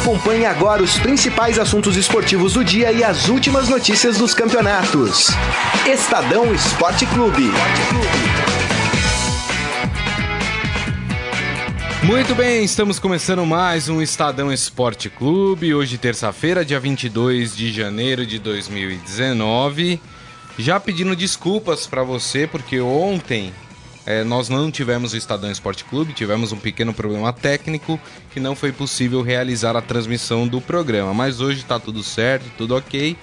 Acompanhe 0.00 0.46
agora 0.46 0.82
os 0.82 0.98
principais 0.98 1.58
assuntos 1.58 1.94
esportivos 1.94 2.54
do 2.54 2.64
dia 2.64 2.90
e 2.90 3.04
as 3.04 3.28
últimas 3.28 3.68
notícias 3.68 4.16
dos 4.16 4.32
campeonatos. 4.32 5.26
Estadão 5.86 6.54
Esporte 6.54 7.04
Clube. 7.04 7.50
Muito 12.02 12.34
bem, 12.34 12.64
estamos 12.64 12.98
começando 12.98 13.44
mais 13.44 13.90
um 13.90 14.00
Estadão 14.00 14.50
Esporte 14.50 15.10
Clube. 15.10 15.74
Hoje, 15.74 15.98
terça-feira, 15.98 16.64
dia 16.64 16.80
22 16.80 17.54
de 17.54 17.70
janeiro 17.70 18.24
de 18.24 18.38
2019. 18.38 20.00
Já 20.58 20.80
pedindo 20.80 21.14
desculpas 21.14 21.86
para 21.86 22.02
você, 22.02 22.46
porque 22.46 22.80
ontem 22.80 23.52
é, 24.06 24.24
nós 24.24 24.48
não 24.48 24.70
tivemos 24.70 25.12
o 25.12 25.16
Estadão 25.16 25.50
Esporte 25.50 25.84
Clube, 25.84 26.12
tivemos 26.12 26.52
um 26.52 26.56
pequeno 26.56 26.92
problema 26.94 27.32
técnico 27.32 28.00
que 28.32 28.40
não 28.40 28.56
foi 28.56 28.72
possível 28.72 29.22
realizar 29.22 29.76
a 29.76 29.82
transmissão 29.82 30.48
do 30.48 30.60
programa. 30.60 31.12
Mas 31.12 31.40
hoje 31.40 31.60
está 31.60 31.78
tudo 31.78 32.02
certo, 32.02 32.50
tudo 32.56 32.76
ok. 32.76 33.16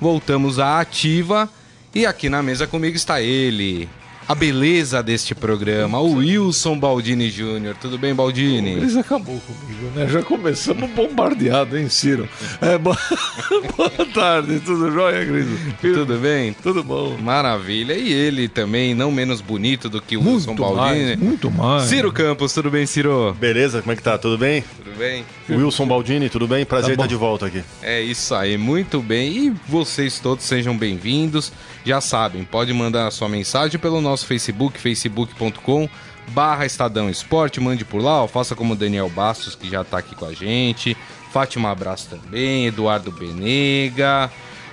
Voltamos 0.00 0.58
à 0.58 0.80
ativa 0.80 1.48
e 1.94 2.06
aqui 2.06 2.28
na 2.28 2.42
mesa 2.42 2.66
comigo 2.66 2.96
está 2.96 3.20
ele, 3.20 3.88
a 4.32 4.34
beleza 4.34 5.02
deste 5.02 5.34
programa, 5.34 6.00
o 6.00 6.14
Wilson 6.14 6.78
Baldini 6.78 7.28
Júnior. 7.28 7.76
Tudo 7.78 7.98
bem, 7.98 8.14
Baldini? 8.14 8.70
Eles 8.70 8.96
acabou 8.96 9.38
comigo, 9.40 9.90
né? 9.94 10.08
Já 10.08 10.22
começamos 10.22 10.88
bombardeado, 10.90 11.76
hein, 11.76 11.90
Ciro? 11.90 12.26
É, 12.58 12.78
boa... 12.78 12.96
boa 13.76 13.90
tarde, 14.14 14.58
tudo 14.60 14.90
jóia, 14.90 15.26
Cris? 15.26 15.46
Tudo 15.82 16.16
bem? 16.16 16.54
Tudo 16.54 16.82
bom. 16.82 17.18
Maravilha. 17.18 17.92
E 17.92 18.10
ele 18.10 18.48
também, 18.48 18.94
não 18.94 19.12
menos 19.12 19.42
bonito 19.42 19.90
do 19.90 20.00
que 20.00 20.16
o 20.16 20.22
muito 20.22 20.48
Wilson 20.48 20.54
Baldini. 20.54 21.04
Mais, 21.04 21.18
muito 21.18 21.50
mais. 21.50 21.82
Ciro 21.82 22.10
Campos, 22.10 22.54
tudo 22.54 22.70
bem, 22.70 22.86
Ciro? 22.86 23.36
Beleza, 23.38 23.82
como 23.82 23.92
é 23.92 23.96
que 23.96 24.02
tá? 24.02 24.16
Tudo 24.16 24.38
bem? 24.38 24.64
Tudo 24.82 24.96
bem. 24.96 25.26
Wilson 25.48 25.86
Baldini, 25.86 26.28
tudo 26.28 26.46
bem? 26.46 26.64
Prazer 26.64 26.96
tá 26.96 27.04
estar 27.04 27.06
de 27.06 27.16
volta 27.16 27.46
aqui. 27.46 27.62
É 27.82 28.00
isso 28.00 28.34
aí, 28.34 28.56
muito 28.56 29.00
bem. 29.00 29.32
E 29.32 29.50
vocês 29.68 30.18
todos 30.18 30.44
sejam 30.44 30.76
bem-vindos. 30.76 31.52
Já 31.84 32.00
sabem, 32.00 32.44
pode 32.44 32.72
mandar 32.72 33.06
a 33.06 33.10
sua 33.10 33.28
mensagem 33.28 33.78
pelo 33.78 34.00
nosso 34.00 34.26
Facebook, 34.26 34.78
facebook.com 34.78 35.88
barra 36.28 36.64
Estadão 36.64 37.10
Esporte, 37.10 37.60
mande 37.60 37.84
por 37.84 38.00
lá, 38.00 38.22
ó, 38.22 38.28
faça 38.28 38.54
como 38.54 38.74
o 38.74 38.76
Daniel 38.76 39.08
Bastos, 39.08 39.54
que 39.54 39.68
já 39.68 39.82
está 39.82 39.98
aqui 39.98 40.14
com 40.14 40.24
a 40.24 40.32
gente, 40.32 40.96
Fátima 41.32 41.70
Abraço 41.70 42.08
também, 42.08 42.66
Eduardo 42.66 43.10
Benega, 43.10 44.30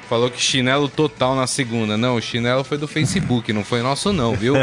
falou 0.09 0.31
que 0.31 0.41
chinelo 0.41 0.89
total 0.89 1.35
na 1.35 1.45
segunda. 1.45 1.95
Não, 1.95 2.15
o 2.15 2.21
chinelo 2.21 2.63
foi 2.63 2.79
do 2.79 2.87
Facebook, 2.87 3.53
não 3.53 3.63
foi 3.63 3.83
nosso 3.83 4.11
não, 4.11 4.33
viu? 4.33 4.55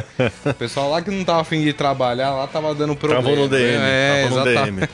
O 0.45 0.55
pessoal 0.55 0.91
lá 0.91 1.01
que 1.01 1.11
não 1.11 1.25
tava 1.25 1.43
afim 1.43 1.63
de 1.63 1.73
trabalhar, 1.73 2.33
lá 2.33 2.49
tava 2.49 2.75
dando 2.75 2.97
problema. 2.97 3.23
Tava 3.23 3.37
no 3.37 3.49
DM, 3.49 3.79
é, 3.81 4.29
tava 4.29 4.45
no 4.45 4.51
exata... 4.51 4.65
DM. 4.65 4.89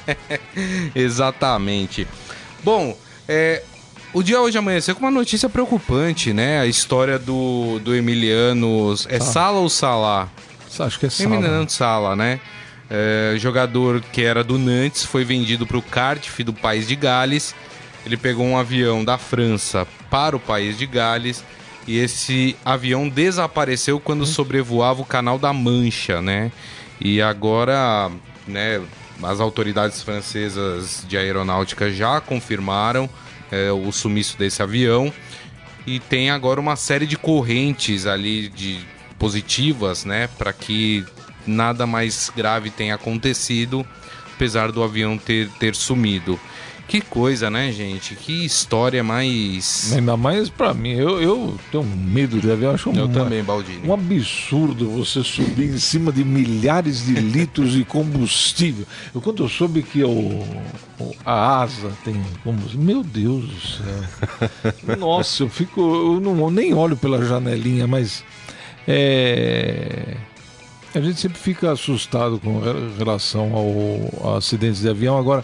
Exatamente. 0.94 2.06
Bom, 2.62 2.94
é, 3.26 3.62
o 4.12 4.22
dia 4.22 4.40
hoje 4.42 4.58
amanheceu 4.58 4.94
com 4.94 5.00
uma 5.00 5.10
notícia 5.10 5.48
preocupante, 5.48 6.34
né? 6.34 6.60
A 6.60 6.66
história 6.66 7.18
do, 7.18 7.78
do 7.78 7.94
Emiliano. 7.94 8.94
É 9.08 9.16
ah. 9.16 9.20
Sala 9.20 9.58
ou 9.58 9.70
Sala? 9.70 10.30
Acho 10.78 10.98
que 10.98 11.06
é 11.06 11.10
Sala. 11.10 11.34
Emiliano 11.34 11.70
Sala, 11.70 12.14
né? 12.14 12.38
É, 12.90 13.34
jogador 13.38 14.02
que 14.12 14.22
era 14.22 14.44
do 14.44 14.58
Nantes, 14.58 15.02
foi 15.02 15.24
vendido 15.24 15.66
para 15.66 15.78
o 15.78 15.82
Cardiff 15.82 16.44
do 16.44 16.52
país 16.52 16.86
de 16.86 16.94
Gales. 16.94 17.54
Ele 18.04 18.16
pegou 18.16 18.44
um 18.44 18.56
avião 18.56 19.04
da 19.04 19.16
França 19.16 19.86
para 20.10 20.36
o 20.36 20.40
país 20.40 20.76
de 20.76 20.86
Gales 20.86 21.44
e 21.86 21.98
esse 21.98 22.56
avião 22.64 23.08
desapareceu 23.08 23.98
quando 24.00 24.26
sobrevoava 24.26 25.02
o 25.02 25.06
Canal 25.06 25.38
da 25.38 25.52
Mancha, 25.52 26.20
né? 26.20 26.52
E 27.00 27.20
agora, 27.20 28.10
né, 28.46 28.80
as 29.22 29.40
autoridades 29.40 30.02
francesas 30.02 31.04
de 31.08 31.16
aeronáutica 31.16 31.90
já 31.90 32.20
confirmaram 32.20 33.08
é, 33.50 33.70
o 33.72 33.90
sumiço 33.92 34.36
desse 34.38 34.62
avião. 34.62 35.12
E 35.86 35.98
tem 35.98 36.30
agora 36.30 36.60
uma 36.60 36.76
série 36.76 37.06
de 37.06 37.16
correntes 37.16 38.06
ali 38.06 38.48
de 38.48 38.80
positivas, 39.18 40.04
né, 40.04 40.28
para 40.38 40.52
que 40.52 41.04
nada 41.46 41.86
mais 41.86 42.30
grave 42.34 42.70
tenha 42.70 42.94
acontecido, 42.94 43.84
apesar 44.34 44.70
do 44.70 44.82
avião 44.82 45.18
ter, 45.18 45.48
ter 45.58 45.74
sumido. 45.74 46.38
Que 46.92 47.00
coisa, 47.00 47.48
né, 47.48 47.72
gente? 47.72 48.14
Que 48.14 48.44
história 48.44 49.02
mais. 49.02 49.94
Ainda 49.94 50.14
mais 50.14 50.50
para 50.50 50.74
mim. 50.74 50.90
Eu, 50.90 51.22
eu 51.22 51.58
tenho 51.70 51.84
medo 51.84 52.38
de 52.38 52.50
avião. 52.50 52.74
Acho 52.74 52.90
eu 52.90 53.08
também, 53.08 53.42
Baldini. 53.42 53.88
Um 53.88 53.94
absurdo 53.94 54.90
você 54.90 55.24
subir 55.24 55.70
em 55.70 55.78
cima 55.78 56.12
de 56.12 56.22
milhares 56.22 57.06
de 57.06 57.14
litros 57.14 57.72
de 57.72 57.82
combustível. 57.82 58.84
Eu, 59.14 59.22
quando 59.22 59.42
eu 59.42 59.48
soube 59.48 59.82
que 59.82 60.04
o, 60.04 60.46
a 61.24 61.62
asa 61.62 61.92
tem 62.04 62.22
combustível, 62.44 62.84
meu 62.84 63.02
Deus 63.02 63.46
do 63.46 63.60
céu. 63.62 64.96
Nossa, 64.98 65.44
eu 65.44 65.48
fico. 65.48 65.80
Eu 65.80 66.20
não, 66.20 66.50
nem 66.50 66.74
olho 66.74 66.94
pela 66.94 67.24
janelinha, 67.24 67.86
mas. 67.86 68.22
É. 68.86 70.18
A 70.94 71.00
gente 71.00 71.18
sempre 71.18 71.38
fica 71.38 71.72
assustado 71.72 72.38
com 72.38 72.60
relação 72.98 73.54
ao, 73.54 74.34
a 74.34 74.36
acidentes 74.36 74.82
de 74.82 74.90
avião. 74.90 75.16
Agora, 75.16 75.42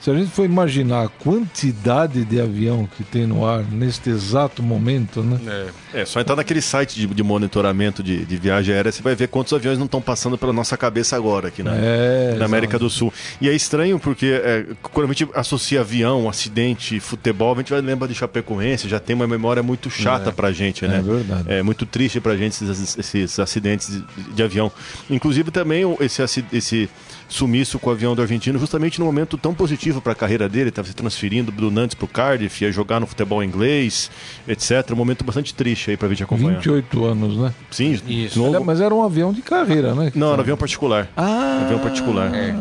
se 0.00 0.10
a 0.10 0.14
gente 0.14 0.30
for 0.30 0.44
imaginar 0.44 1.04
a 1.04 1.08
quantidade 1.08 2.24
de 2.24 2.40
avião 2.40 2.88
que 2.96 3.02
tem 3.02 3.26
no 3.26 3.44
ar 3.44 3.64
neste 3.64 4.10
exato 4.10 4.62
momento, 4.62 5.22
né? 5.22 5.70
É, 5.92 6.02
é 6.02 6.04
só 6.04 6.20
entrar 6.20 6.36
naquele 6.36 6.62
site 6.62 6.94
de, 6.94 7.06
de 7.06 7.22
monitoramento 7.22 8.02
de, 8.02 8.24
de, 8.24 8.36
viagem 8.36 8.74
aérea, 8.74 8.92
você 8.92 9.02
vai 9.02 9.16
ver 9.16 9.28
quantos 9.28 9.52
aviões 9.52 9.76
não 9.76 9.86
estão 9.86 10.00
passando 10.00 10.38
pela 10.38 10.52
nossa 10.52 10.76
cabeça 10.76 11.16
agora 11.16 11.48
aqui 11.48 11.62
na, 11.62 11.74
é, 11.74 12.36
na 12.38 12.44
América 12.44 12.78
do 12.78 12.88
Sul. 12.88 13.12
E 13.40 13.48
é 13.48 13.54
estranho 13.54 13.98
porque 13.98 14.26
é, 14.26 14.66
quando 14.82 15.06
a 15.06 15.12
gente 15.12 15.28
associa 15.34 15.80
avião, 15.80 16.28
acidente, 16.28 17.00
futebol, 17.00 17.54
a 17.54 17.56
gente 17.56 17.70
vai 17.70 17.80
lembrar 17.80 18.06
de 18.06 18.14
Chapecoense, 18.14 18.88
já 18.88 19.00
tem 19.00 19.16
uma 19.16 19.26
memória 19.26 19.62
muito 19.62 19.90
chata 19.90 20.30
é, 20.30 20.32
pra 20.32 20.52
gente, 20.52 20.86
né? 20.86 20.98
É 20.98 21.02
verdade. 21.02 21.44
É 21.48 21.62
muito 21.62 21.84
triste 21.84 22.20
pra 22.20 22.36
gente 22.36 22.62
esses, 22.62 22.98
esses 22.98 23.38
acidentes 23.40 23.88
de, 23.88 24.32
de, 24.32 24.42
avião. 24.42 24.70
Inclusive 25.10 25.50
também 25.50 25.82
esse, 26.00 26.44
esse 26.52 26.88
sumiço 27.28 27.78
com 27.78 27.90
o 27.90 27.92
avião 27.92 28.14
do 28.14 28.22
argentino, 28.22 28.58
justamente 28.58 28.98
no 28.98 29.06
momento 29.06 29.36
tão 29.36 29.52
positivo 29.54 29.87
para 30.00 30.12
a 30.12 30.14
carreira 30.14 30.48
dele, 30.48 30.68
estava 30.68 30.86
se 30.86 30.94
transferindo 30.94 31.50
do 31.50 31.70
Nantes 31.70 31.94
para 31.94 32.04
o 32.04 32.08
Cardiff, 32.08 32.64
ia 32.64 32.70
jogar 32.70 33.00
no 33.00 33.06
futebol 33.06 33.42
inglês, 33.42 34.10
etc. 34.46 34.90
Um 34.92 34.96
momento 34.96 35.24
bastante 35.24 35.54
triste 35.54 35.90
aí 35.90 35.96
para 35.96 36.06
a 36.06 36.10
gente 36.10 36.22
acompanhar. 36.22 36.56
28 36.56 37.04
anos, 37.04 37.36
né? 37.36 37.54
Sim, 37.70 37.98
isso. 38.06 38.38
Novo... 38.38 38.64
Mas 38.64 38.80
era 38.80 38.94
um 38.94 39.02
avião 39.02 39.32
de 39.32 39.42
carreira, 39.42 39.94
né? 39.94 40.12
Não, 40.14 40.28
era 40.28 40.38
um 40.38 40.40
avião 40.40 40.56
particular. 40.56 41.08
Ah! 41.16 41.62
Avião 41.64 41.80
particular. 41.80 42.34
É. 42.34 42.48
é. 42.48 42.52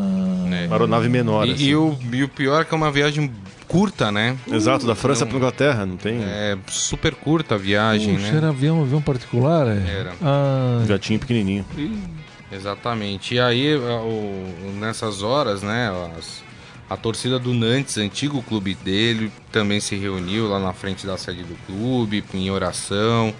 Uma 0.68 0.76
aeronave 0.76 1.10
menor. 1.10 1.48
E, 1.48 1.52
assim. 1.52 1.64
e, 1.66 1.76
o, 1.76 1.98
e 2.12 2.24
o 2.24 2.30
pior 2.30 2.62
é 2.62 2.66
que 2.66 2.74
é 2.74 2.78
uma 2.78 2.92
viagem 2.92 3.32
curta, 3.68 4.12
né? 4.12 4.38
Exato, 4.50 4.86
da 4.88 4.96
França 4.96 5.26
para 5.26 5.38
Inglaterra, 5.38 5.86
não 5.86 5.98
tem? 5.98 6.20
É 6.24 6.58
super 6.68 7.14
curta 7.14 7.56
a 7.56 7.58
viagem, 7.58 8.16
Puxa, 8.16 8.32
né? 8.32 8.38
era 8.38 8.50
avião, 8.50 8.82
avião 8.82 9.02
particular, 9.02 9.68
é? 9.68 10.00
Era. 10.00 10.14
Ah. 10.22 10.84
Jatinho 10.88 11.20
pequenininho. 11.20 11.66
E... 11.78 12.18
Exatamente. 12.52 13.36
E 13.36 13.40
aí, 13.40 13.76
o, 13.76 14.72
nessas 14.80 15.22
horas, 15.22 15.62
né, 15.62 15.92
as, 16.18 16.42
a 16.90 16.96
torcida 16.96 17.38
do 17.38 17.53
Nantes, 17.53 17.98
antigo 17.98 18.42
clube 18.42 18.74
dele, 18.75 19.31
também 19.52 19.80
se 19.80 19.96
reuniu 19.96 20.48
lá 20.48 20.59
na 20.59 20.74
frente 20.74 21.06
da 21.06 21.18
sede 21.18 21.44
do 21.44 21.56
clube, 21.66 22.24
em 22.34 22.50
oração. 22.50 23.34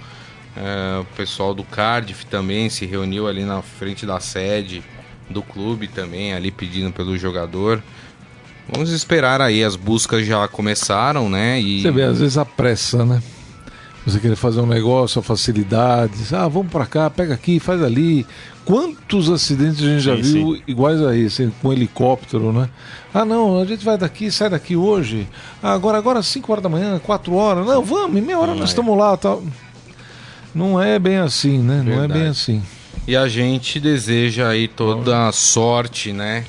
É, 0.56 1.00
o 1.00 1.06
pessoal 1.16 1.54
do 1.54 1.64
Cardiff 1.64 2.26
também 2.26 2.70
se 2.70 2.86
reuniu 2.86 3.28
ali 3.28 3.46
na 3.46 3.62
frente 3.62 4.06
da 4.06 4.20
sede 4.20 4.84
do 5.30 5.42
clube 5.42 5.88
também, 5.88 6.34
ali 6.34 6.52
pedindo 6.52 6.92
pelo 6.92 7.18
jogador. 7.18 7.82
Vamos 8.70 8.92
esperar 8.92 9.42
aí, 9.42 9.64
as 9.64 9.78
buscas 9.78 10.26
já 10.26 10.46
começaram, 10.48 11.30
né? 11.30 11.62
E... 11.62 11.82
Você 11.82 11.92
vê, 11.92 12.04
às 12.04 12.20
vezes 12.20 12.38
a 12.38 12.44
pressa, 12.44 13.06
né? 13.06 13.22
Você 14.06 14.20
querer 14.20 14.36
fazer 14.36 14.62
um 14.62 14.66
negócio, 14.66 15.20
a 15.20 15.24
facilidade, 15.24 16.14
ah, 16.34 16.48
vamos 16.48 16.72
para 16.72 16.86
cá, 16.86 17.10
pega 17.10 17.34
aqui, 17.34 17.60
faz 17.60 17.82
ali. 17.82 18.26
Quantos 18.68 19.30
acidentes 19.30 19.82
a 19.82 19.86
gente 19.86 20.02
já 20.02 20.14
viu 20.14 20.56
sim. 20.56 20.62
iguais 20.68 21.02
a 21.02 21.16
esse, 21.16 21.50
com 21.62 21.72
helicóptero, 21.72 22.52
né? 22.52 22.68
Ah, 23.14 23.24
não, 23.24 23.62
a 23.62 23.66
gente 23.66 23.86
vai 23.86 23.98
daqui, 23.98 24.30
sai 24.30 24.50
daqui 24.50 24.76
hoje. 24.76 25.26
Ah, 25.64 25.72
agora, 25.72 25.98
agora 25.98 26.22
5 26.22 26.52
horas 26.52 26.64
da 26.64 26.68
manhã, 26.68 27.00
4 27.00 27.34
horas. 27.34 27.66
Não, 27.66 27.82
vamos, 27.82 28.18
em 28.18 28.22
meia 28.22 28.38
hora 28.38 28.52
não 28.52 28.60
nós 28.60 28.70
estamos 28.70 28.98
lá. 28.98 29.16
Tal. 29.16 29.42
Não 30.54 30.84
é 30.84 31.00
bem 31.00 31.16
assim, 31.16 31.60
né? 31.60 31.76
Verdade. 31.76 31.96
Não 31.96 32.04
é 32.04 32.08
bem 32.10 32.28
assim. 32.28 32.62
E 33.08 33.16
a 33.16 33.30
gente 33.30 33.80
deseja 33.80 34.50
aí 34.50 34.68
toda 34.68 35.30
a 35.30 35.32
sorte, 35.32 36.12
né? 36.12 36.44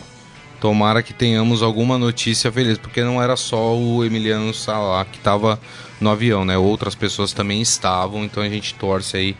Tomara 0.60 1.04
que 1.04 1.14
tenhamos 1.14 1.62
alguma 1.62 1.96
notícia 1.96 2.50
feliz, 2.50 2.78
porque 2.78 3.04
não 3.04 3.22
era 3.22 3.36
só 3.36 3.76
o 3.76 4.04
Emiliano 4.04 4.52
Salá 4.52 5.04
que 5.04 5.18
estava 5.18 5.60
no 6.00 6.10
avião, 6.10 6.44
né? 6.44 6.58
Outras 6.58 6.96
pessoas 6.96 7.32
também 7.32 7.62
estavam, 7.62 8.24
então 8.24 8.42
a 8.42 8.48
gente 8.48 8.74
torce 8.74 9.16
aí 9.16 9.36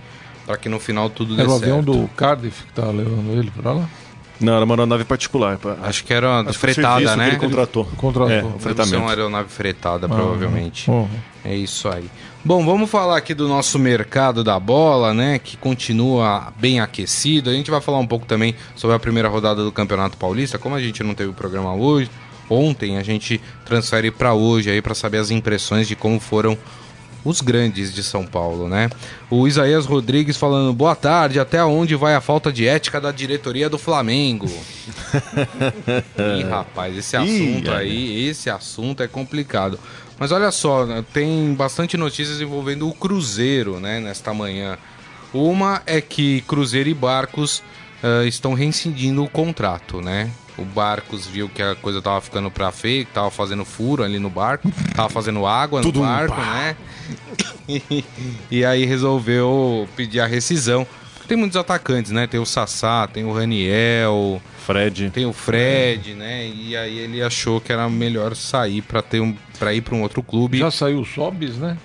para 0.49 0.57
que 0.57 0.67
no 0.67 0.81
final 0.81 1.11
tudo 1.11 1.37
dê 1.37 1.43
certo. 1.43 1.51
Era 1.51 1.53
o 1.53 1.63
avião 1.63 1.83
do 1.83 2.09
Cardiff 2.17 2.63
que 2.63 2.71
estava 2.71 2.91
levando 2.91 3.39
ele 3.39 3.51
para 3.51 3.73
lá? 3.73 3.89
Não, 4.41 4.55
era 4.55 4.65
uma 4.65 4.75
aeronave 4.75 5.05
particular. 5.05 5.59
Acho 5.83 6.03
que 6.05 6.15
era 6.15 6.41
Acho 6.41 6.59
fretada, 6.59 7.17
né? 7.17 7.25
Que 7.25 7.31
ele 7.33 7.41
contratou. 7.41 7.85
contratou. 7.99 8.31
É, 8.31 8.43
o 8.43 8.59
fretamento. 8.59 8.97
Uma 8.97 9.11
aeronave 9.11 9.51
fretada, 9.51 10.07
ah, 10.07 10.09
provavelmente. 10.09 10.91
Uhum. 10.91 11.07
É 11.45 11.55
isso 11.55 11.87
aí. 11.87 12.09
Bom, 12.43 12.65
vamos 12.65 12.89
falar 12.89 13.19
aqui 13.19 13.35
do 13.35 13.47
nosso 13.47 13.79
mercado 13.79 14.43
da 14.43 14.59
bola, 14.59 15.13
né? 15.13 15.39
Que 15.39 15.55
continua 15.59 16.51
bem 16.59 16.81
aquecido. 16.81 17.51
A 17.51 17.53
gente 17.53 17.71
vai 17.71 17.83
falar 17.83 17.99
um 17.99 18.07
pouco 18.07 18.25
também 18.25 18.55
sobre 18.75 18.97
a 18.97 18.99
primeira 18.99 19.29
rodada 19.29 19.63
do 19.63 19.71
Campeonato 19.71 20.17
Paulista. 20.17 20.57
Como 20.57 20.75
a 20.75 20.81
gente 20.81 21.03
não 21.03 21.15
teve 21.15 21.29
o 21.29 21.35
programa 21.35 21.75
hoje, 21.75 22.11
ontem, 22.49 22.97
a 22.97 23.03
gente 23.03 23.39
transfere 23.67 24.11
para 24.11 24.33
hoje 24.33 24.71
aí 24.71 24.81
para 24.81 24.95
saber 24.95 25.19
as 25.19 25.31
impressões 25.31 25.87
de 25.87 25.95
como 25.95 26.19
foram 26.19 26.57
os 27.25 27.41
grandes 27.41 27.93
de 27.93 28.03
São 28.03 28.25
Paulo, 28.25 28.69
né? 28.69 28.89
O 29.31 29.47
Isaías 29.47 29.87
Rodrigues 29.87 30.37
falando, 30.37 30.73
boa 30.73 30.95
tarde, 30.95 31.41
até 31.41 31.63
onde 31.65 31.95
vai 31.95 32.15
a 32.15 32.21
falta 32.21 32.53
de 32.53 32.67
ética 32.67 33.01
da 33.01 33.13
diretoria 33.13 33.69
do 33.69 33.79
Flamengo? 33.79 34.47
Ih, 36.39 36.45
rapaz, 36.45 36.97
esse 36.97 37.17
assunto 37.17 37.71
aí, 37.71 38.29
esse 38.29 38.49
assunto 38.49 39.03
é 39.03 39.09
complicado. 39.09 39.79
Mas 40.19 40.33
olha 40.33 40.51
só, 40.51 40.85
né, 40.85 41.05
tem 41.13 41.55
bastante 41.55 41.97
notícias 41.97 42.41
envolvendo 42.41 42.89
o 42.89 42.93
Cruzeiro, 42.93 43.79
né, 43.79 44.01
nesta 44.01 44.35
manhã. 44.35 44.77
Uma 45.33 45.83
é 45.87 46.01
que 46.01 46.41
Cruzeiro 46.43 46.89
e 46.89 46.95
Barcos 46.95 47.63
uh, 48.03 48.27
estão 48.27 48.55
reincidindo 48.55 49.23
o 49.23 49.29
contrato, 49.29 50.01
né? 50.01 50.31
O 50.59 50.65
Barcos 50.65 51.27
viu 51.27 51.49
que 51.49 51.63
a 51.63 51.75
coisa 51.75 52.03
tava 52.03 52.21
ficando 52.21 52.51
pra 52.51 52.73
feio, 52.73 53.07
que 53.07 53.13
tava 53.13 53.31
fazendo 53.31 53.65
furo 53.65 54.03
ali 54.03 54.19
no 54.19 54.29
barco, 54.29 54.71
tava 54.95 55.09
fazendo 55.09 55.47
água 55.47 55.81
no 55.81 55.93
barco, 55.93 56.37
né? 56.37 56.77
e 58.51 58.65
aí 58.65 58.85
resolveu 58.85 59.89
pedir 59.97 60.21
a 60.21 60.27
rescisão. 60.27 60.87
Tem 61.29 61.37
muitos 61.37 61.57
atacantes, 61.57 62.11
né? 62.11 62.27
Tem 62.27 62.41
o 62.41 62.47
Sassá, 62.47 63.07
tem 63.07 63.25
o 63.25 63.33
Raniel, 63.33 64.41
Fred. 64.69 65.11
Tem 65.11 65.25
o 65.25 65.33
Fred, 65.33 66.13
né? 66.13 66.47
E 66.47 66.77
aí 66.77 66.99
ele 66.99 67.23
achou 67.23 67.59
que 67.61 67.73
era 67.73 67.89
melhor 67.89 68.37
sair 68.37 68.83
para 68.83 69.01
ter 69.01 69.21
um 69.21 69.35
para 69.59 69.73
ir 69.73 69.81
para 69.81 69.95
um 69.95 70.03
outro 70.03 70.23
clube. 70.23 70.59
Já 70.59 70.71
saiu 70.71 71.01
o 71.01 71.05
Sobis, 71.07 71.57
né? 71.57 71.77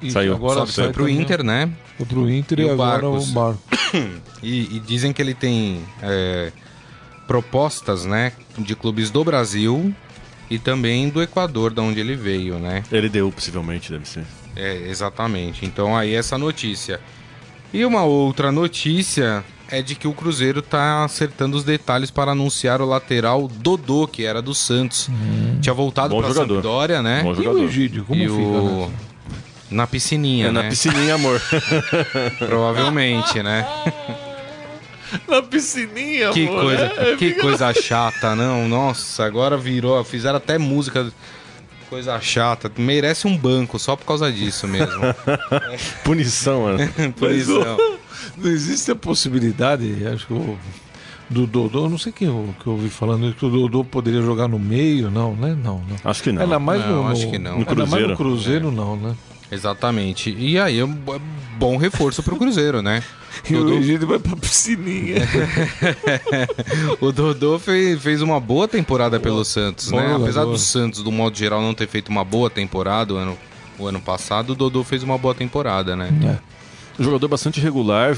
E 0.00 0.10
saiu. 0.10 0.34
Agora 0.34 0.60
Sobis 0.60 0.74
sai 0.74 0.92
pro 0.92 1.08
Inter, 1.08 1.42
né? 1.42 1.70
Foi 1.98 2.06
pro 2.06 2.30
Inter 2.30 2.60
e, 2.60 2.62
e 2.62 2.70
agora 2.70 3.02
Barcos. 3.02 3.28
o 3.28 3.32
Barco. 3.32 3.62
e, 4.42 4.76
e, 4.76 4.80
dizem 4.80 5.12
que 5.12 5.20
ele 5.20 5.34
tem 5.34 5.82
é, 6.02 6.50
propostas, 7.26 8.04
né, 8.04 8.32
de 8.58 8.74
clubes 8.74 9.10
do 9.10 9.24
Brasil 9.24 9.94
e 10.50 10.58
também 10.58 11.08
do 11.08 11.22
Equador, 11.22 11.72
da 11.72 11.82
onde 11.82 12.00
ele 12.00 12.14
veio, 12.14 12.58
né? 12.58 12.82
Ele 12.92 13.08
deu, 13.08 13.30
possivelmente, 13.32 13.90
deve 13.90 14.06
ser. 14.06 14.24
É, 14.56 14.88
exatamente. 14.88 15.64
Então 15.64 15.96
aí 15.96 16.14
essa 16.14 16.38
notícia. 16.38 17.00
E 17.72 17.84
uma 17.84 18.04
outra 18.04 18.52
notícia 18.52 19.44
é 19.68 19.82
de 19.82 19.94
que 19.94 20.06
o 20.06 20.12
Cruzeiro 20.12 20.60
está 20.60 21.04
acertando 21.04 21.56
os 21.56 21.64
detalhes 21.64 22.10
para 22.10 22.32
anunciar 22.32 22.80
o 22.80 22.86
lateral 22.86 23.48
Dodô, 23.48 24.06
que 24.06 24.24
era 24.24 24.40
do 24.40 24.54
Santos. 24.54 25.08
Hum. 25.08 25.58
Tinha 25.60 25.74
voltado 25.74 26.16
para 26.16 26.28
a 26.28 26.34
Sampdoria, 26.34 27.02
né? 27.02 27.22
Bom 27.22 27.34
jogador. 27.34 27.58
E 27.58 27.62
o 27.62 27.68
Egídio, 27.68 28.04
como 28.04 28.22
e 28.22 28.28
fica? 28.28 28.40
O... 28.40 28.88
Né? 28.88 28.94
Na 29.70 29.86
piscininha, 29.86 30.46
é, 30.46 30.52
né? 30.52 30.62
Na 30.62 30.68
piscininha, 30.68 31.14
amor. 31.16 31.40
Provavelmente, 32.38 33.42
né? 33.42 33.66
Na 35.28 35.42
piscininha, 35.42 36.30
que 36.30 36.46
amor. 36.46 36.64
Coisa, 36.64 36.82
é, 36.84 37.16
que 37.16 37.28
fica... 37.28 37.40
coisa 37.40 37.72
chata, 37.74 38.34
não. 38.34 38.68
Nossa, 38.68 39.24
agora 39.24 39.56
virou. 39.56 40.02
Fizeram 40.04 40.36
até 40.36 40.58
música. 40.58 41.12
Coisa 41.88 42.20
chata. 42.20 42.70
Merece 42.76 43.26
um 43.26 43.36
banco 43.36 43.78
só 43.78 43.96
por 43.96 44.04
causa 44.04 44.32
disso 44.32 44.66
mesmo. 44.66 45.02
Punição, 46.04 46.62
mano. 46.62 46.78
Punição. 47.16 47.76
Não 48.36 48.50
existe 48.50 48.90
a 48.90 48.96
possibilidade, 48.96 50.06
acho 50.06 50.26
que 50.26 50.32
o, 50.32 50.58
do 51.28 51.46
Dodô, 51.46 51.88
não 51.88 51.98
sei 51.98 52.12
quem 52.12 52.28
eu, 52.28 52.54
que 52.60 52.66
eu 52.66 52.74
ouvi 52.74 52.88
falando 52.88 53.32
que 53.34 53.44
o 53.44 53.48
Dodô 53.48 53.84
poderia 53.84 54.20
jogar 54.22 54.48
no 54.48 54.58
meio, 54.58 55.10
não, 55.10 55.34
né? 55.34 55.56
Não, 55.62 55.78
não. 55.78 55.96
Acho 56.04 56.22
que 56.22 56.32
não. 56.32 56.42
Ainda 56.42 56.58
mais 56.58 56.80
não, 56.84 57.04
no, 57.04 57.08
acho 57.10 57.30
que 57.30 57.38
não. 57.38 57.58
No 57.58 57.64
Cruzeiro. 57.64 57.90
mais 57.90 58.08
no 58.08 58.16
Cruzeiro, 58.16 58.68
é. 58.68 58.70
não, 58.70 58.96
né? 58.96 59.14
Exatamente. 59.50 60.34
E 60.36 60.58
aí 60.58 60.78
é 60.78 60.84
um 60.84 60.96
bom 61.58 61.76
reforço 61.76 62.22
pro 62.22 62.36
Cruzeiro, 62.36 62.82
né? 62.82 63.02
E 63.50 63.56
o 63.56 63.74
Egídio 63.74 64.06
vai 64.06 64.18
pra 64.18 64.36
piscininha. 64.36 65.16
o 67.00 67.10
Dodô 67.10 67.58
fez, 67.58 68.00
fez 68.00 68.22
uma 68.22 68.38
boa 68.38 68.68
temporada 68.68 69.18
pelo 69.18 69.44
Santos, 69.44 69.90
né? 69.90 70.02
Jogador. 70.02 70.22
Apesar 70.22 70.44
do 70.44 70.56
Santos, 70.56 71.02
do 71.02 71.10
modo 71.10 71.36
geral, 71.36 71.60
não 71.60 71.74
ter 71.74 71.88
feito 71.88 72.08
uma 72.10 72.24
boa 72.24 72.48
temporada 72.48 73.12
o 73.12 73.16
ano, 73.16 73.36
o 73.76 73.86
ano 73.86 74.00
passado, 74.00 74.50
o 74.50 74.54
Dodô 74.54 74.84
fez 74.84 75.02
uma 75.02 75.18
boa 75.18 75.34
temporada, 75.34 75.96
né? 75.96 76.10
É. 76.40 76.54
Um 76.98 77.02
jogador 77.02 77.26
bastante 77.26 77.60
regular 77.60 78.16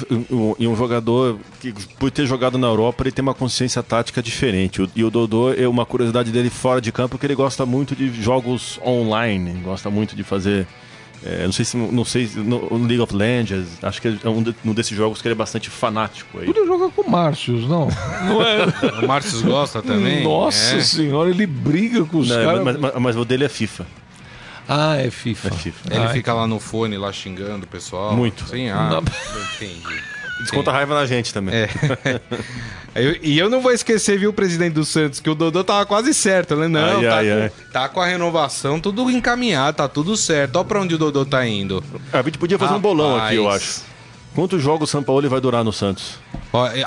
e 0.59 0.67
um 0.69 0.77
jogador 0.77 1.39
que, 1.61 1.73
por 1.99 2.11
ter 2.11 2.27
jogado 2.27 2.59
na 2.59 2.67
Europa, 2.67 3.03
ele 3.03 3.11
tem 3.11 3.23
uma 3.23 3.33
consciência 3.33 3.83
tática 3.83 4.23
diferente. 4.23 4.87
E 4.95 5.03
o 5.03 5.11
Dodô, 5.11 5.53
é 5.55 5.67
uma 5.67 5.87
curiosidade 5.87 6.31
dele 6.31 6.51
fora 6.51 6.79
de 6.79 6.93
campo, 6.93 7.17
que 7.17 7.25
ele 7.25 7.35
gosta 7.35 7.65
muito 7.65 7.97
de 7.97 8.13
jogos 8.23 8.79
online, 8.85 9.63
gosta 9.65 9.89
muito 9.89 10.15
de 10.15 10.23
fazer. 10.23 10.67
É, 11.25 11.45
não 11.45 11.53
sei 11.53 11.65
se 11.65 11.77
não 11.77 12.05
sei 12.05 12.31
no, 12.37 12.77
League 12.87 13.01
of 13.01 13.15
Legends, 13.15 13.83
acho 13.83 14.01
que 14.01 14.09
é 14.23 14.29
um, 14.29 14.43
de, 14.43 14.55
um 14.65 14.73
desses 14.73 14.97
jogos 14.97 15.21
que 15.21 15.27
ele 15.29 15.33
é 15.33 15.37
bastante 15.37 15.71
fanático. 15.71 16.39
Aí. 16.39 16.47
Podia 16.47 16.67
jogar 16.67 16.91
com 16.91 17.03
o 17.03 17.11
Márcios, 17.11 17.67
não? 17.67 17.89
não 18.27 18.43
é... 18.43 18.67
o 19.03 19.09
Márcios 19.09 19.43
gosta 19.43 19.83
também. 19.83 20.23
Nossa 20.23 20.77
é. 20.77 20.81
senhora, 20.81 21.31
ele 21.31 21.47
briga 21.47 22.05
com 22.05 22.19
os 22.19 22.29
caras. 22.29 22.63
Mas, 22.63 22.77
mas, 22.77 22.93
mas 22.95 23.17
o 23.17 23.25
dele 23.25 23.45
é 23.45 23.49
FIFA. 23.49 23.87
Ah, 24.69 24.97
é 24.97 25.11
FIFA. 25.11 25.49
É 25.49 25.51
FIFA. 25.53 25.95
Ele 25.95 26.09
fica 26.09 26.33
lá 26.35 26.47
no 26.47 26.59
fone, 26.59 26.97
lá 26.99 27.13
xingando 27.13 27.65
o 27.65 27.69
pessoal. 27.69 28.15
Muito. 28.17 28.49
Sim, 28.49 28.69
ah, 28.69 28.91
não. 28.91 29.03
entendi. 29.55 30.16
Desconta 30.41 30.71
raiva 30.71 30.95
na 30.95 31.07
gente 31.07 31.33
também. 31.33 31.55
É. 31.55 31.69
eu, 32.95 33.17
e 33.23 33.39
eu 33.39 33.49
não 33.49 33.61
vou 33.61 33.73
esquecer, 33.73 34.19
viu, 34.19 34.33
presidente 34.33 34.75
do 34.75 34.85
Santos, 34.85 35.21
que 35.21 35.31
o 35.31 35.35
Dodô 35.35 35.65
tava 35.65 35.87
quase 35.87 36.13
certo, 36.13 36.57
né? 36.57 36.69
Não, 36.69 36.99
ai, 36.99 37.03
tá, 37.03 37.17
ai, 37.17 37.27
com, 37.27 37.43
ai. 37.43 37.53
tá, 37.73 37.89
com, 37.89 38.01
a 38.01 38.07
renovação 38.07 38.81
tudo 38.81 39.11
encaminhado, 39.11 39.79
tá 39.79 39.89
tudo 39.89 40.17
certo. 40.17 40.57
Olha 40.57 40.65
pra 40.65 40.81
onde 40.81 40.95
o 40.95 40.99
Dodô 40.99 41.25
tá 41.25 41.47
indo. 41.47 41.83
A 42.13 42.23
gente 42.23 42.39
podia 42.39 42.59
fazer 42.59 42.75
Rapaz. 42.75 42.79
um 42.79 42.97
bolão 42.97 43.17
aqui, 43.17 43.37
eu 43.37 43.49
acho. 43.49 43.83
Quantos 44.35 44.63
jogos 44.63 44.91
o 44.91 44.93
São 44.93 45.03
Paulo 45.03 45.29
vai 45.31 45.41
durar 45.41 45.65
no 45.65 45.73
Santos? 45.73 46.19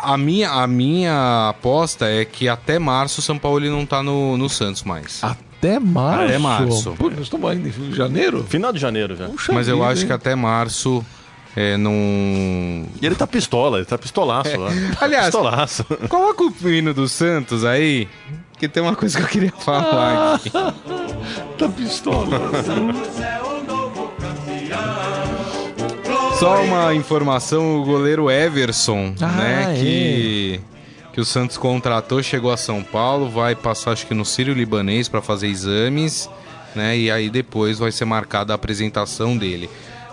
A 0.02 0.18
minha, 0.18 0.52
a 0.52 0.68
minha 0.68 1.50
aposta 1.50 2.08
é 2.08 2.24
que 2.24 2.48
até 2.48 2.78
março 2.78 3.20
o 3.20 3.24
São 3.24 3.38
Paulo 3.38 3.60
não 3.66 3.86
tá 3.86 4.04
no, 4.04 4.38
no 4.38 4.48
Santos 4.50 4.84
mais. 4.84 5.24
Até 5.24 5.50
até 5.60 5.78
março. 5.78 6.24
Até 6.24 6.38
março. 6.38 6.96
Pô, 6.98 7.10
nós 7.10 7.20
estamos 7.20 7.52
ainda 7.52 7.68
em 7.68 7.94
janeiro? 7.94 8.46
Final 8.46 8.72
de 8.72 8.80
janeiro 8.80 9.16
já. 9.16 9.28
Puxa 9.28 9.52
Mas 9.52 9.68
vida, 9.68 9.78
eu 9.78 9.84
acho 9.84 10.02
hein? 10.02 10.08
que 10.08 10.14
até 10.14 10.34
março 10.34 11.06
é, 11.56 11.78
não. 11.78 11.92
E 11.92 13.06
ele 13.06 13.16
tá 13.16 13.26
pistola, 13.26 13.78
ele 13.78 13.86
tá 13.86 13.98
pistolaço 13.98 14.50
é. 14.50 14.58
lá. 14.58 14.70
Aliás, 15.02 15.26
pistolaço. 15.26 15.84
coloca 16.08 16.44
o 16.44 16.70
hino 16.70 16.94
do 16.94 17.08
Santos 17.08 17.66
aí, 17.66 18.08
que 18.58 18.68
tem 18.68 18.84
uma 18.84 18.96
coisa 18.96 19.18
que 19.18 19.24
eu 19.24 19.28
queria 19.28 19.52
falar 19.52 20.34
ah, 20.34 20.36
aqui. 20.36 20.50
tá 21.58 21.70
pistola. 21.70 22.40
Só 26.40 26.64
uma 26.64 26.94
informação, 26.96 27.82
o 27.82 27.86
goleiro 27.86 28.32
Everson, 28.32 29.14
ah, 29.20 29.28
né, 29.28 29.74
é. 29.74 29.82
que 29.82 30.62
que 31.12 31.20
o 31.20 31.26
Santos 31.26 31.58
contratou, 31.58 32.24
chegou 32.24 32.52
a 32.52 32.56
São 32.56 32.82
Paulo, 32.82 33.30
vai 33.30 33.56
passar 33.56 33.92
acho 33.92 34.08
que 34.08 34.14
no 34.14 34.24
Sírio 34.24 34.54
Libanês 34.54 35.10
para 35.10 35.22
fazer 35.22 35.48
exames, 35.48 36.30
né? 36.74 36.98
E 36.98 37.12
aí 37.12 37.30
depois 37.30 37.80
vai 37.80 37.92
ser 37.92 38.06
marcada 38.06 38.54
a 38.54 38.56
apresentação 38.56 39.38
dele. 39.38 39.70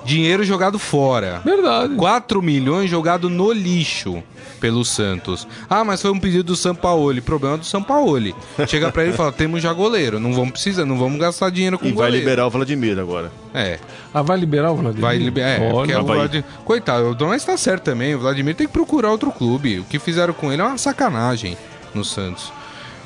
Dinheiro 0.07 0.45
jogado 0.45 0.79
fora. 0.79 1.43
Verdade. 1.45 1.95
4 1.97 2.41
milhões 2.41 2.89
jogado 2.89 3.29
no 3.29 3.53
lixo 3.53 4.23
pelo 4.61 4.85
Santos. 4.85 5.47
Ah, 5.69 5.85
mas 5.85 6.01
foi 6.01 6.11
um 6.11 6.19
pedido 6.19 6.45
do 6.45 6.57
Sampaoli. 6.57 7.21
Problema 7.21 7.59
do 7.59 7.67
Sampaoli. 7.67 8.35
Chega 8.69 8.91
para 8.91 9.03
ele 9.03 9.13
e 9.13 9.17
fala: 9.17 9.33
temos 9.33 9.61
já 9.61 9.73
goleiro, 9.73 10.21
não 10.21 10.33
vamos 10.33 10.53
precisar, 10.53 10.85
não 10.85 10.97
vamos 10.97 11.19
gastar 11.19 11.51
dinheiro 11.51 11.79
com 11.79 11.87
e 11.87 11.93
goleiro. 11.93 12.17
E 12.17 12.19
vai 12.19 12.21
liberar 12.21 12.47
o 12.47 12.51
Vladimir 12.51 12.99
agora. 12.99 13.33
É. 13.53 13.79
Ah, 14.15 14.23
vai 14.23 14.39
liberar 14.39 14.71
o 14.71 14.77
Vladimir? 14.77 15.03
Vai 15.03 15.19
liberar. 15.19 15.61
É, 15.61 15.73
Olha, 15.73 15.93
é 15.93 15.99
o 15.99 16.05
Vladimir... 16.05 16.45
Coitado, 16.65 17.11
o 17.11 17.15
Donald 17.15 17.37
está 17.37 17.57
certo 17.57 17.83
também. 17.83 18.15
O 18.15 18.21
Vladimir 18.21 18.55
tem 18.55 18.67
que 18.67 18.73
procurar 18.73 19.11
outro 19.11 19.33
clube. 19.33 19.81
O 19.81 19.85
que 19.85 19.99
fizeram 19.99 20.33
com 20.33 20.53
ele 20.53 20.63
é 20.63 20.65
uma 20.65 20.79
sacanagem 20.79 21.57
no 21.93 22.05
Santos. 22.05 22.53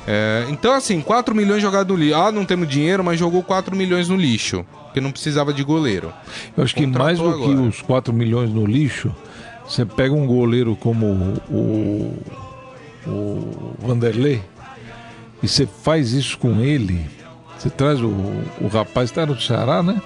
É, 0.07 0.47
então, 0.49 0.73
assim, 0.73 0.99
4 1.01 1.35
milhões 1.35 1.61
jogados 1.61 1.95
no 1.95 2.01
lixo. 2.01 2.15
Ah, 2.15 2.31
não 2.31 2.45
temos 2.45 2.67
dinheiro, 2.67 3.03
mas 3.03 3.19
jogou 3.19 3.43
4 3.43 3.75
milhões 3.75 4.09
no 4.09 4.15
lixo. 4.15 4.65
Porque 4.85 4.99
não 4.99 5.11
precisava 5.11 5.53
de 5.53 5.63
goleiro. 5.63 6.11
Eu 6.57 6.63
acho 6.63 6.75
que 6.75 6.85
mais 6.85 7.19
do 7.19 7.29
agora. 7.29 7.41
que 7.43 7.49
os 7.53 7.81
4 7.81 8.13
milhões 8.13 8.49
no 8.49 8.65
lixo, 8.65 9.15
você 9.67 9.85
pega 9.85 10.13
um 10.13 10.25
goleiro 10.25 10.75
como 10.75 11.05
o, 11.49 12.17
o 13.07 13.75
Vanderlei 13.79 14.41
e 15.41 15.47
você 15.47 15.65
faz 15.65 16.11
isso 16.11 16.37
com 16.37 16.59
ele. 16.59 17.05
Você 17.57 17.69
traz 17.69 18.01
o, 18.01 18.09
o 18.59 18.67
rapaz, 18.67 19.09
está 19.09 19.25
no 19.25 19.39
Ceará, 19.39 19.81
né? 19.81 20.01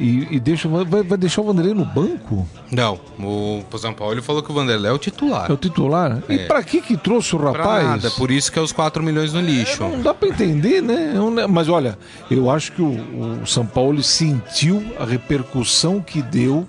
E, 0.00 0.36
e 0.36 0.40
deixa, 0.40 0.66
vai, 0.66 1.02
vai, 1.02 1.18
deixar 1.18 1.42
o 1.42 1.44
Vanderlei 1.44 1.74
no 1.74 1.84
banco? 1.84 2.48
Não, 2.72 2.98
o 3.18 3.62
São 3.76 3.92
Paulo 3.92 4.22
falou 4.22 4.42
que 4.42 4.50
o 4.50 4.54
Vanderlei 4.54 4.90
é 4.90 4.94
o 4.94 4.98
titular. 4.98 5.50
É 5.50 5.52
o 5.52 5.58
titular? 5.58 6.22
É. 6.26 6.34
E 6.34 6.38
pra 6.46 6.62
que 6.62 6.80
que 6.80 6.96
trouxe 6.96 7.36
o 7.36 7.38
rapaz? 7.38 7.62
Pra 7.62 7.82
nada, 7.82 8.10
por 8.12 8.30
isso 8.30 8.50
que 8.50 8.58
é 8.58 8.62
os 8.62 8.72
4 8.72 9.02
milhões 9.02 9.34
no 9.34 9.42
lixo. 9.42 9.84
É, 9.84 9.88
não 9.90 10.00
dá 10.00 10.14
pra 10.14 10.30
entender, 10.30 10.80
né? 10.80 11.12
É 11.42 11.46
mas 11.46 11.68
olha, 11.68 11.98
eu 12.30 12.50
acho 12.50 12.72
que 12.72 12.80
o, 12.80 13.42
o 13.42 13.46
São 13.46 13.66
Paulo 13.66 14.02
sentiu 14.02 14.82
a 14.98 15.04
repercussão 15.04 16.00
que 16.00 16.22
deu 16.22 16.66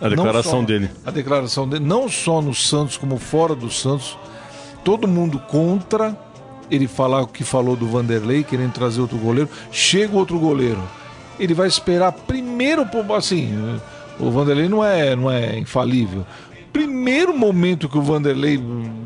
a 0.00 0.08
declaração 0.08 0.60
só, 0.60 0.66
dele. 0.66 0.90
A 1.06 1.12
declaração 1.12 1.68
dele, 1.68 1.84
não 1.84 2.08
só 2.08 2.42
no 2.42 2.52
Santos, 2.52 2.96
como 2.96 3.16
fora 3.16 3.54
do 3.54 3.70
Santos. 3.70 4.18
Todo 4.82 5.06
mundo 5.06 5.38
contra 5.38 6.18
ele 6.68 6.88
falar 6.88 7.22
o 7.22 7.28
que 7.28 7.44
falou 7.44 7.76
do 7.76 7.86
Vanderlei, 7.86 8.42
querendo 8.42 8.72
trazer 8.72 9.00
outro 9.00 9.18
goleiro. 9.18 9.48
Chega 9.70 10.16
outro 10.16 10.36
goleiro. 10.40 10.82
Ele 11.42 11.54
vai 11.54 11.66
esperar 11.66 12.12
primeiro, 12.12 12.86
assim, 13.16 13.80
o 14.20 14.30
Vanderlei 14.30 14.68
não 14.68 14.84
é, 14.84 15.16
não 15.16 15.28
é 15.28 15.58
infalível. 15.58 16.24
Primeiro 16.72 17.36
momento 17.36 17.88
que 17.88 17.98
o 17.98 18.02
Vanderlei 18.02 18.58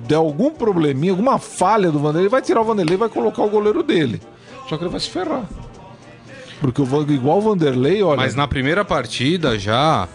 der 0.07 0.17
algum 0.17 0.51
probleminha, 0.51 1.13
alguma 1.13 1.39
falha 1.39 1.91
do 1.91 1.99
Vanderlei, 1.99 2.29
vai 2.29 2.43
tirar 2.43 2.61
o 2.61 2.65
Vanderlei 2.65 2.95
e 2.95 2.99
vai 2.99 3.09
colocar 3.09 3.43
o 3.43 3.49
goleiro 3.49 3.83
dele. 3.83 4.21
Só 4.69 4.77
que 4.77 4.85
ele 4.85 4.91
vai 4.91 5.01
se 5.01 5.09
ferrar. 5.09 5.45
Porque 6.61 6.83
o, 6.83 7.11
igual 7.11 7.39
o 7.39 7.41
Vanderlei, 7.41 8.03
olha. 8.03 8.19
Mas 8.19 8.35
na 8.35 8.47
primeira 8.47 8.85
partida 8.85 9.59
já. 9.59 10.07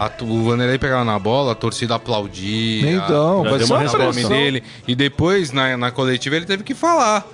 A, 0.00 0.10
o 0.22 0.44
Vanderlei 0.44 0.78
pegava 0.78 1.04
na 1.04 1.18
bola, 1.18 1.52
a 1.52 1.54
torcida 1.54 1.96
aplaudia. 1.96 2.90
Então, 2.90 3.44
vai 3.44 3.60
ser 3.60 3.96
o 3.96 3.98
nome 3.98 4.24
dele. 4.24 4.62
E 4.88 4.94
depois, 4.94 5.52
na, 5.52 5.76
na 5.76 5.90
coletiva, 5.90 6.34
ele 6.34 6.46
teve 6.46 6.64
que 6.64 6.74
falar. 6.74 7.26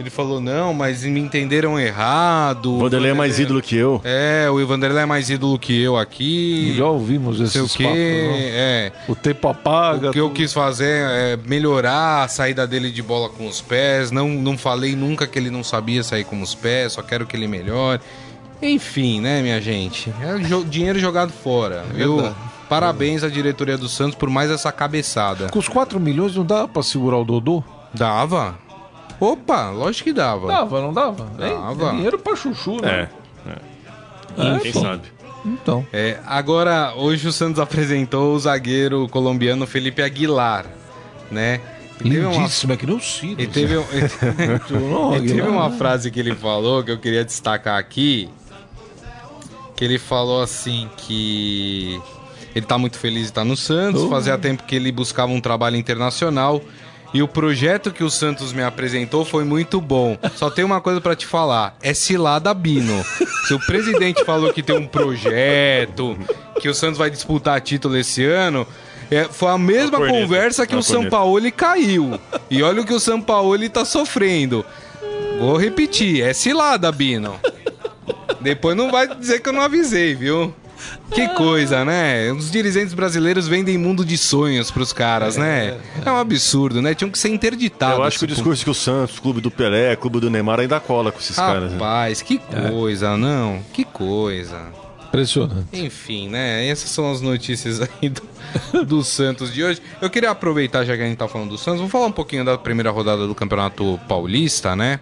Ele 0.00 0.08
falou, 0.08 0.40
não, 0.40 0.72
mas 0.72 1.04
me 1.04 1.20
entenderam 1.20 1.78
errado. 1.78 2.72
O 2.72 2.78
Vanderlei 2.78 3.10
é 3.10 3.14
mais 3.14 3.38
ídolo 3.38 3.60
que 3.60 3.76
eu. 3.76 4.00
É, 4.02 4.48
o 4.50 4.66
Vanderlei 4.66 5.02
é 5.02 5.06
mais 5.06 5.28
ídolo 5.28 5.58
que 5.58 5.78
eu 5.78 5.98
aqui. 5.98 6.74
Já 6.74 6.86
ouvimos 6.86 7.38
esse 7.38 7.52
sei 7.52 7.60
o 7.60 7.68
quê, 7.68 7.84
é. 7.86 8.92
O 9.06 9.14
tempo 9.14 9.46
apaga. 9.46 10.08
O 10.08 10.12
que 10.12 10.18
eu 10.18 10.30
quis 10.30 10.54
fazer 10.54 11.06
é 11.06 11.38
melhorar 11.44 12.24
a 12.24 12.28
saída 12.28 12.66
dele 12.66 12.90
de 12.90 13.02
bola 13.02 13.28
com 13.28 13.46
os 13.46 13.60
pés. 13.60 14.10
Não, 14.10 14.26
não 14.30 14.56
falei 14.56 14.96
nunca 14.96 15.26
que 15.26 15.38
ele 15.38 15.50
não 15.50 15.62
sabia 15.62 16.02
sair 16.02 16.24
com 16.24 16.40
os 16.40 16.54
pés, 16.54 16.94
só 16.94 17.02
quero 17.02 17.26
que 17.26 17.36
ele 17.36 17.46
melhore. 17.46 18.00
Enfim, 18.62 19.20
né, 19.20 19.42
minha 19.42 19.60
gente? 19.60 20.10
É 20.22 20.64
dinheiro 20.64 20.98
jogado 20.98 21.30
fora. 21.30 21.84
É? 21.94 22.32
Parabéns 22.70 23.22
à 23.22 23.28
diretoria 23.28 23.76
do 23.76 23.86
Santos 23.86 24.14
por 24.14 24.30
mais 24.30 24.50
essa 24.50 24.72
cabeçada. 24.72 25.48
Com 25.50 25.58
os 25.58 25.68
4 25.68 26.00
milhões 26.00 26.34
não 26.36 26.46
dava 26.46 26.68
pra 26.68 26.82
segurar 26.82 27.18
o 27.18 27.24
Dodô? 27.24 27.62
Dava. 27.92 28.69
Opa, 29.20 29.70
lógico 29.70 30.04
que 30.04 30.12
dava. 30.14 30.48
Dava, 30.48 30.80
não 30.80 30.92
dava? 30.92 31.26
Dava. 31.36 31.88
É, 31.88 31.90
dinheiro 31.92 32.18
pra 32.18 32.34
chuchu, 32.34 32.80
né? 32.80 33.08
É. 33.46 34.56
é. 34.56 34.58
Quem 34.60 34.72
sabe? 34.72 35.02
Então. 35.44 35.86
É, 35.92 36.18
agora, 36.26 36.94
hoje 36.96 37.28
o 37.28 37.32
Santos 37.32 37.60
apresentou 37.60 38.34
o 38.34 38.38
zagueiro 38.38 39.06
colombiano 39.08 39.66
Felipe 39.66 40.02
Aguilar, 40.02 40.66
né? 41.30 41.60
Lindíssimo, 42.00 42.72
uma... 42.72 42.74
é 42.74 42.76
que 42.78 42.86
não 42.86 42.98
Ciro. 42.98 43.40
E 43.40 43.46
teve, 43.46 43.76
um... 43.76 43.84
e 45.16 45.28
teve 45.28 45.42
uma 45.48 45.70
frase 45.70 46.10
que 46.10 46.18
ele 46.18 46.34
falou 46.34 46.82
que 46.82 46.90
eu 46.90 46.98
queria 46.98 47.24
destacar 47.24 47.78
aqui, 47.78 48.28
que 49.76 49.84
ele 49.84 49.98
falou 49.98 50.42
assim 50.42 50.88
que 50.96 52.00
ele 52.54 52.64
tá 52.64 52.78
muito 52.78 52.98
feliz 52.98 53.24
de 53.24 53.28
estar 53.28 53.44
no 53.44 53.56
Santos, 53.56 54.02
oh. 54.02 54.08
fazia 54.08 54.36
tempo 54.38 54.64
que 54.64 54.74
ele 54.74 54.90
buscava 54.90 55.30
um 55.30 55.40
trabalho 55.40 55.76
internacional 55.76 56.62
e 57.12 57.22
o 57.22 57.28
projeto 57.28 57.90
que 57.90 58.04
o 58.04 58.10
Santos 58.10 58.52
me 58.52 58.62
apresentou 58.62 59.24
foi 59.24 59.44
muito 59.44 59.80
bom. 59.80 60.16
Só 60.36 60.48
tem 60.50 60.64
uma 60.64 60.80
coisa 60.80 61.00
para 61.00 61.16
te 61.16 61.26
falar: 61.26 61.76
é 61.82 61.92
cilada 61.92 62.52
Bino. 62.54 63.04
Se 63.46 63.54
o 63.54 63.60
presidente 63.66 64.24
falou 64.24 64.52
que 64.52 64.62
tem 64.62 64.76
um 64.76 64.86
projeto, 64.86 66.16
que 66.60 66.68
o 66.68 66.74
Santos 66.74 66.98
vai 66.98 67.10
disputar 67.10 67.60
título 67.60 67.96
esse 67.96 68.24
ano, 68.24 68.66
é, 69.10 69.24
foi 69.24 69.50
a 69.50 69.58
mesma 69.58 69.98
conversa 69.98 70.66
que 70.66 70.76
o 70.76 70.82
São 70.82 71.08
Paulo 71.08 71.50
caiu. 71.50 72.18
E 72.48 72.62
olha 72.62 72.82
o 72.82 72.86
que 72.86 72.94
o 72.94 73.00
São 73.00 73.20
Paulo 73.20 73.68
tá 73.68 73.84
sofrendo. 73.84 74.64
Vou 75.38 75.56
repetir: 75.56 76.22
é 76.22 76.32
cilada, 76.32 76.92
Bino. 76.92 77.38
Depois 78.40 78.76
não 78.76 78.90
vai 78.90 79.12
dizer 79.14 79.40
que 79.40 79.48
eu 79.48 79.52
não 79.52 79.60
avisei, 79.60 80.14
viu? 80.14 80.54
Que 81.12 81.28
coisa, 81.28 81.84
né? 81.84 82.32
Os 82.32 82.50
dirigentes 82.50 82.94
brasileiros 82.94 83.48
vendem 83.48 83.76
mundo 83.76 84.04
de 84.04 84.16
sonhos 84.16 84.70
pros 84.70 84.92
caras, 84.92 85.36
né? 85.36 85.78
É 86.04 86.10
um 86.10 86.16
absurdo, 86.16 86.80
né? 86.80 86.94
Tinham 86.94 87.10
que 87.10 87.18
ser 87.18 87.28
interditados. 87.28 87.98
Eu 87.98 88.04
acho 88.04 88.18
que 88.18 88.24
o 88.24 88.28
discurso 88.28 88.64
que 88.64 88.70
o 88.70 88.74
Santos, 88.74 89.18
clube 89.18 89.40
do 89.40 89.50
Pelé, 89.50 89.96
clube 89.96 90.20
do 90.20 90.30
Neymar 90.30 90.60
ainda 90.60 90.78
cola 90.78 91.10
com 91.10 91.18
esses 91.18 91.36
Rapaz, 91.36 91.54
caras. 91.54 91.72
Né? 91.72 91.78
Rapaz, 91.78 92.22
que 92.22 92.38
coisa, 92.38 93.16
não? 93.16 93.60
Que 93.72 93.84
coisa. 93.84 94.68
Impressionante. 95.08 95.66
Enfim, 95.72 96.28
né? 96.28 96.68
Essas 96.68 96.90
são 96.90 97.10
as 97.10 97.20
notícias 97.20 97.80
aí 97.80 98.08
do, 98.08 98.84
do, 98.84 99.02
Santos 99.02 99.52
de 99.52 99.64
hoje. 99.64 99.82
Eu 100.00 100.08
queria 100.08 100.30
aproveitar, 100.30 100.84
já 100.84 100.96
que 100.96 101.02
a 101.02 101.06
gente 101.06 101.18
tá 101.18 101.26
falando 101.26 101.50
do 101.50 101.58
Santos, 101.58 101.78
vamos 101.78 101.90
falar 101.90 102.06
um 102.06 102.12
pouquinho 102.12 102.44
da 102.44 102.56
primeira 102.56 102.90
rodada 102.90 103.26
do 103.26 103.34
Campeonato 103.34 103.98
Paulista, 104.08 104.76
né? 104.76 105.00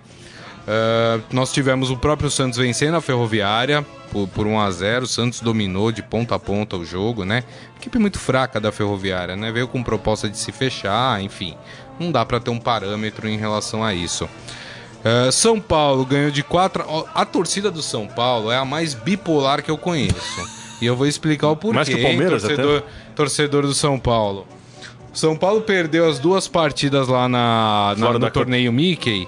Uh, 0.66 1.22
nós 1.30 1.52
tivemos 1.52 1.90
o 1.90 1.96
próprio 1.96 2.30
Santos 2.30 2.58
vencendo 2.58 2.94
a 2.94 3.00
Ferroviária 3.00 3.84
por, 4.10 4.28
por 4.28 4.46
1 4.46 4.60
a 4.60 4.70
0 4.70 5.04
O 5.04 5.08
Santos 5.08 5.40
dominou 5.40 5.92
de 5.92 6.02
ponta 6.02 6.34
a 6.34 6.38
ponta 6.38 6.76
o 6.76 6.84
jogo, 6.84 7.24
né? 7.24 7.44
Equipe 7.78 7.98
muito 7.98 8.18
fraca 8.18 8.60
da 8.60 8.72
Ferroviária, 8.72 9.36
né? 9.36 9.52
Veio 9.52 9.68
com 9.68 9.82
proposta 9.82 10.28
de 10.28 10.36
se 10.36 10.52
fechar, 10.52 11.22
enfim. 11.22 11.56
Não 11.98 12.12
dá 12.12 12.24
para 12.24 12.40
ter 12.40 12.50
um 12.50 12.58
parâmetro 12.58 13.28
em 13.28 13.36
relação 13.36 13.84
a 13.84 13.94
isso. 13.94 14.24
Uh, 14.24 15.30
São 15.30 15.60
Paulo 15.60 16.04
ganhou 16.04 16.30
de 16.30 16.42
4. 16.42 16.84
A 17.14 17.24
torcida 17.24 17.70
do 17.70 17.82
São 17.82 18.06
Paulo 18.06 18.50
é 18.50 18.56
a 18.56 18.64
mais 18.64 18.94
bipolar 18.94 19.62
que 19.62 19.70
eu 19.70 19.78
conheço. 19.78 20.58
E 20.80 20.86
eu 20.86 20.96
vou 20.96 21.06
explicar 21.06 21.48
o 21.48 21.56
porquê. 21.56 21.76
Mais 21.76 21.88
que 21.88 21.94
o 21.94 22.02
Palmeiras, 22.02 22.42
hein, 22.44 22.50
torcedor, 22.50 22.78
até? 22.78 22.88
torcedor 23.14 23.62
do 23.62 23.74
São 23.74 23.98
Paulo. 23.98 24.46
São 25.12 25.36
Paulo 25.36 25.62
perdeu 25.62 26.08
as 26.08 26.18
duas 26.18 26.46
partidas 26.46 27.08
lá 27.08 27.28
na, 27.28 27.94
na 27.96 28.12
no 28.12 28.30
torneio 28.30 28.72
Mickey 28.72 29.26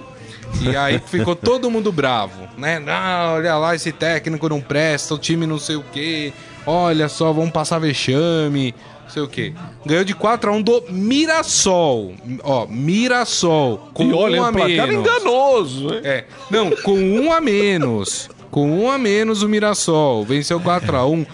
e 0.59 0.75
aí 0.75 0.99
ficou 0.99 1.35
todo 1.35 1.69
mundo 1.71 1.91
bravo, 1.91 2.47
né? 2.57 2.79
Não, 2.79 3.35
olha 3.35 3.55
lá, 3.55 3.75
esse 3.75 3.91
técnico 3.91 4.49
não 4.49 4.61
presta, 4.61 5.13
o 5.13 5.17
time 5.17 5.45
não 5.45 5.57
sei 5.57 5.75
o 5.75 5.83
quê. 5.91 6.33
Olha 6.65 7.09
só, 7.09 7.31
vamos 7.31 7.51
passar 7.51 7.79
vexame, 7.79 8.75
não 9.03 9.09
sei 9.09 9.21
o 9.23 9.27
quê. 9.27 9.53
Ganhou 9.85 10.03
de 10.03 10.13
4 10.13 10.51
a 10.51 10.53
1 10.53 10.61
do 10.61 10.83
Mirassol. 10.89 12.13
Ó, 12.43 12.67
Mirassol. 12.67 13.89
Com 13.93 14.03
e 14.03 14.13
olha, 14.13 14.41
um 14.41 14.45
a 14.45 14.51
menos. 14.51 14.95
enganoso, 14.95 15.93
hein? 15.93 16.01
É. 16.03 16.25
Não, 16.49 16.71
com 16.83 16.97
um 16.97 17.31
a 17.31 17.41
menos. 17.41 18.29
Com 18.51 18.83
um 18.83 18.91
a 18.91 18.97
menos 18.97 19.41
o 19.41 19.49
Mirassol. 19.49 20.23
Venceu 20.25 20.59
4 20.59 20.95
a 20.95 21.05
1 21.05 21.25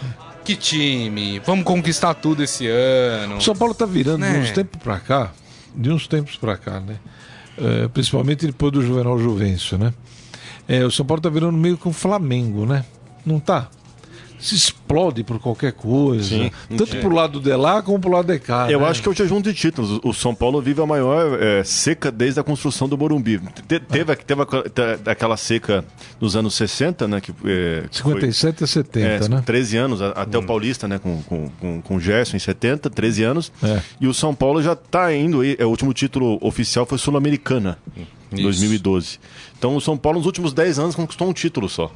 Que 0.46 0.56
time. 0.56 1.40
Vamos 1.40 1.66
conquistar 1.66 2.14
tudo 2.14 2.44
esse 2.44 2.68
ano. 2.68 3.38
O 3.38 3.42
São 3.42 3.56
Paulo 3.56 3.74
tá 3.74 3.86
virando 3.86 4.20
né? 4.20 4.32
de 4.34 4.40
uns 4.40 4.52
tempos 4.52 4.82
pra 4.82 5.00
cá. 5.00 5.32
De 5.76 5.92
uns 5.92 6.08
tempos 6.08 6.38
pra 6.38 6.56
cá, 6.56 6.80
né? 6.80 6.96
É, 7.58 7.88
principalmente 7.88 8.46
depois 8.46 8.72
do 8.72 8.82
Juvenal 8.82 9.18
Juvencio, 9.18 9.78
né? 9.78 9.94
É, 10.68 10.86
o 10.86 10.92
São 10.92 11.06
Paulo 11.06 11.20
está 11.20 11.30
virando 11.30 11.58
meio 11.58 11.78
que 11.78 11.88
um 11.88 11.94
Flamengo, 11.94 12.66
né? 12.66 12.86
Não 13.26 13.40
tá? 13.40 13.70
Se 14.40 14.56
explode 14.56 15.24
por 15.24 15.40
qualquer 15.40 15.74
coisa. 15.74 16.30
Sim, 16.30 16.52
tanto 16.70 16.96
é. 16.96 17.00
pro 17.00 17.14
lado 17.14 17.40
de 17.40 17.56
lá 17.56 17.82
como 17.82 18.00
pro 18.00 18.12
lado 18.12 18.32
de 18.32 18.40
cá. 18.40 18.72
Eu 18.72 18.82
né? 18.82 18.88
acho 18.88 19.02
que 19.02 19.08
é 19.08 19.12
o 19.12 19.16
jejum 19.16 19.42
de 19.42 19.54
títulos. 19.54 20.00
O 20.04 20.14
São 20.14 20.34
Paulo 20.34 20.62
vive 20.62 20.82
a 20.82 20.86
maior 20.86 21.42
é, 21.42 21.64
seca 21.64 22.12
desde 22.12 22.40
a 22.40 22.44
construção 22.44 22.88
do 22.88 22.98
Morumbi. 22.98 23.40
Te, 23.68 23.80
teve, 23.80 24.16
teve 24.16 24.42
aquela 25.06 25.38
seca 25.38 25.84
nos 26.20 26.36
anos 26.36 26.56
60, 26.56 27.08
né? 27.08 27.22
Que, 27.22 27.32
é, 27.46 27.86
57 27.92 28.64
a 28.64 28.68
70, 28.68 29.26
é, 29.26 29.30
né? 29.30 29.44
13 29.46 29.78
anos, 29.78 30.02
até 30.02 30.38
hum. 30.38 30.42
o 30.42 30.46
Paulista, 30.46 30.88
né? 30.88 31.00
Com, 31.00 31.22
com, 31.24 31.50
com, 31.60 31.82
com 31.82 31.96
o 31.96 32.00
Gerson 32.00 32.38
em 32.38 32.40
70, 32.40 32.90
13 32.90 33.24
anos. 33.24 33.52
É. 33.64 33.82
E 34.00 34.08
o 34.08 34.14
São 34.14 34.36
Paulo 34.36 34.62
já 34.62 34.74
está 34.74 35.14
indo. 35.14 35.44
É, 35.44 35.66
o 35.66 35.70
último 35.70 35.94
título 35.94 36.38
oficial 36.42 36.86
foi 36.86 36.98
Sul-Americana, 36.98 37.78
em 38.32 38.42
2012. 38.42 39.20
Então 39.58 39.76
o 39.76 39.82
São 39.82 39.98
Paulo 39.98 40.20
nos 40.20 40.26
últimos 40.26 40.54
10 40.54 40.80
anos 40.80 40.96
conquistou 40.96 41.28
um 41.28 41.34
título 41.34 41.68
só 41.68 41.92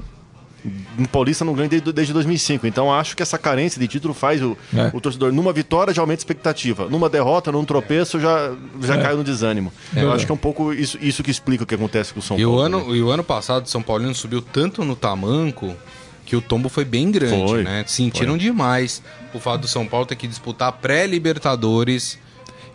no 0.97 1.07
Paulista 1.07 1.43
não 1.43 1.53
ganha 1.53 1.69
desde, 1.69 1.91
desde 1.91 2.13
2005. 2.13 2.67
Então 2.67 2.93
acho 2.93 3.15
que 3.15 3.23
essa 3.23 3.37
carência 3.37 3.79
de 3.79 3.87
título 3.87 4.13
faz 4.13 4.41
o, 4.41 4.57
é. 4.75 4.91
o 4.93 5.01
torcedor. 5.01 5.31
Numa 5.31 5.51
vitória 5.51 5.93
já 5.93 6.01
aumenta 6.01 6.19
a 6.19 6.23
expectativa. 6.23 6.87
Numa 6.87 7.09
derrota, 7.09 7.51
num 7.51 7.65
tropeço, 7.65 8.19
já, 8.19 8.53
já 8.81 8.95
é. 8.95 9.01
cai 9.01 9.15
no 9.15 9.23
desânimo. 9.23 9.73
É. 9.95 10.03
Eu 10.03 10.11
acho 10.11 10.25
que 10.25 10.31
é 10.31 10.35
um 10.35 10.37
pouco 10.37 10.73
isso, 10.73 10.97
isso 11.01 11.23
que 11.23 11.31
explica 11.31 11.63
o 11.63 11.67
que 11.67 11.75
acontece 11.75 12.13
com 12.13 12.19
o 12.19 12.23
São 12.23 12.37
e 12.37 12.43
Paulo. 12.43 12.57
O 12.57 12.61
ano, 12.61 12.95
e 12.95 13.01
o 13.01 13.09
ano 13.09 13.23
passado, 13.23 13.65
o 13.65 13.69
São 13.69 13.81
Paulino 13.81 14.13
subiu 14.13 14.41
tanto 14.41 14.83
no 14.83 14.95
tamanco 14.95 15.75
que 16.25 16.35
o 16.35 16.41
tombo 16.41 16.69
foi 16.69 16.85
bem 16.85 17.11
grande, 17.11 17.47
foi. 17.47 17.63
né? 17.63 17.83
Sentiram 17.87 18.33
foi. 18.33 18.39
demais 18.39 19.01
o 19.33 19.39
fato 19.39 19.61
do 19.61 19.67
São 19.67 19.85
Paulo 19.85 20.05
ter 20.05 20.15
que 20.15 20.27
disputar 20.27 20.71
pré-Libertadores. 20.73 22.19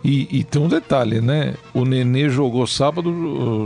E, 0.03 0.27
e, 0.39 0.43
tem 0.43 0.61
um 0.61 0.67
detalhe, 0.67 1.19
né? 1.19 1.55
O 1.73 1.83
Nenê 1.83 2.29
jogou 2.29 2.67
sábado, 2.67 3.11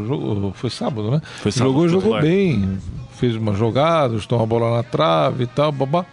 jogou, 0.07 0.53
foi 0.53 0.69
sábado, 0.69 1.11
né? 1.11 1.21
Foi 1.41 1.51
sábado, 1.51 1.73
jogou, 1.73 1.89
jogou 1.89 2.21
bem 2.21 2.79
fez 3.21 3.35
uma 3.35 3.53
jogada, 3.53 4.15
estou 4.15 4.39
uma 4.39 4.47
bola 4.47 4.77
na 4.77 4.83
trave 4.83 5.43
e 5.43 5.47
tal, 5.47 5.71
babá. 5.71 6.03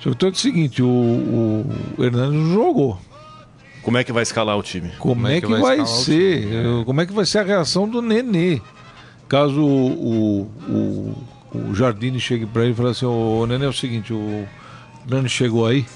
Só 0.00 0.12
que 0.12 0.26
é 0.26 0.28
o 0.28 0.34
seguinte, 0.34 0.82
o, 0.82 0.88
o 1.96 2.04
Hernandes 2.04 2.52
jogou. 2.52 2.98
Como 3.80 3.96
é 3.96 4.02
que 4.02 4.12
vai 4.12 4.24
escalar 4.24 4.58
o 4.58 4.62
time? 4.62 4.90
Como, 4.98 5.14
como 5.14 5.28
é, 5.28 5.36
é 5.36 5.40
que, 5.40 5.46
que 5.46 5.52
vai, 5.52 5.76
vai 5.76 5.86
ser? 5.86 6.52
É. 6.52 6.84
Como 6.84 7.00
é 7.00 7.06
que 7.06 7.12
vai 7.12 7.24
ser 7.24 7.38
a 7.38 7.42
reação 7.44 7.88
do 7.88 8.02
Nenê? 8.02 8.60
Caso 9.28 9.62
o, 9.62 10.50
o, 10.68 11.24
o 11.54 11.74
Jardine 11.74 12.18
chegue 12.18 12.44
para 12.44 12.62
ele 12.62 12.72
e 12.72 12.74
fale 12.74 12.90
assim, 12.90 13.06
ô 13.06 13.46
Nenê, 13.46 13.64
é 13.64 13.68
o 13.68 13.72
seguinte, 13.72 14.12
o 14.12 14.44
Hernandes 15.06 15.30
chegou 15.30 15.64
aí, 15.64 15.86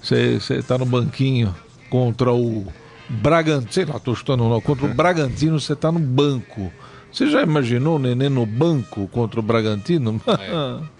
você 0.00 0.38
está 0.54 0.78
no 0.78 0.86
banquinho 0.86 1.54
contra 1.90 2.32
o 2.32 2.66
Bragantino, 3.10 3.72
sei 3.72 3.84
lá, 3.84 3.96
estou 3.96 4.14
chutando 4.14 4.48
não, 4.48 4.60
contra 4.62 4.86
o 4.86 4.94
Bragantino 4.94 5.60
você 5.60 5.74
está 5.74 5.92
no 5.92 6.00
banco. 6.00 6.72
Você 7.16 7.30
já 7.30 7.40
imaginou 7.40 7.96
o 7.96 7.98
Nenê 7.98 8.28
no 8.28 8.44
banco 8.44 9.08
contra 9.08 9.40
o 9.40 9.42
Bragantino? 9.42 10.20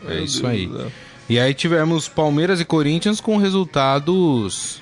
É, 0.09 0.15
é 0.17 0.21
isso 0.23 0.47
aí. 0.47 0.71
E 1.29 1.39
aí 1.39 1.53
tivemos 1.53 2.09
Palmeiras 2.09 2.59
e 2.59 2.65
Corinthians 2.65 3.21
com 3.21 3.37
resultados 3.37 4.81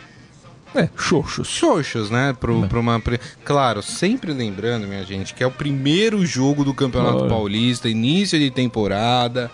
é, 0.77 0.89
xoxos. 0.97 1.49
Xoxos, 1.49 2.09
né? 2.09 2.37
Pro, 2.39 2.65
é. 2.65 2.79
uma... 2.79 3.03
Claro, 3.45 3.83
sempre 3.83 4.33
lembrando, 4.33 4.87
minha 4.87 5.03
gente, 5.03 5.35
que 5.35 5.43
é 5.43 5.47
o 5.47 5.51
primeiro 5.51 6.25
jogo 6.25 6.65
do 6.65 6.73
Campeonato 6.73 7.27
Paulista, 7.27 7.89
início 7.89 8.39
de 8.39 8.53
temporada, 8.53 9.51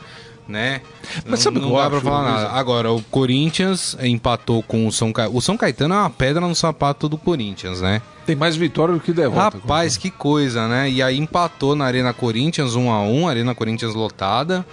né? 0.51 0.83
Mas 1.25 1.41
sabe 1.41 1.61
não, 1.61 1.71
não 1.71 1.77
dá 1.77 1.89
pra 1.89 2.01
falar 2.01 2.23
nada. 2.23 2.51
Agora, 2.51 2.93
o 2.93 3.03
Corinthians 3.03 3.97
empatou 4.03 4.63
com 4.63 4.87
o 4.87 4.93
São 4.93 5.13
Caetano. 5.13 5.37
O 5.39 5.41
São 5.41 5.57
Caetano 5.57 5.95
é 5.95 5.99
uma 5.99 6.11
pedra 6.11 6.41
no 6.41 6.55
sapato 6.55 7.09
do 7.09 7.17
Corinthians, 7.17 7.81
né? 7.81 8.03
Tem 8.27 8.37
mais 8.37 8.57
vitória 8.57 8.93
do 8.95 9.01
que 9.01 9.13
derrota. 9.13 9.57
Rapaz, 9.57 9.97
que 9.97 10.11
coisa, 10.11 10.69
né? 10.69 10.91
E 10.91 11.03
aí 11.03 11.17
empatou 11.17 11.75
na 11.75 11.85
Arena 11.85 12.13
Corinthians 12.13 12.75
1 12.75 12.91
a 12.91 13.03
1 13.03 13.29
Arena 13.29 13.55
Corinthians 13.55 13.95
lotada. 13.95 14.67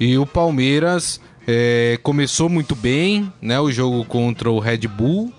E 0.00 0.16
o 0.16 0.24
Palmeiras 0.24 1.20
é, 1.46 1.98
começou 2.02 2.48
muito 2.48 2.74
bem, 2.74 3.32
né? 3.42 3.58
O 3.60 3.70
jogo 3.70 4.04
contra 4.04 4.50
o 4.50 4.58
Red 4.58 4.86
Bull 4.88 5.32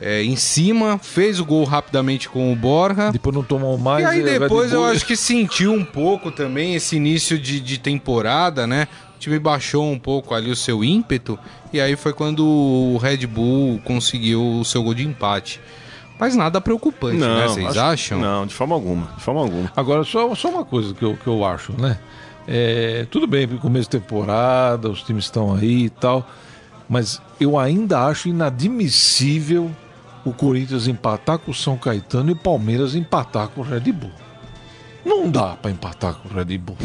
é, 0.00 0.22
em 0.22 0.36
cima, 0.36 0.98
fez 0.98 1.40
o 1.40 1.44
gol 1.44 1.64
rapidamente 1.64 2.28
com 2.28 2.52
o 2.52 2.56
Borja. 2.56 3.10
Depois 3.10 3.34
não 3.34 3.42
tomou 3.42 3.76
mais. 3.76 4.04
E 4.04 4.06
aí 4.06 4.22
depois 4.22 4.72
eu 4.72 4.84
acho 4.84 5.04
que 5.04 5.16
sentiu 5.16 5.72
um 5.72 5.84
pouco 5.84 6.30
também 6.30 6.74
esse 6.74 6.96
início 6.96 7.38
de, 7.38 7.60
de 7.60 7.78
temporada, 7.78 8.66
né? 8.66 8.86
O 9.18 9.20
time 9.20 9.36
baixou 9.36 9.84
um 9.90 9.98
pouco 9.98 10.32
ali 10.32 10.48
o 10.48 10.54
seu 10.54 10.84
ímpeto. 10.84 11.36
E 11.72 11.80
aí 11.80 11.96
foi 11.96 12.12
quando 12.12 12.46
o 12.46 12.96
Red 12.98 13.26
Bull 13.26 13.80
conseguiu 13.84 14.60
o 14.60 14.64
seu 14.64 14.80
gol 14.80 14.94
de 14.94 15.04
empate. 15.04 15.60
Mas 16.20 16.36
nada 16.36 16.60
preocupante, 16.60 17.16
né? 17.16 17.26
não, 17.26 17.36
né? 17.36 17.48
Vocês 17.48 17.66
acho, 17.66 17.80
acham? 17.80 18.20
Não, 18.20 18.46
de 18.46 18.54
forma 18.54 18.76
alguma. 18.76 19.08
De 19.16 19.22
forma 19.24 19.40
alguma. 19.40 19.72
Agora, 19.76 20.04
só, 20.04 20.32
só 20.36 20.50
uma 20.50 20.64
coisa 20.64 20.94
que 20.94 21.04
eu, 21.04 21.16
que 21.16 21.26
eu 21.26 21.44
acho, 21.44 21.72
né? 21.72 21.98
É, 22.46 23.08
tudo 23.10 23.26
bem, 23.26 23.48
começo 23.58 23.90
de 23.90 23.98
temporada, 23.98 24.88
os 24.88 25.02
times 25.02 25.24
estão 25.24 25.52
aí 25.52 25.86
e 25.86 25.90
tal. 25.90 26.24
Mas 26.88 27.20
eu 27.40 27.58
ainda 27.58 28.06
acho 28.06 28.28
inadmissível 28.28 29.68
o 30.24 30.32
Corinthians 30.32 30.86
empatar 30.86 31.40
com 31.40 31.50
o 31.50 31.54
São 31.54 31.76
Caetano 31.76 32.30
e 32.30 32.34
o 32.34 32.36
Palmeiras 32.36 32.94
empatar 32.94 33.48
com 33.48 33.62
o 33.62 33.64
Red 33.64 33.90
Bull. 33.90 34.12
Não 35.04 35.28
dá 35.28 35.56
para 35.56 35.72
empatar 35.72 36.14
com 36.14 36.28
o 36.28 36.32
Red 36.32 36.56
Bull. 36.56 36.76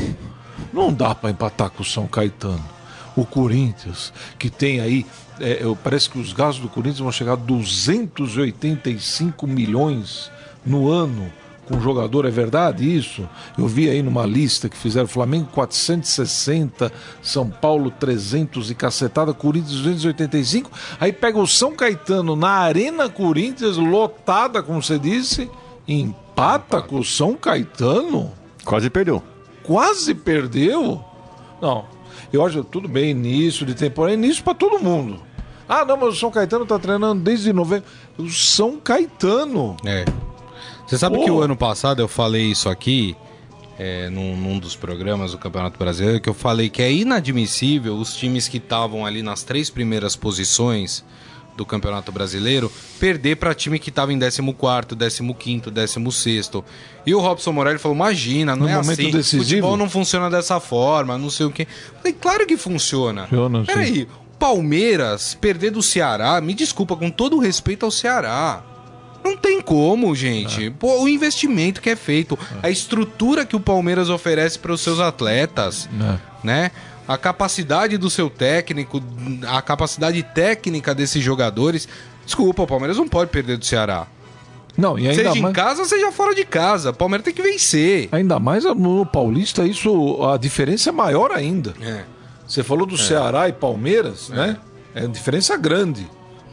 Não 0.74 0.92
dá 0.92 1.13
para 1.13 1.30
empatar 1.30 1.70
com 1.70 1.84
o 1.84 1.86
São 1.86 2.08
Caetano. 2.08 2.65
O 3.15 3.25
Corinthians, 3.25 4.12
que 4.39 4.50
tem 4.50 4.82
aí, 4.82 5.06
é, 5.39 5.60
parece 5.84 6.10
que 6.10 6.18
os 6.18 6.34
gastos 6.34 6.63
do 6.63 6.70
Corinthians 6.70 7.00
vão 7.00 7.12
chegar 7.12 7.34
a 7.34 7.36
285 7.36 9.46
milhões 9.46 10.32
no 10.65 10.89
ano 10.89 11.32
com 11.65 11.80
jogador, 11.80 12.25
é 12.25 12.30
verdade 12.30 12.84
isso? 12.84 13.27
Eu 13.58 13.68
vi 13.68 13.89
aí 13.89 14.01
numa 14.01 14.25
lista 14.25 14.68
que 14.68 14.75
fizeram 14.75 15.08
Flamengo 15.08 15.48
460, 15.53 16.92
São 17.22 17.50
Paulo 17.50 17.89
300 17.92 18.70
e 18.70 18.75
cacetada, 18.75 19.34
Corinthians 19.34 19.80
285. 19.80 20.70
Aí 21.00 21.13
pega 21.13 21.39
o 21.39 21.48
São 21.48 21.75
Caetano 21.75 22.36
na 22.36 22.50
Arena 22.50 23.10
Corinthians, 23.10 23.77
lotada, 23.77 24.62
como 24.62 24.82
você 24.82 25.00
disse, 25.00 25.50
empata 25.88 26.82
com 26.82 27.00
o 27.00 27.06
São 27.06 27.36
Caetano. 27.36 28.32
Quase 28.65 28.89
perdeu. 28.89 29.24
Quase 29.63 30.13
perdeu? 30.13 31.03
Não. 31.62 31.86
Eu 32.32 32.46
acho 32.46 32.63
tudo 32.63 32.88
bem, 32.88 33.12
início 33.12 33.65
de 33.65 33.74
temporada, 33.74 34.15
início 34.15 34.43
para 34.43 34.53
todo 34.53 34.84
mundo. 34.84 35.22
Ah, 35.67 35.86
não, 35.86 35.96
mas 35.98 36.10
o 36.10 36.15
São 36.15 36.29
Caetano 36.29 36.65
tá 36.65 36.77
treinando 36.77 37.22
desde 37.22 37.53
novembro. 37.53 37.86
O 38.17 38.29
São 38.29 38.79
Caetano. 38.79 39.77
É. 39.86 40.05
Você 40.86 40.98
sabe 40.98 41.17
Pô. 41.17 41.24
que 41.24 41.32
o 41.32 41.41
ano 41.41 41.55
passado 41.55 42.01
eu 42.01 42.08
falei 42.08 42.51
isso 42.51 42.70
aqui, 42.70 43.15
é, 43.79 44.10
num, 44.10 44.36
num, 44.36 44.60
dos 44.60 44.75
programas 44.75 45.32
do 45.32 45.38
Campeonato 45.38 45.79
Brasileiro, 45.79 46.20
que 46.20 46.29
eu 46.29 46.34
falei 46.34 46.70
que 46.70 46.82
é 46.82 46.91
inadmissível 46.91 47.96
os 47.96 48.15
times 48.15 48.48
que 48.48 48.58
estavam 48.58 49.05
ali 49.05 49.24
nas 49.24 49.43
três 49.43 49.70
primeiras 49.70 50.15
posições 50.15 51.03
do 51.55 51.65
Campeonato 51.65 52.12
Brasileiro 52.12 52.72
perder 53.00 53.38
para 53.38 53.53
time 53.53 53.79
que 53.79 53.89
estava 53.89 54.12
em 54.12 54.19
14, 54.19 55.33
15, 55.33 55.72
16. 55.72 56.51
E 57.05 57.13
o 57.13 57.19
Robson 57.19 57.51
Morelli 57.51 57.79
falou: 57.79 57.95
imagina, 57.95 58.55
não 58.55 58.63
no 58.63 58.69
é 58.69 58.74
assim. 58.74 59.12
Decisivo. 59.12 59.43
Futebol 59.43 59.77
não 59.77 59.89
funciona 59.89 60.29
dessa 60.29 60.60
forma, 60.60 61.17
não 61.17 61.29
sei 61.29 61.45
o 61.45 61.51
quê. 61.51 61.67
Falei, 61.98 62.13
claro 62.13 62.45
que 62.45 62.57
funciona. 62.57 63.27
funciona 63.27 63.65
Peraí, 63.65 64.07
Palmeiras 64.39 65.38
perder 65.39 65.72
do 65.72 65.81
Ceará, 65.81 66.41
me 66.41 66.53
desculpa, 66.53 66.95
com 66.95 67.10
todo 67.10 67.38
o 67.38 67.39
respeito 67.39 67.86
ao 67.86 67.91
Ceará. 67.91 68.63
Não 69.24 69.38
tem 69.38 69.62
como, 69.62 70.13
gente. 70.13 70.65
É. 70.65 70.69
Pô, 70.69 71.01
o 71.01 71.07
investimento 71.07 71.81
que 71.81 71.89
é 71.89 71.95
feito, 71.95 72.38
é. 72.62 72.67
a 72.67 72.69
estrutura 72.69 73.45
que 73.45 73.55
o 73.55 73.60
Palmeiras 73.60 74.10
oferece 74.10 74.60
para 74.60 74.74
os 74.74 74.81
seus 74.81 75.00
atletas, 75.00 75.88
é. 75.93 76.17
né? 76.43 76.72
A 77.07 77.18
capacidade 77.18 77.98
do 77.98 78.09
seu 78.09 78.29
técnico, 78.29 79.01
a 79.48 79.61
capacidade 79.61 80.22
técnica 80.24 80.96
desses 80.96 81.22
jogadores. 81.22 81.87
Desculpa, 82.25 82.63
o 82.63 82.68
Palmeiras 82.68 82.98
não 82.98 83.07
pode 83.07 83.29
perder 83.29 83.57
do 83.57 83.66
Ceará. 83.66 84.07
Não, 84.77 84.98
e 84.98 85.07
ainda 85.07 85.16
seja 85.16 85.42
mais... 85.42 85.51
em 85.51 85.53
casa, 85.53 85.85
seja 85.85 86.11
fora 86.11 86.33
de 86.33 86.46
casa. 86.46 86.89
O 86.89 86.94
Palmeiras 86.94 87.25
tem 87.25 87.33
que 87.33 87.42
vencer. 87.42 88.09
Ainda 88.11 88.39
mais 88.39 88.63
no 88.63 89.05
Paulista, 89.05 89.66
isso 89.66 90.24
a 90.24 90.37
diferença 90.37 90.89
é 90.89 90.94
maior 90.94 91.31
ainda. 91.31 91.74
É. 91.81 92.03
Você 92.48 92.63
falou 92.63 92.85
do 92.85 92.96
é. 92.96 92.98
Ceará 92.98 93.48
e 93.48 93.53
Palmeiras, 93.53 94.29
é. 94.31 94.35
né? 94.35 94.57
É 94.96 95.07
diferença 95.07 95.57
grande, 95.57 96.07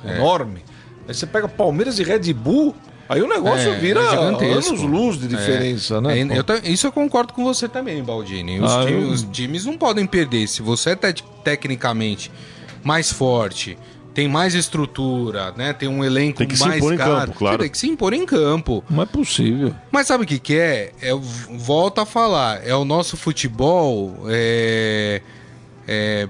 é. 0.04 0.16
enorme. 0.16 0.64
Aí 1.08 1.14
você 1.14 1.26
pega 1.26 1.48
Palmeiras 1.48 1.98
e 1.98 2.02
Red 2.02 2.32
Bull, 2.32 2.74
aí 3.10 3.22
o 3.22 3.28
negócio 3.28 3.68
é, 3.68 3.78
vira 3.78 4.00
é 4.00 4.14
anos 4.14 4.80
luz 4.80 5.18
de 5.18 5.28
diferença, 5.28 5.96
é. 5.96 6.00
né? 6.00 6.18
É, 6.20 6.38
eu, 6.38 6.72
isso 6.72 6.86
eu 6.86 6.92
concordo 6.92 7.32
com 7.32 7.44
você 7.44 7.68
também, 7.68 8.02
Baldini. 8.02 8.60
Os, 8.60 8.72
ah, 8.72 8.84
times, 8.86 9.02
eu... 9.02 9.10
os 9.10 9.22
times, 9.24 9.66
não 9.66 9.76
podem 9.76 10.06
perder. 10.06 10.46
Se 10.46 10.62
você 10.62 10.90
é 10.90 11.12
te 11.12 11.24
tecnicamente 11.44 12.30
mais 12.84 13.12
forte, 13.12 13.76
tem 14.14 14.28
mais 14.28 14.54
estrutura, 14.54 15.52
né? 15.56 15.72
Tem 15.72 15.88
um 15.88 16.04
elenco 16.04 16.38
tem 16.38 16.48
que 16.48 16.58
mais 16.58 16.72
se 16.72 16.78
impor 16.78 16.96
caro. 16.96 17.10
Em 17.10 17.26
campo, 17.26 17.38
claro. 17.38 17.58
Tem 17.58 17.68
que 17.68 17.78
se 17.78 17.88
impor 17.88 18.12
em 18.12 18.24
campo. 18.24 18.84
Não 18.88 19.02
é 19.02 19.06
possível. 19.06 19.74
Mas 19.90 20.06
sabe 20.06 20.24
o 20.24 20.26
que, 20.26 20.38
que 20.38 20.54
é? 20.54 20.92
é? 21.00 21.10
Volta 21.50 22.02
a 22.02 22.06
falar, 22.06 22.66
é 22.66 22.74
o 22.74 22.84
nosso 22.84 23.16
futebol 23.16 24.24
é, 24.28 25.20
é, 25.86 26.28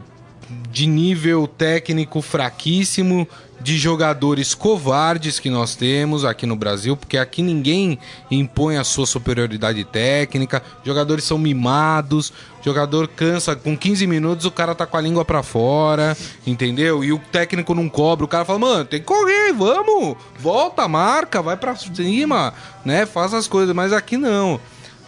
de 0.71 0.87
nível 0.87 1.47
técnico 1.47 2.21
fraquíssimo 2.23 3.27
de 3.61 3.77
jogadores 3.77 4.55
covardes 4.55 5.39
que 5.39 5.51
nós 5.51 5.75
temos 5.75 6.25
aqui 6.25 6.47
no 6.47 6.57
Brasil, 6.57 6.97
porque 6.97 7.19
aqui 7.19 7.43
ninguém 7.43 7.99
impõe 8.31 8.77
a 8.77 8.85
sua 8.85 9.07
superioridade 9.07 9.85
técnica, 9.85 10.63
jogadores 10.85 11.25
são 11.25 11.37
mimados, 11.37 12.33
jogador 12.65 13.07
cansa 13.09 13.55
com 13.55 13.77
15 13.77 14.07
minutos, 14.07 14.47
o 14.47 14.51
cara 14.51 14.75
tá 14.75 14.87
com 14.87 14.97
a 14.97 15.01
língua 15.01 15.25
para 15.25 15.43
fora, 15.43 16.17
entendeu? 16.47 17.05
E 17.05 17.13
o 17.13 17.19
técnico 17.19 17.75
não 17.75 17.89
cobra, 17.89 18.25
o 18.25 18.29
cara 18.29 18.45
fala: 18.45 18.59
"Mano, 18.59 18.85
tem 18.85 19.01
que 19.01 19.07
correr, 19.07 19.53
vamos! 19.53 20.17
Volta, 20.39 20.89
marca, 20.89 21.43
vai 21.43 21.57
para 21.57 21.77
cima, 21.77 22.55
né? 22.85 23.05
Faz 23.05 23.35
as 23.35 23.47
coisas", 23.47 23.75
mas 23.75 23.93
aqui 23.93 24.17
não. 24.17 24.59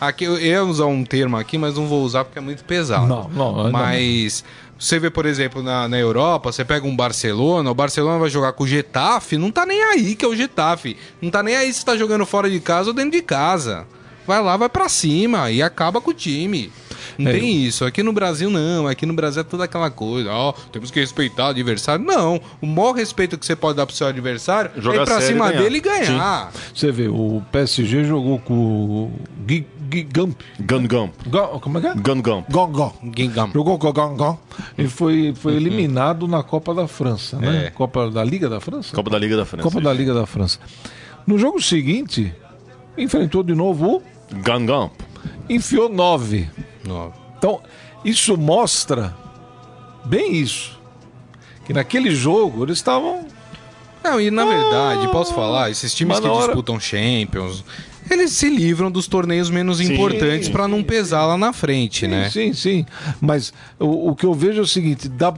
Aqui 0.02 0.24
eu 0.24 0.36
ia 0.36 0.64
usar 0.64 0.86
um 0.86 1.04
termo 1.04 1.36
aqui, 1.36 1.56
mas 1.56 1.76
não 1.76 1.86
vou 1.86 2.02
usar 2.02 2.24
porque 2.24 2.38
é 2.38 2.42
muito 2.42 2.64
pesado. 2.64 3.06
Não, 3.06 3.28
não, 3.28 3.70
mas 3.70 4.42
não 4.42 4.72
você 4.82 4.98
vê, 4.98 5.08
por 5.10 5.26
exemplo, 5.26 5.62
na, 5.62 5.86
na 5.86 5.96
Europa, 5.96 6.50
você 6.50 6.64
pega 6.64 6.84
um 6.84 6.96
Barcelona, 6.96 7.70
o 7.70 7.74
Barcelona 7.74 8.18
vai 8.18 8.28
jogar 8.28 8.52
com 8.52 8.64
o 8.64 8.66
Getafe, 8.66 9.38
não 9.38 9.48
tá 9.48 9.64
nem 9.64 9.80
aí 9.80 10.16
que 10.16 10.24
é 10.24 10.28
o 10.28 10.34
Getafe. 10.34 10.96
Não 11.20 11.30
tá 11.30 11.40
nem 11.40 11.54
aí 11.54 11.72
se 11.72 11.84
tá 11.84 11.96
jogando 11.96 12.26
fora 12.26 12.50
de 12.50 12.58
casa 12.58 12.90
ou 12.90 12.94
dentro 12.94 13.12
de 13.12 13.22
casa. 13.22 13.86
Vai 14.26 14.42
lá, 14.42 14.56
vai 14.56 14.68
para 14.68 14.88
cima 14.88 15.52
e 15.52 15.62
acaba 15.62 16.00
com 16.00 16.10
o 16.10 16.14
time. 16.14 16.72
Não 17.16 17.30
é. 17.30 17.34
tem 17.34 17.62
isso. 17.64 17.84
Aqui 17.84 18.02
no 18.02 18.12
Brasil, 18.12 18.50
não. 18.50 18.88
Aqui 18.88 19.06
no 19.06 19.14
Brasil 19.14 19.42
é 19.42 19.44
toda 19.44 19.64
aquela 19.64 19.90
coisa. 19.90 20.30
Ó, 20.32 20.50
oh, 20.50 20.52
temos 20.70 20.90
que 20.90 20.98
respeitar 20.98 21.46
o 21.46 21.50
adversário. 21.50 22.04
Não. 22.04 22.40
O 22.60 22.66
maior 22.66 22.92
respeito 22.92 23.38
que 23.38 23.46
você 23.46 23.54
pode 23.54 23.76
dar 23.76 23.86
pro 23.86 23.94
seu 23.94 24.06
adversário 24.06 24.70
Jogar 24.76 24.98
é 24.98 25.02
ir 25.02 25.04
pra 25.04 25.20
cima 25.20 25.52
dele 25.52 25.78
e 25.78 25.80
ganhar. 25.80 26.50
Sim. 26.52 26.58
Você 26.74 26.92
vê, 26.92 27.08
o 27.08 27.42
PSG 27.52 28.04
jogou 28.04 28.38
com 28.38 28.54
o 28.54 29.12
Gui 29.44 29.66
Gump. 30.00 30.40
Gun 30.60 30.86
Gump. 30.86 31.12
Como 31.60 31.78
é 31.78 31.80
que 31.80 31.86
é? 31.88 31.94
Gun 31.94 32.22
Gump. 32.22 32.50
Gun 32.50 32.72
Gump. 32.72 33.52
Jogou 33.52 33.78
com 33.78 33.88
o 33.88 33.92
Gun 33.92 34.16
Gump 34.16 34.38
e 34.78 34.88
foi, 34.88 35.34
foi 35.36 35.52
uhum. 35.52 35.58
eliminado 35.58 36.26
na 36.26 36.42
Copa 36.42 36.74
da 36.74 36.88
França, 36.88 37.38
né? 37.38 37.66
É. 37.66 37.70
Copa 37.70 38.10
da 38.10 38.24
Liga 38.24 38.48
da 38.48 38.60
França? 38.60 38.94
Copa 38.94 39.10
da 39.10 39.18
Liga 39.18 39.36
da 39.36 39.44
França. 39.44 39.62
Copa 39.62 39.80
da 39.80 39.92
Liga 39.92 40.14
da 40.14 40.24
França. 40.24 40.58
No 41.26 41.38
jogo 41.38 41.60
seguinte, 41.60 42.34
enfrentou 42.96 43.42
de 43.42 43.54
novo 43.54 43.96
o... 43.96 44.02
Gun 44.32 44.66
Gump. 44.66 44.92
Enfiou 45.48 45.88
nove. 45.88 46.48
Nove. 46.84 47.14
Então, 47.36 47.60
isso 48.04 48.36
mostra 48.38 49.14
bem 50.04 50.34
isso. 50.36 50.80
Que 51.64 51.72
naquele 51.72 52.10
jogo 52.12 52.64
eles 52.64 52.78
estavam 52.78 53.26
não, 54.02 54.20
e 54.20 54.30
na 54.30 54.44
verdade, 54.44 55.06
posso 55.08 55.32
falar, 55.32 55.70
esses 55.70 55.94
times 55.94 56.18
que 56.18 56.26
hora... 56.26 56.46
disputam 56.46 56.80
Champions, 56.80 57.64
eles 58.10 58.32
se 58.32 58.48
livram 58.48 58.90
dos 58.90 59.06
torneios 59.06 59.50
menos 59.50 59.78
sim, 59.78 59.92
importantes 59.92 60.48
para 60.48 60.66
não 60.66 60.82
pesar 60.82 61.26
lá 61.26 61.36
na 61.36 61.52
frente, 61.52 62.00
sim, 62.00 62.08
né? 62.08 62.30
Sim, 62.30 62.52
sim. 62.52 62.86
Mas 63.20 63.52
o, 63.78 64.10
o, 64.10 64.16
que 64.16 64.26
eu 64.26 64.34
vejo 64.34 64.58
é 64.58 64.62
o 64.62 64.66
seguinte: 64.66 65.08
dá, 65.08 65.32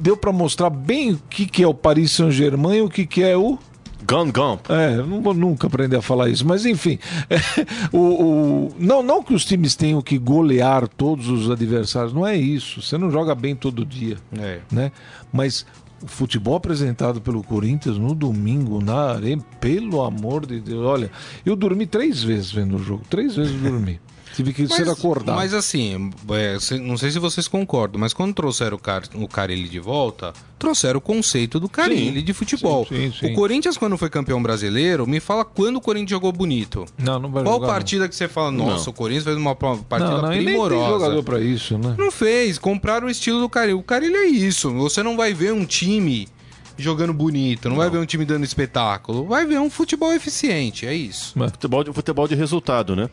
deu 0.00 0.16
para 0.16 0.32
mostrar 0.32 0.70
bem 0.70 1.12
o 1.12 1.20
que, 1.28 1.46
que 1.46 1.62
é 1.62 1.66
o 1.66 1.74
Paris 1.74 2.12
Saint-Germain 2.12 2.78
e 2.78 2.82
o 2.82 2.88
que, 2.88 3.06
que 3.06 3.22
é 3.22 3.36
o. 3.36 3.58
Gun 4.06 4.30
Gump. 4.30 4.68
É, 4.68 4.96
não 4.96 5.22
vou 5.22 5.32
nunca 5.32 5.66
aprender 5.66 5.96
a 5.96 6.02
falar 6.02 6.28
isso, 6.28 6.46
mas 6.46 6.66
enfim. 6.66 6.98
É, 7.30 7.36
o, 7.90 7.98
o, 7.98 8.74
não, 8.78 9.02
não 9.02 9.22
que 9.22 9.32
os 9.32 9.44
times 9.44 9.74
tenham 9.74 10.02
que 10.02 10.18
golear 10.18 10.86
todos 10.86 11.28
os 11.28 11.50
adversários, 11.50 12.12
não 12.12 12.26
é 12.26 12.36
isso. 12.36 12.82
Você 12.82 12.98
não 12.98 13.10
joga 13.10 13.34
bem 13.34 13.56
todo 13.56 13.84
dia. 13.84 14.18
É. 14.38 14.58
Né? 14.70 14.92
Mas 15.32 15.64
o 16.04 16.06
futebol 16.06 16.54
apresentado 16.54 17.20
pelo 17.20 17.42
Corinthians 17.42 17.96
no 17.96 18.14
domingo 18.14 18.82
na 18.82 19.12
Arena, 19.12 19.42
pelo 19.58 20.02
amor 20.02 20.46
de 20.46 20.60
Deus. 20.60 20.84
Olha, 20.84 21.10
eu 21.44 21.56
dormi 21.56 21.86
três 21.86 22.22
vezes 22.22 22.52
vendo 22.52 22.76
o 22.76 22.82
jogo, 22.82 23.02
três 23.08 23.34
vezes 23.34 23.54
eu 23.54 23.70
dormi. 23.70 23.98
Tive 24.34 24.52
que 24.52 24.62
mas, 24.62 24.74
ser 24.74 24.88
acordado. 24.88 25.36
Mas 25.36 25.54
assim, 25.54 26.10
é, 26.30 26.78
não 26.78 26.96
sei 26.96 27.10
se 27.10 27.18
vocês 27.18 27.46
concordam, 27.46 28.00
mas 28.00 28.12
quando 28.12 28.34
trouxeram 28.34 28.76
o, 28.76 28.80
Car 28.80 29.04
o 29.14 29.28
Carilli 29.28 29.68
de 29.68 29.78
volta, 29.78 30.32
trouxeram 30.58 30.98
o 30.98 31.00
conceito 31.00 31.60
do 31.60 31.68
Carilli 31.68 32.20
de 32.20 32.32
futebol. 32.32 32.84
Sim, 32.86 33.12
sim, 33.12 33.18
sim. 33.20 33.32
O 33.32 33.34
Corinthians, 33.34 33.76
quando 33.76 33.96
foi 33.96 34.10
campeão 34.10 34.42
brasileiro, 34.42 35.06
me 35.06 35.20
fala 35.20 35.44
quando 35.44 35.76
o 35.76 35.80
Corinthians 35.80 36.10
jogou 36.10 36.32
bonito. 36.32 36.84
Não, 36.98 37.18
não 37.18 37.30
vai 37.30 37.44
Qual 37.44 37.56
jogar, 37.56 37.68
partida 37.68 38.04
não. 38.04 38.08
que 38.08 38.16
você 38.16 38.26
fala, 38.26 38.50
nossa, 38.50 38.86
não. 38.86 38.90
o 38.90 38.92
Corinthians 38.92 39.24
fez 39.24 39.36
uma 39.36 39.54
partida 39.54 40.10
não, 40.10 40.22
não, 40.22 40.28
primorosa. 40.28 40.74
Tem 40.74 40.92
jogador 40.92 41.22
pra 41.22 41.40
isso, 41.40 41.78
né? 41.78 41.94
Não 41.96 42.10
fez, 42.10 42.58
compraram 42.58 43.06
o 43.06 43.10
estilo 43.10 43.40
do 43.40 43.48
Carilli. 43.48 43.78
O 43.78 43.82
Carilli 43.82 44.16
é 44.16 44.26
isso. 44.26 44.72
Você 44.72 45.02
não 45.02 45.16
vai 45.16 45.32
ver 45.32 45.52
um 45.52 45.64
time 45.64 46.26
jogando 46.76 47.12
bonito, 47.12 47.68
não, 47.68 47.76
não, 47.76 47.82
vai 47.82 47.90
ver 47.90 47.98
um 47.98 48.06
time 48.06 48.24
dando 48.24 48.44
espetáculo, 48.44 49.24
vai 49.26 49.46
ver 49.46 49.60
um 49.60 49.70
futebol 49.70 50.12
eficiente, 50.12 50.86
é 50.86 50.94
isso. 50.94 51.34
Futebol, 51.50 51.84
de, 51.84 51.92
futebol 51.92 52.28
de 52.28 52.34
resultado, 52.34 52.96
né? 52.96 53.08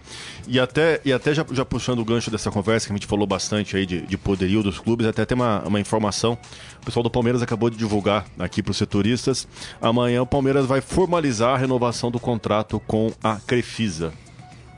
E 0.47 0.59
até, 0.59 0.99
e 1.05 1.13
até 1.13 1.33
já, 1.33 1.45
já 1.51 1.63
puxando 1.65 1.99
o 1.99 2.05
gancho 2.05 2.31
dessa 2.31 2.49
conversa, 2.51 2.87
que 2.87 2.93
a 2.93 2.95
gente 2.95 3.07
falou 3.07 3.27
bastante 3.27 3.75
aí 3.75 3.85
de, 3.85 4.01
de 4.01 4.17
poderio 4.17 4.63
dos 4.63 4.79
clubes, 4.79 5.05
até 5.07 5.25
tem 5.25 5.35
uma, 5.35 5.61
uma 5.65 5.79
informação. 5.79 6.37
O 6.81 6.85
pessoal 6.85 7.03
do 7.03 7.09
Palmeiras 7.09 7.41
acabou 7.41 7.69
de 7.69 7.77
divulgar 7.77 8.25
aqui 8.39 8.63
para 8.63 8.71
os 8.71 8.77
setoristas. 8.77 9.47
Amanhã 9.81 10.21
o 10.21 10.27
Palmeiras 10.27 10.65
vai 10.65 10.81
formalizar 10.81 11.55
a 11.55 11.57
renovação 11.57 12.09
do 12.09 12.19
contrato 12.19 12.79
com 12.87 13.11
a 13.23 13.35
Crefisa. 13.35 14.13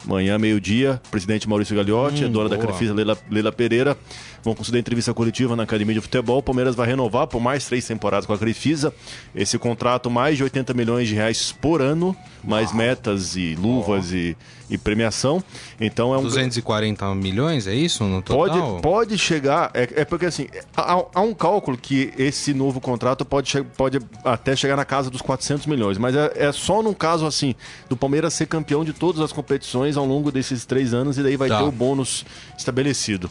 Amanhã, 0.05 0.37
meio-dia, 0.37 1.01
presidente 1.09 1.47
Maurício 1.47 1.75
Gagliotti, 1.75 2.25
hum, 2.25 2.31
dona 2.31 2.49
da 2.49 2.57
Crefisa, 2.57 2.93
Leila, 2.93 3.17
Leila 3.31 3.51
Pereira, 3.51 3.97
vão 4.43 4.53
conceder 4.53 4.79
entrevista 4.79 5.13
coletiva 5.13 5.55
na 5.55 5.63
Academia 5.63 5.95
de 5.95 6.01
Futebol. 6.01 6.39
O 6.39 6.43
Palmeiras 6.43 6.75
vai 6.75 6.87
renovar 6.87 7.27
por 7.27 7.41
mais 7.41 7.65
três 7.65 7.87
temporadas 7.87 8.25
com 8.25 8.33
a 8.33 8.37
Crefisa. 8.37 8.93
Esse 9.33 9.57
contrato, 9.57 10.09
mais 10.09 10.35
de 10.35 10.43
80 10.43 10.73
milhões 10.73 11.07
de 11.07 11.15
reais 11.15 11.53
por 11.53 11.81
ano, 11.81 12.15
mais 12.43 12.73
metas 12.73 13.35
e 13.35 13.55
luvas 13.55 14.11
oh. 14.11 14.15
e, 14.15 14.37
e, 14.69 14.77
premiação. 14.77 15.43
Então 15.79 16.13
é 16.13 16.17
um. 16.17 16.23
240 16.23 17.15
milhões, 17.15 17.67
é 17.67 17.73
isso 17.73 18.03
no 18.03 18.21
total? 18.21 18.79
Pode, 18.79 18.81
pode 18.81 19.17
chegar. 19.17 19.71
É, 19.73 20.01
é 20.01 20.05
porque 20.05 20.25
assim, 20.25 20.47
há, 20.75 21.05
há, 21.13 21.21
um 21.21 21.33
cálculo 21.33 21.77
que 21.77 22.13
esse 22.17 22.53
novo 22.53 22.81
contrato 22.81 23.23
pode, 23.23 23.63
pode 23.77 23.99
até 24.23 24.55
chegar 24.55 24.75
na 24.75 24.85
casa 24.85 25.09
dos 25.09 25.21
400 25.21 25.65
milhões, 25.65 25.97
mas 25.97 26.15
é, 26.15 26.31
é 26.35 26.51
só 26.51 26.81
num 26.83 26.93
caso 26.93 27.25
assim, 27.25 27.55
do 27.87 27.95
Palmeiras 27.95 28.33
ser 28.33 28.47
campeão 28.47 28.83
de 28.83 28.93
todas 28.93 29.21
as 29.21 29.31
competições 29.31 29.95
ao 29.95 30.05
longo 30.05 30.31
desses 30.31 30.65
três 30.65 30.93
anos 30.93 31.17
e 31.17 31.23
daí 31.23 31.37
vai 31.37 31.49
tá. 31.49 31.59
ter 31.59 31.63
o 31.63 31.71
bônus 31.71 32.25
estabelecido. 32.57 33.29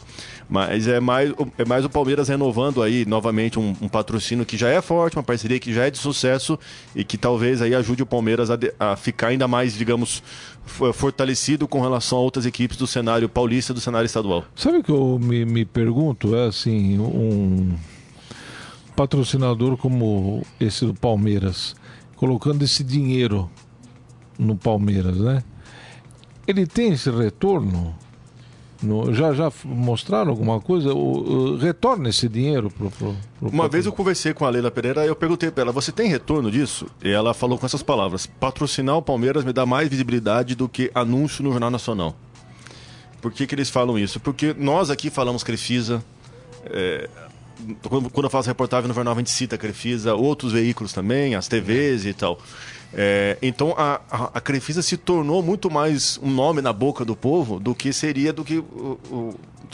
Mas 0.49 0.87
é 0.87 0.99
mais, 0.99 1.31
é 1.57 1.65
mais 1.65 1.85
o 1.85 1.89
Palmeiras 1.89 2.27
renovando 2.27 2.81
aí 2.81 3.05
novamente 3.05 3.59
um, 3.59 3.75
um, 3.81 3.87
patrocínio 3.87 4.45
que 4.45 4.57
já 4.57 4.69
é 4.69 4.81
forte, 4.81 5.17
uma 5.17 5.23
parceria 5.23 5.59
que 5.59 5.73
já 5.73 5.85
é 5.85 5.91
de 5.91 5.97
sucesso 5.97 6.59
e 6.95 7.03
que 7.03 7.17
talvez 7.17 7.61
aí 7.61 7.73
ajude 7.73 8.03
o 8.03 8.05
Palmeiras 8.05 8.49
a, 8.49 8.55
de, 8.55 8.73
a 8.79 8.95
ficar 8.95 9.27
ainda 9.27 9.47
mais, 9.47 9.73
digamos, 9.73 10.21
fortalecido 10.65 11.67
com 11.67 11.81
relação 11.81 12.17
a 12.17 12.21
outras 12.21 12.45
equipes 12.45 12.77
do 12.77 12.87
cenário 12.87 13.27
paulista 13.27 13.71
e 13.71 13.75
do 13.75 13.81
cenário 13.81 14.05
estadual. 14.05 14.45
Sabe 14.55 14.77
o 14.77 14.83
que 14.83 14.91
eu 14.91 15.19
me, 15.19 15.45
me 15.45 15.65
pergunto? 15.65 16.35
É 16.35 16.47
assim, 16.47 16.99
um 16.99 17.75
patrocinador 18.95 19.77
como 19.77 20.43
esse 20.59 20.85
do 20.85 20.93
Palmeiras, 20.93 21.75
colocando 22.15 22.63
esse 22.63 22.83
dinheiro 22.83 23.49
no 24.37 24.55
Palmeiras, 24.55 25.17
né? 25.17 25.43
Ele 26.45 26.65
tem 26.65 26.91
esse 26.91 27.09
retorno? 27.09 27.95
No, 28.83 29.13
já, 29.13 29.33
já 29.33 29.51
mostraram 29.63 30.29
alguma 30.29 30.59
coisa? 30.59 30.93
O, 30.93 31.53
o, 31.53 31.57
retorna 31.57 32.09
esse 32.09 32.27
dinheiro 32.27 32.69
pro, 32.69 32.91
pro, 32.91 33.15
pro 33.39 33.49
Uma 33.49 33.69
vez 33.69 33.85
eu 33.85 33.93
conversei 33.93 34.33
com 34.33 34.45
a 34.45 34.49
Leila 34.49 34.69
Pereira 34.69 35.05
e 35.05 35.07
eu 35.07 35.15
perguntei 35.15 35.49
para 35.49 35.63
ela: 35.63 35.71
você 35.71 35.91
tem 35.91 36.09
retorno 36.09 36.51
disso? 36.51 36.85
E 37.01 37.09
ela 37.09 37.33
falou 37.33 37.57
com 37.57 37.65
essas 37.65 37.81
palavras: 37.81 38.25
patrocinar 38.25 38.97
o 38.97 39.01
Palmeiras 39.01 39.45
me 39.45 39.53
dá 39.53 39.65
mais 39.65 39.87
visibilidade 39.87 40.53
do 40.53 40.67
que 40.67 40.91
anúncio 40.93 41.43
no 41.43 41.51
Jornal 41.51 41.71
Nacional. 41.71 42.13
Por 43.21 43.31
que, 43.31 43.47
que 43.47 43.55
eles 43.55 43.69
falam 43.69 43.97
isso? 43.97 44.19
Porque 44.19 44.53
nós 44.57 44.89
aqui 44.89 45.09
falamos 45.09 45.43
Crefisa. 45.43 46.03
É, 46.65 47.09
quando 47.89 48.25
eu 48.25 48.29
faço 48.29 48.49
reportagem 48.49 48.89
no 48.89 48.93
jornal, 48.93 49.13
a 49.13 49.17
gente 49.17 49.29
cita 49.29 49.55
a 49.55 49.57
Crefisa, 49.57 50.13
outros 50.13 50.51
veículos 50.51 50.91
também, 50.91 51.33
as 51.33 51.47
TVs 51.47 52.05
e 52.05 52.13
tal. 52.13 52.37
É, 52.95 53.37
então 53.41 53.73
a, 53.77 53.99
a, 54.09 54.29
a, 54.35 54.41
Crefisa 54.41 54.81
se 54.81 54.97
tornou 54.97 55.41
muito 55.41 55.69
mais 55.71 56.19
um 56.21 56.29
nome 56.29 56.61
na 56.61 56.71
boca 56.71 57.03
do 57.03 57.15
povo 57.15 57.59
do 57.59 57.73
que 57.73 57.91
seria 57.91 58.31
do 58.31 58.43
que 58.43 58.59
o, 58.59 58.99
o 59.11 59.33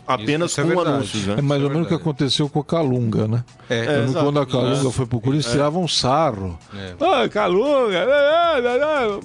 apenas 0.10 0.52
isso, 0.52 0.62
isso 0.62 0.72
com 0.74 0.82
é 0.82 0.88
anúncios. 0.88 1.26
Né? 1.28 1.36
É 1.38 1.42
mais 1.42 1.64
ou 1.64 1.70
menos 1.70 1.86
o 1.86 1.88
que 1.88 1.94
aconteceu 1.94 2.50
com 2.50 2.60
a 2.60 2.64
Calunga, 2.64 3.28
né? 3.28 3.44
É, 3.70 3.80
é 3.80 4.06
quando 4.12 4.40
a 4.40 4.46
Calunga 4.46 4.90
é. 4.90 4.92
foi 4.92 5.06
pro 5.06 5.20
Corinthians, 5.20 5.52
tiravam 5.52 5.84
um 5.84 5.88
sarro. 5.88 6.58
É. 6.74 6.94
Ah, 7.00 7.30
Calunga! 7.30 8.06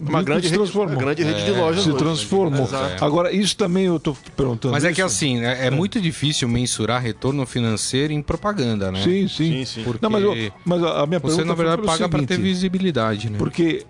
Uma 0.06 0.22
grande, 0.22 0.48
rede, 0.48 0.70
uma 0.76 0.86
grande 0.86 1.22
rede 1.22 1.44
de 1.44 1.50
lojas. 1.52 1.82
Se 1.82 1.90
hoje, 1.90 1.98
transformou. 1.98 2.68
Agora, 3.00 3.32
isso 3.32 3.56
também 3.56 3.86
eu 3.86 3.98
tô 3.98 4.14
perguntando. 4.36 4.72
Mas 4.72 4.84
é 4.84 4.88
isso. 4.88 4.96
que 4.96 5.02
assim, 5.02 5.42
é, 5.42 5.70
muito 5.70 6.00
difícil 6.00 6.48
mensurar 6.48 7.00
retorno 7.00 7.46
financeiro 7.46 8.12
em 8.12 8.20
propaganda, 8.20 8.92
né? 8.92 9.02
Sim, 9.02 9.26
sim. 9.28 9.28
sim, 9.28 9.64
sim. 9.64 9.82
Porque 9.84 10.00
Não, 10.02 10.10
mas, 10.10 10.22
eu, 10.22 10.34
mas 10.64 10.82
a 10.82 11.06
minha 11.06 11.20
pergunta 11.20 11.42
Você, 11.42 11.44
na 11.44 11.54
verdade, 11.54 11.82
paga 11.82 12.08
para 12.08 12.22
ter 12.24 12.38
visibilidade, 12.38 13.30
né? 13.30 13.38
Porque 13.38 13.83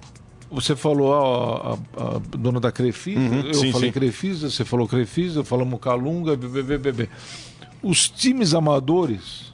você 0.55 0.77
falou 0.77 1.12
a, 1.12 1.73
a, 1.73 2.17
a, 2.17 2.19
dona 2.38 2.61
da 2.61 2.71
Crefisa, 2.71 3.19
uhum, 3.19 3.40
eu 3.40 3.55
sim, 3.55 3.73
falei 3.73 3.88
sim. 3.88 3.93
Crefisa, 3.93 4.51
você 4.51 4.64
falou 4.64 4.87
Crefisa, 4.87 5.43
falamos 5.43 5.81
Calunga, 5.81 6.37
bebê. 6.37 7.09
Os 7.83 8.09
times 8.09 8.55
amadores, 8.55 9.53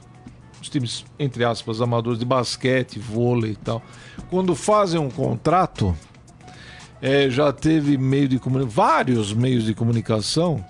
os 0.61 0.69
times, 0.69 1.03
entre 1.17 1.43
aspas, 1.43 1.81
amadores 1.81 2.19
de 2.19 2.25
basquete, 2.25 2.99
vôlei 2.99 3.51
e 3.51 3.55
tal, 3.55 3.81
quando 4.29 4.55
fazem 4.55 4.99
um 4.99 5.09
contrato, 5.09 5.97
é, 7.01 7.29
já 7.29 7.51
teve 7.51 7.97
meio 7.97 8.27
de 8.27 8.37
comunicação, 8.37 8.75
vários 8.75 9.33
meios 9.33 9.65
de 9.65 9.73
comunicação 9.73 10.63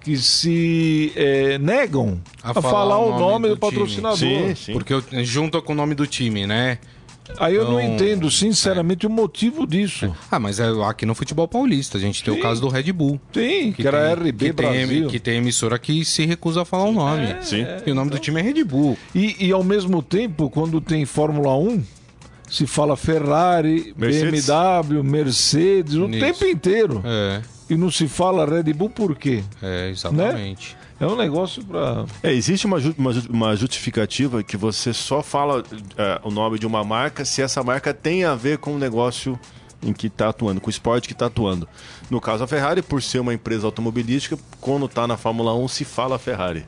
que 0.00 0.16
se 0.16 1.12
é, 1.14 1.58
negam 1.58 2.20
a, 2.42 2.50
a 2.50 2.54
falar, 2.54 2.70
falar, 2.70 2.98
o 2.98 3.10
nome, 3.10 3.20
nome 3.20 3.48
do, 3.48 3.54
do 3.54 3.60
patrocinador. 3.60 4.18
Sim, 4.18 4.54
sim. 4.54 4.72
Porque 4.72 4.94
junta 5.24 5.60
com 5.60 5.72
o 5.72 5.76
nome 5.76 5.94
do 5.94 6.06
time, 6.06 6.46
né? 6.46 6.78
Aí 7.38 7.54
eu 7.54 7.64
não, 7.64 7.72
não 7.72 7.80
entendo, 7.80 8.30
sinceramente, 8.30 9.06
é. 9.06 9.08
o 9.08 9.12
motivo 9.12 9.66
disso. 9.66 10.14
Ah, 10.30 10.38
mas 10.38 10.58
é 10.58 10.64
aqui 10.86 11.06
no 11.06 11.14
futebol 11.14 11.46
paulista, 11.46 11.98
a 11.98 12.00
gente 12.00 12.22
tem 12.22 12.34
Sim. 12.34 12.40
o 12.40 12.42
caso 12.42 12.60
do 12.60 12.68
Red 12.68 12.92
Bull. 12.92 13.20
Sim, 13.32 13.72
que, 13.72 13.82
que 13.82 13.86
era 13.86 14.14
RB 14.14 14.32
que 14.32 14.52
Brasil. 14.52 15.02
Tem, 15.02 15.08
que 15.08 15.20
tem 15.20 15.36
emissora 15.38 15.78
que 15.78 16.04
se 16.04 16.26
recusa 16.26 16.62
a 16.62 16.64
falar 16.64 16.84
o 16.84 16.92
nome. 16.92 17.24
É, 17.24 17.42
Sim. 17.42 17.64
E 17.86 17.90
o 17.90 17.94
nome 17.94 18.08
então... 18.08 18.18
do 18.18 18.22
time 18.22 18.40
é 18.40 18.42
Red 18.42 18.64
Bull. 18.64 18.98
E, 19.14 19.46
e 19.46 19.52
ao 19.52 19.62
mesmo 19.62 20.02
tempo, 20.02 20.50
quando 20.50 20.80
tem 20.80 21.04
Fórmula 21.04 21.56
1, 21.56 21.82
se 22.48 22.66
fala 22.66 22.96
Ferrari, 22.96 23.94
Mercedes. 23.96 24.46
BMW, 24.46 25.02
Mercedes, 25.02 25.94
o 25.94 26.08
Isso. 26.08 26.20
tempo 26.20 26.44
inteiro. 26.44 27.02
É. 27.04 27.40
E 27.70 27.76
não 27.76 27.90
se 27.90 28.06
fala 28.08 28.44
Red 28.44 28.72
Bull 28.74 28.90
por 28.90 29.16
quê? 29.16 29.42
É, 29.62 29.88
exatamente. 29.90 30.74
Né? 30.74 30.81
É 31.02 31.06
um 31.06 31.16
negócio 31.16 31.64
para. 31.64 32.04
É, 32.22 32.32
existe 32.32 32.64
uma, 32.64 32.78
uma, 32.96 33.10
uma, 33.28 33.56
justificativa 33.56 34.40
que 34.40 34.56
você 34.56 34.92
só 34.92 35.20
fala 35.20 35.64
é, 35.98 36.20
o 36.22 36.30
nome 36.30 36.60
de 36.60 36.66
uma 36.66 36.84
marca 36.84 37.24
se 37.24 37.42
essa 37.42 37.60
marca 37.60 37.92
tem 37.92 38.22
a 38.22 38.36
ver 38.36 38.58
com 38.58 38.76
o 38.76 38.78
negócio 38.78 39.36
em 39.82 39.92
que 39.92 40.06
está 40.06 40.28
atuando, 40.28 40.60
com 40.60 40.68
o 40.68 40.70
esporte 40.70 41.08
que 41.08 41.12
está 41.12 41.26
atuando. 41.26 41.68
No 42.08 42.20
caso, 42.20 42.44
a 42.44 42.46
Ferrari, 42.46 42.82
por 42.82 43.02
ser 43.02 43.18
uma 43.18 43.34
empresa 43.34 43.66
automobilística, 43.66 44.38
quando 44.60 44.86
está 44.86 45.04
na 45.08 45.16
Fórmula 45.16 45.52
1, 45.56 45.66
se 45.66 45.84
fala 45.84 46.20
Ferrari. 46.20 46.64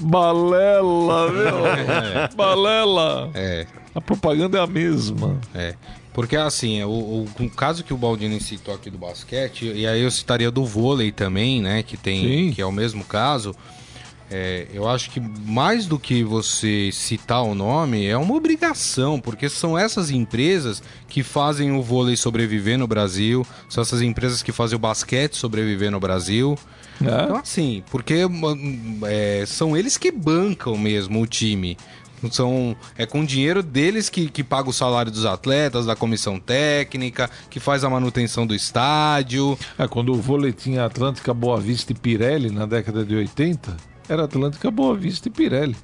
Balela, 0.00 1.30
meu! 1.30 1.66
É. 1.66 2.28
Balela! 2.34 3.30
É. 3.34 3.66
A 3.94 4.00
propaganda 4.00 4.58
é 4.58 4.60
a 4.60 4.66
mesma. 4.66 5.38
É. 5.54 5.74
Porque 6.12 6.36
assim, 6.36 6.82
o, 6.82 6.88
o, 6.88 7.28
o, 7.38 7.50
caso 7.50 7.84
que 7.84 7.94
o 7.94 7.96
Baldini 7.96 8.40
citou 8.40 8.74
aqui 8.74 8.90
do 8.90 8.98
basquete, 8.98 9.66
e 9.66 9.86
aí 9.86 10.02
eu 10.02 10.10
citaria 10.10 10.50
do 10.50 10.64
vôlei 10.64 11.12
também, 11.12 11.62
né? 11.62 11.82
Que 11.82 11.96
tem. 11.96 12.22
Sim. 12.22 12.52
que 12.52 12.60
é 12.60 12.66
o 12.66 12.72
mesmo 12.72 13.04
caso. 13.04 13.54
É, 14.32 14.68
eu 14.72 14.88
acho 14.88 15.10
que 15.10 15.18
mais 15.18 15.86
do 15.86 15.98
que 15.98 16.22
você 16.22 16.90
citar 16.92 17.42
o 17.42 17.52
nome, 17.52 18.06
é 18.06 18.16
uma 18.16 18.34
obrigação, 18.34 19.18
porque 19.18 19.48
são 19.48 19.76
essas 19.76 20.08
empresas 20.10 20.80
que 21.08 21.24
fazem 21.24 21.72
o 21.72 21.82
vôlei 21.82 22.16
sobreviver 22.16 22.78
no 22.78 22.86
Brasil, 22.86 23.44
são 23.68 23.82
essas 23.82 24.00
empresas 24.02 24.40
que 24.40 24.52
fazem 24.52 24.76
o 24.76 24.78
basquete 24.78 25.36
sobreviver 25.36 25.90
no 25.90 25.98
Brasil. 25.98 26.56
É. 27.00 27.24
Então, 27.24 27.36
assim, 27.36 27.82
porque 27.90 28.14
é, 29.06 29.44
são 29.46 29.76
eles 29.76 29.96
que 29.96 30.10
bancam 30.10 30.76
mesmo 30.76 31.20
o 31.20 31.26
time. 31.26 31.76
São, 32.30 32.76
é 32.98 33.06
com 33.06 33.22
o 33.22 33.26
dinheiro 33.26 33.62
deles 33.62 34.10
que, 34.10 34.28
que 34.28 34.44
paga 34.44 34.68
o 34.68 34.72
salário 34.72 35.10
dos 35.10 35.24
atletas, 35.24 35.86
da 35.86 35.96
comissão 35.96 36.38
técnica, 36.38 37.30
que 37.48 37.58
faz 37.58 37.82
a 37.82 37.88
manutenção 37.88 38.46
do 38.46 38.54
estádio. 38.54 39.58
É, 39.78 39.88
quando 39.88 40.12
o 40.12 40.16
vôlei 40.16 40.52
tinha 40.52 40.84
Atlântica 40.84 41.32
Boa 41.32 41.58
Vista 41.58 41.92
e 41.92 41.94
Pirelli 41.94 42.50
na 42.50 42.66
década 42.66 43.04
de 43.04 43.14
80, 43.14 43.74
era 44.08 44.24
Atlântica 44.24 44.70
Boa 44.70 44.94
Vista 44.94 45.28
e 45.28 45.30
Pirelli. 45.30 45.76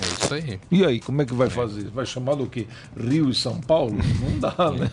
É 0.00 0.06
isso 0.06 0.34
aí. 0.34 0.60
E 0.70 0.84
aí, 0.84 1.00
como 1.00 1.22
é 1.22 1.24
que 1.24 1.34
vai 1.34 1.50
fazer? 1.50 1.88
Vai 1.90 2.06
chamar 2.06 2.34
do 2.34 2.46
quê? 2.46 2.66
Rio 2.96 3.30
e 3.30 3.34
São 3.34 3.60
Paulo? 3.60 3.96
Não 4.20 4.38
dá, 4.38 4.70
né? 4.70 4.90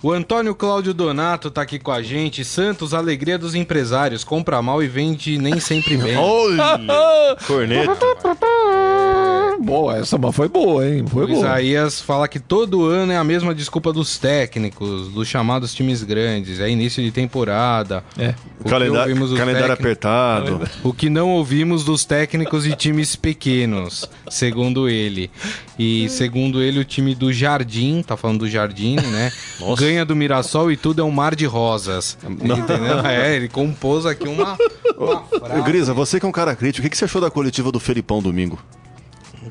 O 0.00 0.12
Antônio 0.12 0.54
Cláudio 0.54 0.94
Donato 0.94 1.50
tá 1.50 1.62
aqui 1.62 1.78
com 1.78 1.90
a 1.90 2.00
gente. 2.00 2.44
Santos, 2.44 2.94
alegria 2.94 3.36
dos 3.36 3.56
empresários. 3.56 4.22
Compra 4.22 4.62
mal 4.62 4.80
e 4.80 4.86
vende 4.86 5.38
nem 5.38 5.58
sempre 5.58 5.96
bem. 5.96 6.14
Corneta. 7.46 7.96
boa, 9.60 9.98
essa 9.98 10.16
foi 10.32 10.48
boa, 10.48 10.88
hein? 10.88 11.04
Foi 11.06 11.24
o 11.24 11.26
boa. 11.26 11.38
Isaías 11.38 12.00
fala 12.00 12.28
que 12.28 12.38
todo 12.38 12.86
ano 12.86 13.12
é 13.12 13.16
a 13.16 13.24
mesma 13.24 13.54
desculpa 13.54 13.92
dos 13.92 14.18
técnicos, 14.18 15.08
dos 15.08 15.26
chamados 15.28 15.74
times 15.74 16.02
grandes. 16.02 16.60
É 16.60 16.70
início 16.70 17.02
de 17.02 17.10
temporada. 17.10 18.04
É. 18.16 18.34
O 18.64 18.68
calendário, 18.68 19.36
calendário 19.36 19.72
apertado. 19.72 20.68
O 20.82 20.92
que 20.92 21.10
não 21.10 21.30
ouvimos 21.30 21.84
dos 21.84 22.04
técnicos 22.04 22.64
de 22.64 22.74
times 22.74 23.16
pequenos, 23.16 24.08
segundo 24.30 24.88
ele. 24.88 25.30
E 25.78 26.08
segundo 26.08 26.60
ele, 26.60 26.80
o 26.80 26.84
time 26.84 27.14
do 27.14 27.32
Jardim, 27.32 28.02
tá 28.02 28.16
falando 28.16 28.40
do 28.40 28.48
Jardim, 28.48 28.96
né? 28.96 29.30
Nossa. 29.60 29.82
Ganha 29.88 30.04
do 30.04 30.14
Mirassol 30.14 30.70
e 30.70 30.76
tudo 30.76 31.00
é 31.00 31.04
um 31.04 31.10
mar 31.10 31.34
de 31.34 31.46
rosas. 31.46 32.18
Entendeu? 32.22 32.98
É, 33.08 33.36
ele 33.36 33.48
compôs 33.48 34.04
aqui 34.04 34.28
uma, 34.28 34.56
uma 34.98 35.22
frase. 35.22 35.62
Grisa, 35.62 35.94
você 35.94 36.20
que 36.20 36.26
é 36.26 36.28
um 36.28 36.32
cara 36.32 36.54
crítico, 36.54 36.86
o 36.86 36.90
que 36.90 36.96
você 36.96 37.06
achou 37.06 37.20
da 37.22 37.30
coletiva 37.30 37.72
do 37.72 37.80
Felipão 37.80 38.20
domingo? 38.20 38.58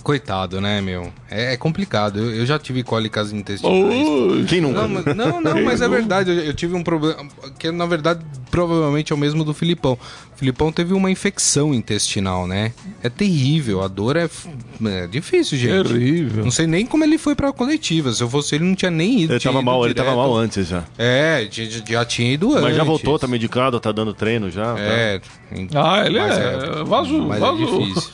Coitado, 0.04 0.62
né, 0.62 0.82
meu? 0.82 1.12
É, 1.30 1.54
é 1.54 1.58
complicado. 1.58 2.20
Eu, 2.20 2.36
eu, 2.36 2.46
já 2.46 2.58
tive 2.58 2.84
cólicas 2.84 3.32
intestinais. 3.32 4.08
Oh, 4.08 4.46
quem 4.46 4.62
nunca? 4.62 4.88
Não, 4.88 5.16
não, 5.16 5.42
não 5.42 5.64
mas 5.64 5.82
é 5.82 5.88
verdade. 5.88 6.32
Eu, 6.32 6.38
eu, 6.38 6.54
tive 6.54 6.76
um 6.76 6.84
problema 6.84 7.28
que, 7.60 7.72
na 7.72 7.86
verdade, 7.86 8.24
provavelmente 8.50 9.12
é 9.12 9.16
o 9.16 9.18
mesmo 9.18 9.44
do 9.44 9.54
Filipão. 9.54 9.98
O 10.34 10.38
Filipão 10.38 10.72
teve 10.72 10.94
uma 10.94 11.10
infecção 11.10 11.74
intestinal, 11.74 12.48
né? 12.48 12.74
É 13.04 13.10
terrível. 13.10 13.82
A 13.82 13.88
dor 13.88 14.16
é, 14.16 14.30
é 14.86 15.08
difícil, 15.08 15.58
gente. 15.58 15.90
Terrível. 15.90 16.44
Não 16.44 16.52
sei 16.52 16.68
nem 16.68 16.86
como 16.86 17.04
ele 17.04 17.18
foi 17.18 17.36
pra 17.36 17.52
coletiva. 17.52 18.12
Se 18.14 18.22
eu 18.22 18.30
fosse 18.30 18.56
ele, 18.56 18.64
não 18.64 18.76
tinha 18.76 18.92
nem 18.92 19.22
ido. 19.22 19.34
Ele 19.34 19.40
tava 19.40 19.62
mal, 19.62 19.82
direto. 19.82 19.98
ele 19.98 20.06
tava 20.06 20.16
mal 20.16 20.36
antes 20.36 20.68
já. 20.68 20.84
É, 20.98 21.48
já 21.52 22.06
tinha 22.06 22.34
ido 22.34 22.48
mas 22.48 22.56
antes. 22.56 22.68
Mas 22.70 22.78
já 22.78 22.84
voltou, 22.84 23.18
tá 23.18 23.28
medicado, 23.28 23.80
tá 23.80 23.92
dando 23.92 24.14
treino 24.14 24.50
já. 24.50 24.76
É. 24.78 25.20
Tá. 25.72 25.94
Ah, 25.94 26.06
ele 26.06 26.20
é, 26.20 26.82
é 26.82 26.84
vazio, 26.84 27.24
mas 27.24 27.40
vazio. 27.40 27.68
É 27.68 27.88
difícil. 27.88 28.12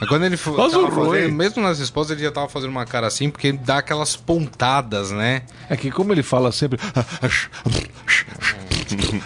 Mas 0.00 0.08
quando 0.08 0.24
ele 0.24 0.36
fazendo, 0.36 1.32
mesmo 1.32 1.62
nas 1.62 1.78
respostas, 1.78 2.16
ele 2.16 2.24
já 2.24 2.32
tava 2.32 2.48
fazendo 2.48 2.70
uma 2.70 2.86
cara 2.86 3.06
assim, 3.06 3.30
porque 3.30 3.48
ele 3.48 3.58
dá 3.58 3.78
aquelas 3.78 4.16
pontadas, 4.16 5.10
né? 5.10 5.42
É 5.68 5.76
que 5.76 5.90
como 5.90 6.12
ele 6.12 6.22
fala 6.22 6.52
sempre. 6.52 6.78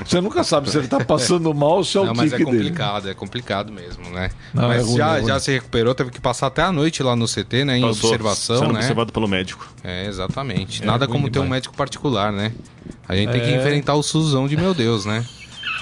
Você 0.05 0.21
nunca 0.21 0.43
sabe 0.43 0.71
se 0.71 0.79
ele 0.79 0.89
tá 0.89 1.05
passando 1.05 1.53
mal 1.55 1.77
ou 1.77 1.85
se 1.85 1.97
é 1.97 2.01
o 2.01 2.07
Não, 2.07 2.15
mas 2.15 2.33
é 2.33 2.39
complicado, 2.39 3.03
dele. 3.03 3.13
é 3.13 3.15
complicado 3.15 3.73
mesmo, 3.73 4.11
né? 4.11 4.31
Não, 4.53 4.69
mas 4.69 4.83
é 4.83 4.85
ruim, 4.85 4.97
já, 4.97 5.19
é 5.19 5.25
já 5.25 5.41
se 5.41 5.53
recuperou, 5.53 5.95
teve 5.95 6.11
que 6.11 6.21
passar 6.21 6.49
até 6.49 6.63
a 6.63 6.73
noite 6.73 7.03
lá 7.03 7.15
no 7.15 7.27
CT, 7.27 7.65
né? 7.65 7.79
Em 7.79 7.83
Passou, 7.83 8.11
observação, 8.11 8.59
sendo 8.59 8.73
né? 8.73 8.81
observado 8.81 9.13
pelo 9.13 9.29
médico. 9.29 9.73
É, 9.85 10.07
exatamente. 10.07 10.83
É, 10.83 10.87
Nada 10.87 11.07
como 11.07 11.31
demais. 11.31 11.33
ter 11.33 11.39
um 11.41 11.49
médico 11.49 11.77
particular, 11.77 12.33
né? 12.33 12.53
A 13.09 13.15
gente 13.15 13.31
tem 13.31 13.41
que 13.41 13.51
é. 13.51 13.57
enfrentar 13.57 13.95
o 13.95 14.03
Suzão 14.03 14.49
de 14.49 14.57
meu 14.57 14.75
Deus, 14.75 15.05
né? 15.05 15.25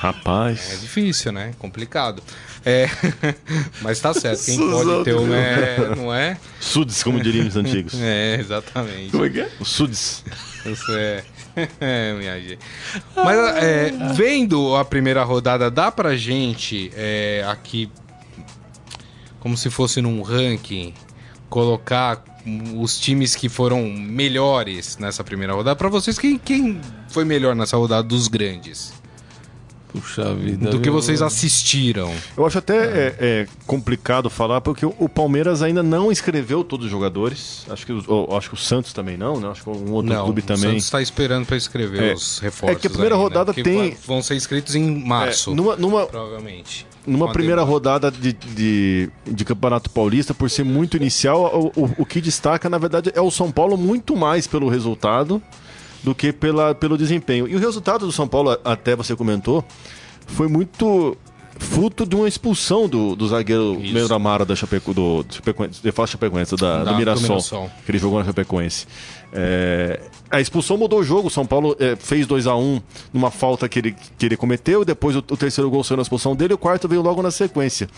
Rapaz. 0.01 0.73
É 0.73 0.77
difícil, 0.77 1.33
né? 1.33 1.53
Complicado. 1.59 2.23
É, 2.65 2.89
mas 3.81 4.01
tá 4.01 4.13
certo, 4.13 4.45
quem 4.45 4.59
pode 4.59 5.05
ter 5.05 5.15
um 5.15 5.33
é, 5.33 5.97
não 5.97 6.15
é? 6.15 6.37
Sudes, 6.61 7.03
como 7.03 7.21
diriam 7.21 7.47
os 7.47 7.57
antigos. 7.57 7.95
É, 8.01 8.37
exatamente. 8.39 9.11
Como 9.11 9.25
é 9.25 9.31
que 9.31 9.41
é? 9.41 9.51
O 9.59 9.65
Sudes. 9.65 10.25
Isso 10.65 10.93
é. 10.93 11.25
é, 11.81 12.15
minha 12.15 12.41
gente. 12.41 12.59
Mas 13.15 13.39
é, 13.57 13.93
vendo 14.15 14.77
a 14.77 14.85
primeira 14.85 15.23
rodada, 15.23 15.71
dá 15.71 15.91
pra 15.91 16.17
gente 16.17 16.91
é, 16.95 17.45
aqui, 17.49 17.91
como 19.39 19.57
se 19.57 19.71
fosse 19.71 20.01
num 20.01 20.23
ranking, 20.23 20.95
colocar 21.49 22.23
os 22.77 22.99
times 22.99 23.37
que 23.37 23.49
foram 23.49 23.83
melhores 23.89 24.97
nessa 24.99 25.23
primeira 25.23 25.53
rodada. 25.53 25.77
Para 25.77 25.89
vocês, 25.89 26.19
quem, 26.19 26.39
quem 26.39 26.81
foi 27.09 27.25
melhor 27.25 27.55
nessa 27.55 27.77
rodada 27.77 28.03
dos 28.03 28.29
grandes? 28.29 29.00
Puxa 29.93 30.35
vida. 30.35 30.71
Do 30.71 30.81
que 30.81 30.91
vocês 30.91 31.21
assistiram. 31.23 32.13
Eu 32.37 32.47
acho 32.47 32.59
até 32.59 32.77
é. 32.77 33.17
É, 33.19 33.47
complicado 33.67 34.31
falar, 34.31 34.61
porque 34.61 34.87
o 34.87 35.09
Palmeiras 35.09 35.63
ainda 35.63 35.83
não 35.83 36.13
escreveu 36.13 36.63
todos 36.63 36.87
os 36.87 36.91
jogadores. 36.91 37.67
Acho 37.69 37.87
que, 37.87 37.93
o, 37.93 38.37
acho 38.37 38.49
que 38.49 38.55
o 38.55 38.59
Santos 38.59 38.93
também 38.93 39.17
não, 39.17 39.41
né? 39.41 39.49
Acho 39.49 39.63
que 39.65 39.71
um 39.71 39.93
outro 39.93 40.13
não, 40.13 40.25
clube 40.25 40.43
também. 40.43 40.63
O 40.63 40.69
Santos 40.71 40.85
está 40.85 41.03
esperando 41.03 41.47
para 41.47 41.57
escrever 41.57 42.03
é, 42.03 42.15
os 42.15 42.39
reforços. 42.39 42.77
É 42.77 42.81
que 42.81 42.87
a 42.87 42.91
primeira 42.91 43.15
aí, 43.15 43.21
rodada 43.21 43.53
né? 43.57 43.63
tem. 43.63 43.97
Vão 44.07 44.23
ser 44.23 44.37
escritos 44.37 44.75
em 44.75 45.05
março. 45.05 45.51
É, 45.51 45.55
numa, 45.55 45.77
numa, 45.77 46.07
provavelmente. 46.07 46.87
Numa 47.07 47.33
primeira 47.33 47.63
rodada 47.63 48.11
de, 48.11 48.33
de, 48.33 49.11
de, 49.25 49.45
Campeonato 49.45 49.89
Paulista, 49.89 50.35
por 50.35 50.51
ser 50.51 50.65
muito 50.65 50.99
inicial, 50.99 51.73
o, 51.75 51.85
o, 51.85 51.91
o 51.99 52.07
que 52.07 52.21
destaca, 52.21 52.69
na 52.69 52.77
verdade, 52.77 53.11
é 53.15 53.21
o 53.21 53.31
São 53.31 53.51
Paulo 53.51 53.77
muito 53.77 54.15
mais 54.15 54.47
pelo 54.47 54.69
resultado 54.69 55.43
do 56.03 56.15
que 56.15 56.33
pela, 56.33 56.75
pelo 56.75 56.97
desempenho. 56.97 57.47
E 57.49 57.55
o 57.55 57.59
resultado 57.59 58.07
do 58.07 58.13
São 58.13 58.27
Paulo, 58.27 58.59
até 58.65 58.97
você 58.97 59.15
comentou, 59.15 59.65
foi 60.27 60.49
muito 60.49 61.17
fruto 61.59 62.07
de 62.07 62.17
uma 62.17 62.27
expulsão 62.27 62.89
do, 62.89 63.15
do 63.15 63.29
zagueiro 63.29 63.79
Leandro 63.79 64.15
Amara 64.15 64.45
da 64.45 64.57
Chapeco, 64.57 64.95
do, 64.95 65.23
do 65.23 65.35
Chapecoense, 65.35 65.83
de 65.83 65.93
Chapecoense, 66.07 66.57
da, 66.57 66.83
da, 66.85 66.93
do 66.93 66.97
Mirassol, 66.97 67.27
do 67.27 67.33
Mirassol, 67.33 67.71
que 67.85 67.91
ele 67.91 67.99
jogou 67.99 68.19
na 68.19 68.25
Chapecoense. 68.25 68.87
É, 69.33 70.01
a 70.31 70.41
expulsão 70.41 70.77
mudou 70.77 71.01
o 71.01 71.05
jogo. 71.05 71.29
O 71.29 71.31
São 71.31 71.47
Paulo 71.47 71.77
é, 71.79 71.97
fez 71.97 72.27
2 72.27 72.47
a 72.47 72.55
1 72.55 72.61
um 72.61 72.81
numa 73.13 73.31
falta 73.31 73.69
que 73.69 73.79
ele, 73.79 73.97
que 74.19 74.27
ele 74.27 74.37
cometeu. 74.37 74.85
Depois 74.85 75.17
o, 75.17 75.19
o, 75.19 75.37
terceiro 75.37 75.71
gol 75.71 75.85
saiu 75.85 75.97
na 75.97 76.03
expulsão 76.03 76.35
dele. 76.35 76.55
O 76.55 76.59
quarto 76.59 76.89
veio 76.89 77.03
logo 77.03 77.23
na 77.23 77.31
sequência. 77.31 77.89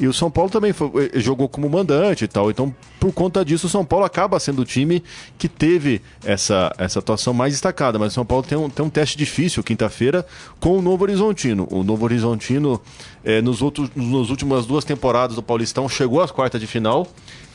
E 0.00 0.06
o 0.06 0.12
São 0.12 0.30
Paulo 0.30 0.50
também 0.50 0.72
foi, 0.72 1.10
é, 1.12 1.20
jogou 1.20 1.48
como 1.48 1.68
mandante 1.68 2.24
e 2.24 2.28
tal. 2.28 2.50
Então, 2.50 2.74
por 3.00 3.12
conta 3.12 3.44
disso, 3.44 3.66
o 3.66 3.70
São 3.70 3.84
Paulo 3.84 4.04
acaba 4.04 4.38
sendo 4.38 4.62
o 4.62 4.64
time 4.64 5.02
que 5.36 5.48
teve 5.48 6.00
essa, 6.24 6.72
essa 6.78 6.98
atuação 6.98 7.32
mais 7.32 7.52
destacada. 7.52 7.98
Mas 7.98 8.12
o 8.12 8.14
São 8.14 8.26
Paulo 8.26 8.44
tem 8.44 8.56
um, 8.56 8.70
tem 8.70 8.84
um 8.84 8.90
teste 8.90 9.16
difícil 9.16 9.62
quinta-feira 9.62 10.26
com 10.60 10.78
o 10.78 10.82
Novo 10.82 11.04
Horizontino. 11.04 11.66
O 11.70 11.82
Novo 11.82 12.04
Horizontino, 12.04 12.80
é, 13.24 13.40
nos, 13.40 13.62
outros, 13.62 13.90
nos 13.94 14.30
últimas 14.30 14.66
duas 14.66 14.84
temporadas 14.84 15.36
do 15.36 15.42
Paulistão, 15.42 15.88
chegou 15.88 16.22
às 16.22 16.30
quartas 16.30 16.60
de 16.60 16.66
final 16.66 17.06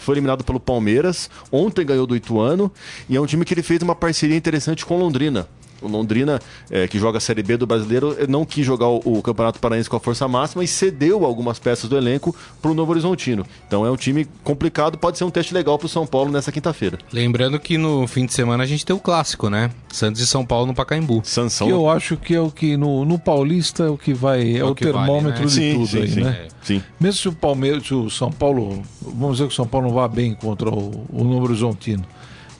foi 0.03 0.15
eliminado 0.15 0.43
pelo 0.43 0.59
Palmeiras, 0.59 1.29
ontem 1.51 1.85
ganhou 1.85 2.05
do 2.05 2.15
Ituano, 2.15 2.71
e 3.09 3.15
é 3.15 3.21
um 3.21 3.25
time 3.25 3.45
que 3.45 3.53
ele 3.53 3.63
fez 3.63 3.81
uma 3.81 3.95
parceria 3.95 4.35
interessante 4.35 4.85
com 4.85 4.97
Londrina. 4.97 5.47
O 5.83 5.87
Londrina, 5.87 6.39
é, 6.69 6.87
que 6.87 6.97
joga 6.97 7.17
a 7.17 7.21
Série 7.21 7.43
B 7.43 7.57
do 7.57 7.67
brasileiro, 7.67 8.15
não 8.27 8.45
quis 8.45 8.65
jogar 8.65 8.87
o, 8.87 9.01
o, 9.03 9.21
Campeonato 9.21 9.59
Paraense 9.59 9.89
com 9.89 9.97
a 9.97 9.99
força 9.99 10.27
máxima 10.27 10.63
e 10.63 10.67
cedeu 10.67 11.25
algumas 11.25 11.59
peças 11.59 11.89
do 11.89 11.97
elenco 11.97 12.35
para 12.61 12.71
o 12.71 12.73
Novo 12.73 12.91
Horizontino. 12.91 13.45
Então 13.67 13.85
é 13.85 13.91
um 13.91 13.95
time 13.95 14.27
complicado, 14.43 14.97
pode 14.97 15.17
ser 15.17 15.23
um 15.23 15.29
teste 15.29 15.53
legal 15.53 15.77
para 15.77 15.85
o 15.85 15.89
São 15.89 16.05
Paulo 16.05 16.31
nessa 16.31 16.51
quinta-feira. 16.51 16.97
Lembrando 17.11 17.59
que 17.59 17.77
no 17.77 18.07
fim 18.07 18.25
de 18.25 18.33
semana 18.33 18.63
a 18.63 18.67
gente 18.67 18.85
tem 18.85 18.95
o 18.95 18.99
clássico, 18.99 19.49
né? 19.49 19.71
Santos 19.91 20.21
e 20.21 20.27
São 20.27 20.45
Paulo 20.45 20.67
no 20.67 20.73
Pacaembu. 20.73 21.21
Sansão. 21.23 21.67
Que 21.67 21.73
eu 21.73 21.89
acho 21.89 22.17
que 22.17 22.33
é 22.33 22.39
o 22.39 22.49
que 22.49 22.77
no, 22.77 23.05
no 23.05 23.19
Paulista 23.19 23.83
é 23.83 23.89
o 23.89 23.97
que 23.97 24.13
vai, 24.13 24.53
é, 24.53 24.57
é 24.57 24.63
o, 24.63 24.69
o 24.69 24.75
termômetro 24.75 25.21
vale, 25.21 25.39
né? 25.39 25.45
de 25.45 25.51
sim, 25.51 25.73
tudo 25.73 25.87
sim, 25.87 26.01
aí, 26.01 26.07
sim, 26.07 26.21
né? 26.21 26.45
É. 26.45 26.47
Sim. 26.61 26.83
Mesmo 26.99 27.19
se 27.19 27.27
o 27.27 27.33
Palmeiras, 27.33 27.85
se 27.85 27.93
o 27.93 28.09
São 28.09 28.31
Paulo, 28.31 28.81
vamos 29.01 29.37
dizer 29.37 29.47
que 29.47 29.53
o 29.53 29.55
São 29.55 29.67
Paulo 29.67 29.87
não 29.87 29.93
vá 29.93 30.07
bem 30.07 30.33
contra 30.33 30.69
o, 30.69 31.05
o 31.11 31.23
Novo 31.23 31.45
Horizontino 31.45 32.05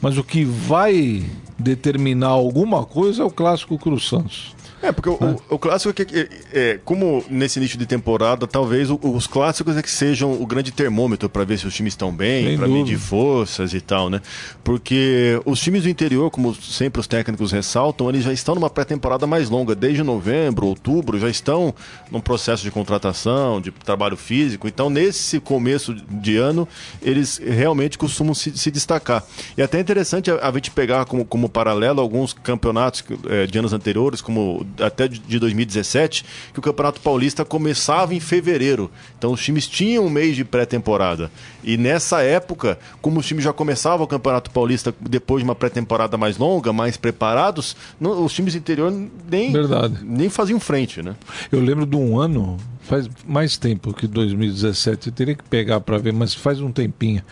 mas 0.04 0.18
o 0.18 0.24
que 0.24 0.44
vai 0.44 1.24
determinar 1.58 2.28
alguma 2.28 2.86
coisa 2.86 3.24
é 3.24 3.26
o 3.26 3.32
clássico 3.32 3.80
Cruz 3.80 4.10
Santos. 4.10 4.54
É, 4.84 4.92
porque 4.92 5.08
o, 5.08 5.14
o, 5.14 5.56
o, 5.56 5.58
clássico 5.58 5.90
é 6.02 6.06
que, 6.06 6.20
é, 6.20 6.28
é, 6.52 6.80
como 6.84 7.24
nesse 7.30 7.58
início 7.58 7.80
de 7.80 7.86
temporada, 7.86 8.46
talvez 8.46 8.90
o, 8.92 9.00
os 9.02 9.26
clássicos 9.26 9.78
é 9.78 9.82
que 9.82 9.90
sejam 9.90 10.34
o 10.34 10.46
grande 10.46 10.74
termômetro 10.74 11.30
para 11.30 11.46
ver 11.46 11.58
se 11.58 11.66
os 11.66 11.74
times 11.74 11.94
estão 11.94 12.12
bem, 12.14 12.58
para 12.58 12.68
medir 12.68 12.98
forças 12.98 13.74
e 13.74 13.80
tal, 13.80 14.10
né? 14.10 14.22
Porque 14.62 15.40
os 15.46 15.62
times 15.62 15.84
do 15.84 15.90
interior, 15.90 16.30
como 16.30 16.54
sempre 16.54 17.00
os 17.00 17.08
técnicos 17.08 17.54
ressaltam, 17.54 18.10
eles 18.10 18.26
já 18.26 18.34
estão 18.34 18.56
numa 18.56 18.70
pré-temporada 18.70 19.26
mais 19.26 19.50
longa, 19.50 19.74
desde 19.74 20.04
novembro, 20.04 20.68
outubro, 20.68 21.18
já 21.18 21.30
estão 21.30 21.74
num 22.12 22.20
processo 22.20 22.62
de 22.62 22.70
contratação, 22.70 23.62
de 23.62 23.72
trabalho 23.72 24.18
físico. 24.18 24.68
Então, 24.68 24.90
nesse 24.90 25.40
começo 25.40 25.94
de 25.94 26.36
ano, 26.36 26.68
eles 27.02 27.38
realmente 27.38 27.98
costumam 27.98 28.34
se, 28.34 28.58
se 28.58 28.70
destacar. 28.70 29.24
E 29.58 29.62
até 29.62 29.78
é 29.78 29.82
interessante 29.82 30.30
a, 30.30 30.46
a 30.46 30.52
gente 30.52 30.72
pegar 30.72 31.06
como, 31.06 31.24
como 31.24 31.48
paralelo 31.48 32.02
alguns 32.02 32.34
campeonatos 32.34 33.02
é, 33.30 33.48
de 33.48 33.58
anos 33.58 33.72
anteriores, 33.72 34.20
como 34.20 34.66
até 34.80 35.08
de 35.08 35.40
2017, 35.40 36.26
que 36.54 36.60
o 36.60 36.62
Campeonato 36.62 37.02
Paulista 37.02 37.46
começava 37.46 38.14
em 38.14 38.20
fevereiro. 38.20 38.90
Então 39.18 39.32
os 39.32 39.44
times 39.44 39.68
tinham 39.68 40.06
um 40.06 40.10
mês 40.10 40.36
de 40.36 40.44
pré-temporada. 40.44 41.32
E 41.64 41.78
nessa 41.78 42.22
época, 42.22 42.78
como 43.02 43.20
os 43.20 43.26
times 43.26 43.44
já 43.44 43.54
começavam 43.54 44.06
o 44.06 44.08
Campeonato 44.08 44.52
Paulista 44.52 44.94
depois 45.00 45.42
de 45.42 45.46
uma 45.46 45.56
pré-temporada 45.56 46.18
mais 46.18 46.38
longa, 46.38 46.74
mais 46.74 46.98
preparados, 46.98 47.76
não, 48.00 48.24
os 48.24 48.34
times 48.34 48.56
interior 48.56 48.92
nem, 49.30 49.52
Verdade. 49.52 50.00
nem 50.04 50.30
faziam 50.30 50.60
frente, 50.60 51.02
né? 51.02 51.16
Eu 51.52 51.60
lembro 51.60 51.86
de 51.86 51.96
um 51.96 52.20
ano, 52.20 52.58
faz 52.82 53.10
mais 53.26 53.58
tempo 53.58 53.94
que 53.94 54.08
2017, 54.08 55.08
eu 55.08 55.14
teria 55.14 55.36
que 55.36 55.44
pegar 55.44 55.80
para 55.80 55.98
ver, 55.98 56.14
mas 56.14 56.34
faz 56.34 56.60
um 56.60 56.72
tempinho. 56.72 57.24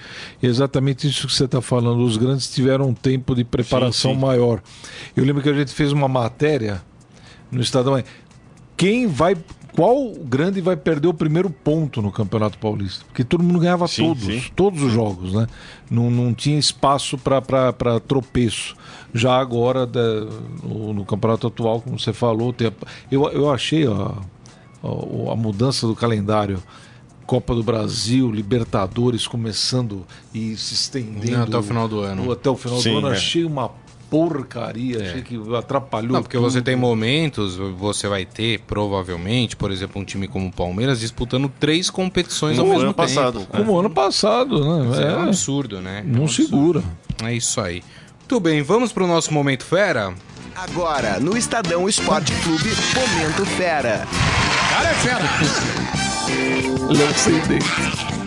E 0.42 0.48
exatamente 0.48 1.08
isso 1.08 1.28
que 1.28 1.34
você 1.34 1.46
está 1.46 1.62
falando, 1.62 2.04
os 2.04 2.18
grandes 2.18 2.50
tiveram 2.50 2.90
um 2.90 2.94
tempo 2.94 3.36
de 3.36 3.44
preparação 3.44 4.12
sim, 4.12 4.18
sim. 4.18 4.26
maior. 4.26 4.62
Eu 5.16 5.24
lembro 5.24 5.42
que 5.42 5.50
a 5.50 5.54
gente 5.54 5.74
fez 5.74 5.92
uma 5.92 6.08
matéria 6.08 6.82
no 7.52 7.62
Estadão 7.62 8.02
quem 8.78 9.06
vai 9.08 9.36
qual 9.74 10.12
grande 10.12 10.60
vai 10.60 10.76
perder 10.76 11.08
o 11.08 11.14
primeiro 11.14 11.50
ponto 11.50 12.02
no 12.02 12.12
Campeonato 12.12 12.58
Paulista? 12.58 13.06
Porque 13.06 13.24
todo 13.24 13.44
mundo 13.44 13.60
ganhava 13.60 13.88
sim, 13.88 14.04
todos, 14.04 14.24
sim. 14.24 14.44
todos 14.56 14.82
os 14.84 14.92
jogos, 14.92 15.34
né? 15.34 15.48
Não, 15.90 16.12
não 16.12 16.34
tinha 16.34 16.60
espaço 16.60 17.18
para 17.18 18.00
tropeço. 18.06 18.76
Já 19.14 19.38
agora, 19.38 19.90
no, 20.64 20.94
no, 20.94 21.06
campeonato 21.06 21.48
atual, 21.48 21.82
como 21.82 21.98
você 21.98 22.12
falou, 22.12 22.52
tem, 22.52 22.72
eu, 23.10 23.30
eu 23.30 23.50
achei 23.50 23.88
a, 23.88 23.92
a, 23.92 25.32
a 25.32 25.36
mudança 25.36 25.88
do 25.88 25.96
calendário 25.96 26.62
Copa 27.26 27.56
do 27.56 27.64
Brasil, 27.64 28.30
Libertadores 28.30 29.26
começando 29.26 30.06
e 30.34 30.58
se 30.58 30.74
estendendo. 30.74 31.32
Não, 31.32 31.44
até 31.44 31.58
o 31.58 31.64
final 31.64 31.88
do 31.88 32.02
ano. 32.02 32.30
Até 32.30 32.50
o 32.50 32.58
final 32.58 32.82
Sim, 32.82 32.92
do 32.92 32.98
ano. 32.98 33.08
É. 33.08 33.12
Achei 33.12 33.46
uma 33.46 33.70
porcaria, 34.12 34.98
é. 34.98 35.08
achei 35.08 35.22
que 35.22 35.40
atrapalhou. 35.56 36.12
Não, 36.12 36.22
porque 36.22 36.36
tudo. 36.36 36.52
você 36.52 36.62
tem 36.62 36.76
momentos, 36.76 37.56
você 37.56 38.10
vai 38.10 38.26
ter, 38.26 38.60
provavelmente, 38.68 39.56
por 39.56 39.72
exemplo, 39.72 40.02
um 40.02 40.06
time 40.06 40.28
como 40.28 40.50
o 40.50 40.52
Palmeiras 40.52 41.00
disputando 41.00 41.50
três 41.58 41.90
competições 41.90 42.58
como 42.58 42.70
ao 42.70 42.78
mesmo 42.78 42.90
ano 42.90 42.94
tempo. 42.94 43.08
Passado. 43.08 43.48
Como 43.50 43.74
é. 43.74 43.80
ano 43.80 43.90
passado, 43.90 44.60
né? 44.60 45.02
É, 45.02 45.14
é 45.14 45.16
um 45.16 45.24
absurdo, 45.24 45.80
né? 45.80 46.04
Não 46.06 46.24
é 46.24 46.26
um 46.26 46.28
segura. 46.28 46.84
É 47.24 47.34
isso 47.34 47.62
aí. 47.62 47.82
Muito 48.20 48.38
bem, 48.42 48.62
vamos 48.62 48.92
para 48.92 49.06
o 49.06 49.08
nosso 49.08 49.34
Momento 49.34 49.64
Fera? 49.64 50.14
Agora, 50.58 51.18
no 51.18 51.38
Estadão 51.38 51.88
Esporte 51.88 52.34
Clube, 52.44 52.70
Momento 52.94 53.46
Fera. 53.46 54.06
Cara 54.70 54.90
é 54.90 54.94
fera! 54.96 55.24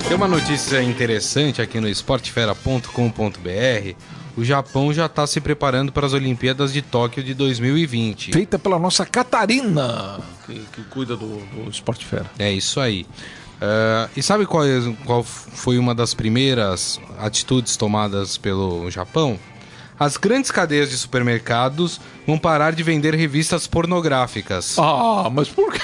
Tem 0.09 0.17
uma 0.17 0.29
notícia 0.29 0.83
interessante 0.83 1.61
aqui 1.61 1.79
no 1.79 1.89
esportefera.com.br 1.89 4.15
o 4.37 4.45
Japão 4.45 4.93
já 4.93 5.07
está 5.07 5.27
se 5.27 5.41
preparando 5.41 5.93
para 5.93 6.07
as 6.07 6.13
Olimpíadas 6.13 6.73
de 6.73 6.83
Tóquio 6.83 7.23
de 7.23 7.35
2020. 7.35 8.33
Feita 8.33 8.59
pela 8.59 8.79
nossa 8.79 9.07
Catarina, 9.07 10.21
que, 10.47 10.55
que 10.73 10.83
cuida 10.85 11.17
do, 11.17 11.39
do 11.39 11.71
Esporte 11.71 12.05
Fera. 12.05 12.31
É 12.39 12.51
isso 12.51 12.81
aí. 12.81 13.07
Uh, 13.55 14.11
e 14.17 14.23
sabe 14.23 14.47
qual, 14.47 14.65
qual 15.05 15.23
foi 15.23 15.79
uma 15.79 15.95
das 15.95 16.13
primeiras 16.13 17.01
atitudes 17.19 17.77
tomadas 17.77 18.37
pelo 18.37 18.91
Japão? 18.91 19.39
As 19.99 20.17
grandes 20.17 20.51
cadeias 20.51 20.91
de 20.91 20.99
supermercados 20.99 22.01
vão 22.27 22.37
parar 22.37 22.73
de 22.73 22.83
vender 22.83 23.15
revistas 23.15 23.67
pornográficas. 23.67 24.77
Ah, 24.79 25.31
mas 25.33 25.49
por 25.49 25.73
quê? 25.73 25.81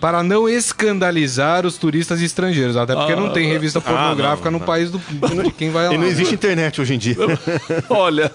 Para 0.00 0.22
não 0.22 0.48
escandalizar 0.48 1.64
os 1.64 1.76
turistas 1.76 2.20
estrangeiros. 2.20 2.76
Até 2.76 2.94
porque 2.94 3.12
ah, 3.12 3.16
não 3.16 3.32
tem 3.32 3.48
revista 3.48 3.80
pornográfica 3.80 4.48
ah, 4.48 4.50
não, 4.50 4.58
no 4.58 4.60
não. 4.60 4.66
país 4.66 4.90
do, 4.90 4.98
de 5.44 5.50
quem 5.52 5.70
vai 5.70 5.88
lá. 5.88 5.94
E 5.94 5.98
não 5.98 6.06
existe 6.06 6.34
internet 6.34 6.80
hoje 6.80 6.94
em 6.94 6.98
dia. 6.98 7.16
Olha, 7.88 8.30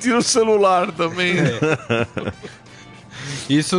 tira 0.00 0.18
o 0.18 0.22
celular 0.22 0.92
também. 0.92 1.34
É. 1.38 2.32
Isso, 3.48 3.76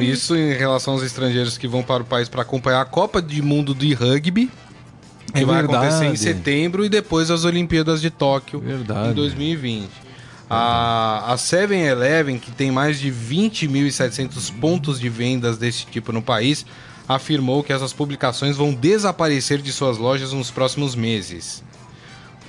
isso 0.00 0.36
em 0.36 0.52
relação 0.52 0.94
aos 0.94 1.02
estrangeiros 1.02 1.56
que 1.56 1.68
vão 1.68 1.82
para 1.82 2.02
o 2.02 2.06
país 2.06 2.28
para 2.28 2.42
acompanhar 2.42 2.80
a 2.80 2.84
Copa 2.84 3.22
de 3.22 3.40
Mundo 3.40 3.74
de 3.74 3.94
Rugby. 3.94 4.50
Que 5.32 5.42
é 5.42 5.44
vai 5.44 5.56
verdade. 5.62 5.86
acontecer 5.86 6.04
em 6.06 6.16
setembro 6.16 6.84
e 6.84 6.88
depois 6.88 7.30
as 7.30 7.44
Olimpíadas 7.44 8.00
de 8.00 8.10
Tóquio 8.10 8.60
verdade. 8.60 9.10
em 9.10 9.14
2020. 9.14 10.04
A, 10.48 11.32
a 11.32 11.36
7-Eleven, 11.36 12.38
que 12.38 12.50
tem 12.50 12.70
mais 12.70 13.00
de 13.00 13.10
20.700 13.10 14.52
pontos 14.60 15.00
de 15.00 15.08
vendas 15.08 15.56
desse 15.56 15.86
tipo 15.86 16.12
no 16.12 16.22
país, 16.22 16.66
afirmou 17.08 17.62
que 17.62 17.72
essas 17.72 17.92
publicações 17.92 18.56
vão 18.56 18.72
desaparecer 18.72 19.60
de 19.60 19.72
suas 19.72 19.98
lojas 19.98 20.32
nos 20.32 20.50
próximos 20.50 20.94
meses. 20.94 21.62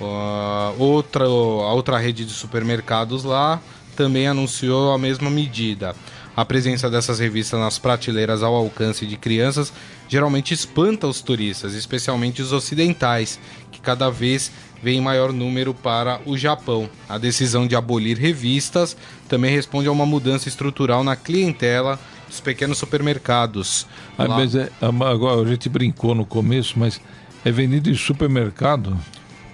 Uh, 0.00 0.74
outra, 0.78 1.24
a 1.24 1.72
outra 1.72 1.98
rede 1.98 2.24
de 2.24 2.32
supermercados 2.32 3.24
lá 3.24 3.60
também 3.96 4.28
anunciou 4.28 4.92
a 4.92 4.98
mesma 4.98 5.30
medida. 5.30 5.96
A 6.36 6.44
presença 6.44 6.90
dessas 6.90 7.18
revistas 7.18 7.58
nas 7.58 7.78
prateleiras 7.78 8.42
ao 8.42 8.54
alcance 8.54 9.06
de 9.06 9.16
crianças 9.16 9.72
geralmente 10.06 10.52
espanta 10.52 11.06
os 11.06 11.22
turistas, 11.22 11.72
especialmente 11.72 12.42
os 12.42 12.52
ocidentais, 12.52 13.40
que 13.72 13.80
cada 13.80 14.10
vez 14.10 14.52
vem 14.82 14.98
em 14.98 15.00
maior 15.00 15.32
número 15.32 15.74
para 15.74 16.20
o 16.26 16.36
Japão. 16.36 16.88
A 17.08 17.18
decisão 17.18 17.66
de 17.66 17.74
abolir 17.74 18.18
revistas 18.18 18.96
também 19.28 19.50
responde 19.50 19.88
a 19.88 19.92
uma 19.92 20.06
mudança 20.06 20.48
estrutural 20.48 21.02
na 21.02 21.16
clientela 21.16 21.98
dos 22.28 22.40
pequenos 22.40 22.78
supermercados. 22.78 23.86
Ah, 24.18 24.28
mas 24.28 24.54
é, 24.54 24.70
agora 24.80 25.42
a 25.42 25.44
gente 25.44 25.68
brincou 25.68 26.14
no 26.14 26.24
começo, 26.24 26.78
mas 26.78 27.00
é 27.44 27.50
vendido 27.50 27.90
em 27.90 27.94
supermercado? 27.94 28.98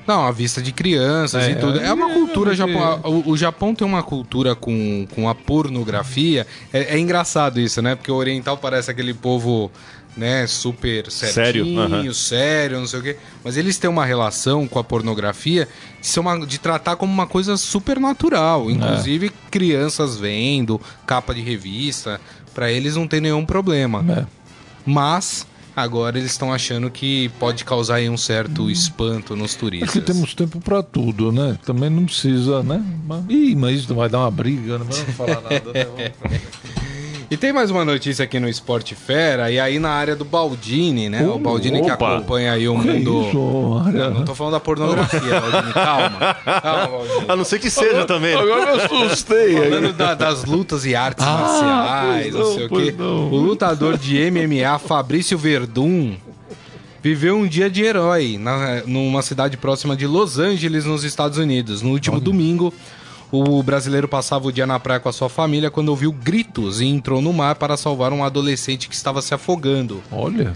Não, 0.06 0.26
a 0.26 0.32
vista 0.32 0.61
de 0.61 0.72
crianças 0.72 1.44
é, 1.44 1.52
e 1.52 1.54
tudo. 1.54 1.78
É 1.78 1.92
uma 1.92 2.11
é, 2.11 2.14
cultura. 2.14 2.52
É, 2.52 2.54
Japão, 2.56 3.00
o, 3.04 3.30
o, 3.30 3.37
Japão 3.37 3.74
tem 3.74 3.87
uma 3.87 4.02
cultura 4.02 4.54
com, 4.54 5.06
com 5.14 5.28
a 5.28 5.35
pornografia. 5.35 6.46
É, 6.72 6.96
é, 6.96 6.98
engraçado 6.98 7.61
isso, 7.61 7.80
né? 7.80 7.94
Porque 7.94 8.11
o 8.11 8.16
oriental 8.16 8.58
parece 8.58 8.90
aquele 8.90 9.14
povo 9.14 9.70
né, 10.16 10.46
super 10.46 11.11
certinho, 11.11 11.35
sério, 11.35 11.66
uhum. 11.66 12.12
sério, 12.12 12.79
não 12.79 12.87
sei 12.87 13.01
o 13.01 13.03
quê. 13.03 13.16
Mas 13.42 13.57
eles 13.57 13.79
têm 13.79 13.88
uma 13.88 14.05
relação 14.05 14.68
com 14.68 14.79
a 14.79 14.85
pornografia 14.85 15.68
de, 16.01 16.07
ser 16.07 16.20
uma, 16.20 16.46
de 16.46 16.59
tratar 16.59 16.96
como 16.96 17.12
uma 17.12 17.27
coisa 17.27 17.57
super 17.57 17.98
natural. 17.98 18.68
É. 18.68 18.72
Inclusive, 18.72 19.27
é. 19.27 19.51
crianças 19.51 20.18
vendo, 20.18 20.81
capa 21.07 21.35
de 21.35 21.40
revista, 21.40 22.20
para 22.55 22.70
eles 22.70 22.96
não 22.96 23.09
tem 23.09 23.20
nenhum 23.20 23.44
problema. 23.46 24.05
É. 24.09 24.27
Mas 24.85 25.46
agora 25.75 26.18
eles 26.18 26.33
estão 26.33 26.53
achando 26.53 26.90
que 26.90 27.31
pode 27.38 27.64
causar 27.64 28.01
um 28.03 28.16
certo 28.16 28.70
espanto 28.70 29.35
nos 29.35 29.55
turistas. 29.55 29.96
É 29.96 30.01
que 30.01 30.01
temos 30.01 30.35
tempo 30.35 30.61
para 30.61 30.83
tudo, 30.83 31.33
né? 31.33 31.59
Também 31.64 31.88
não 31.88 32.05
precisa, 32.05 32.62
né? 32.62 32.85
Ih, 33.29 33.55
mas 33.57 33.81
isso 33.81 33.94
vai 33.94 34.09
dar 34.09 34.18
uma 34.20 34.31
briga, 34.31 34.79
não 34.79 34.85
vamos 34.85 35.16
falar 35.16 35.40
nada, 35.40 35.72
né? 35.72 36.12
E 37.32 37.36
tem 37.38 37.50
mais 37.50 37.70
uma 37.70 37.82
notícia 37.82 38.26
aqui 38.26 38.38
no 38.38 38.46
Esporte 38.46 38.94
Fera, 38.94 39.50
e 39.50 39.58
aí 39.58 39.78
na 39.78 39.88
área 39.88 40.14
do 40.14 40.22
Baldini, 40.22 41.08
né? 41.08 41.26
o 41.26 41.38
Baldini 41.38 41.78
opa. 41.78 41.86
que 41.86 41.90
acompanha 41.90 42.52
aí 42.52 42.68
o 42.68 42.76
mundo. 42.76 43.26
Isso, 43.26 43.90
não, 43.90 44.10
não 44.10 44.24
tô 44.26 44.34
falando 44.34 44.52
da 44.52 44.60
pornografia, 44.60 45.40
Baldini, 45.40 45.72
calma. 45.72 46.36
Calma, 46.60 46.88
Baldini. 46.88 47.24
A 47.28 47.34
não 47.34 47.42
ser 47.42 47.58
que 47.58 47.70
seja 47.70 48.04
também. 48.04 48.34
Né? 48.36 48.42
Agora 48.42 48.72
eu 48.72 48.84
assustei. 48.84 49.54
Falando 49.54 49.94
da, 49.94 50.12
das 50.12 50.44
lutas 50.44 50.84
e 50.84 50.94
artes 50.94 51.24
ah, 51.26 51.38
marciais, 51.38 52.34
não, 52.34 52.40
não 52.40 52.54
sei 52.54 52.66
o 52.66 52.68
quê. 52.68 52.94
Não. 52.98 53.30
O 53.30 53.36
lutador 53.38 53.96
de 53.96 54.30
MMA, 54.30 54.78
Fabrício 54.78 55.38
Verdun, 55.38 56.12
viveu 57.02 57.34
um 57.34 57.46
dia 57.46 57.70
de 57.70 57.82
herói 57.82 58.36
na, 58.38 58.82
numa 58.84 59.22
cidade 59.22 59.56
próxima 59.56 59.96
de 59.96 60.06
Los 60.06 60.38
Angeles, 60.38 60.84
nos 60.84 61.02
Estados 61.02 61.38
Unidos. 61.38 61.80
No 61.80 61.92
último 61.92 62.16
Olha. 62.16 62.24
domingo, 62.26 62.74
o 63.32 63.62
brasileiro 63.62 64.06
passava 64.06 64.46
o 64.46 64.52
dia 64.52 64.66
na 64.66 64.78
praia 64.78 65.00
com 65.00 65.08
a 65.08 65.12
sua 65.12 65.30
família 65.30 65.70
quando 65.70 65.88
ouviu 65.88 66.12
gritos 66.12 66.82
e 66.82 66.86
entrou 66.86 67.22
no 67.22 67.32
mar 67.32 67.54
para 67.54 67.78
salvar 67.78 68.12
um 68.12 68.22
adolescente 68.22 68.88
que 68.90 68.94
estava 68.94 69.22
se 69.22 69.32
afogando. 69.32 70.02
Olha. 70.12 70.52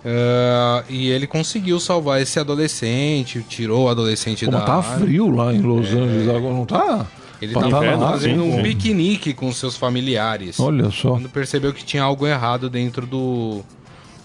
Uh, 0.00 0.82
e 0.88 1.10
ele 1.10 1.26
conseguiu 1.26 1.78
salvar 1.80 2.22
esse 2.22 2.38
adolescente, 2.38 3.44
tirou 3.46 3.84
o 3.84 3.88
adolescente 3.88 4.46
Como 4.46 4.56
da 4.56 4.64
tá 4.64 4.80
frio 4.80 5.28
lá 5.28 5.52
em 5.52 5.60
Los 5.60 5.88
é... 5.88 5.98
Angeles 5.98 6.28
agora, 6.28 6.54
não 6.54 6.64
tá? 6.64 7.06
Ele 7.42 7.52
estava 7.52 7.98
fazendo 7.98 8.44
um 8.44 8.62
piquenique 8.62 9.34
com 9.34 9.50
seus 9.52 9.76
familiares. 9.76 10.60
Olha 10.60 10.90
só. 10.90 11.10
Quando 11.10 11.28
percebeu 11.28 11.72
que 11.72 11.84
tinha 11.84 12.02
algo 12.02 12.26
errado 12.26 12.70
dentro 12.70 13.06
do, 13.06 13.62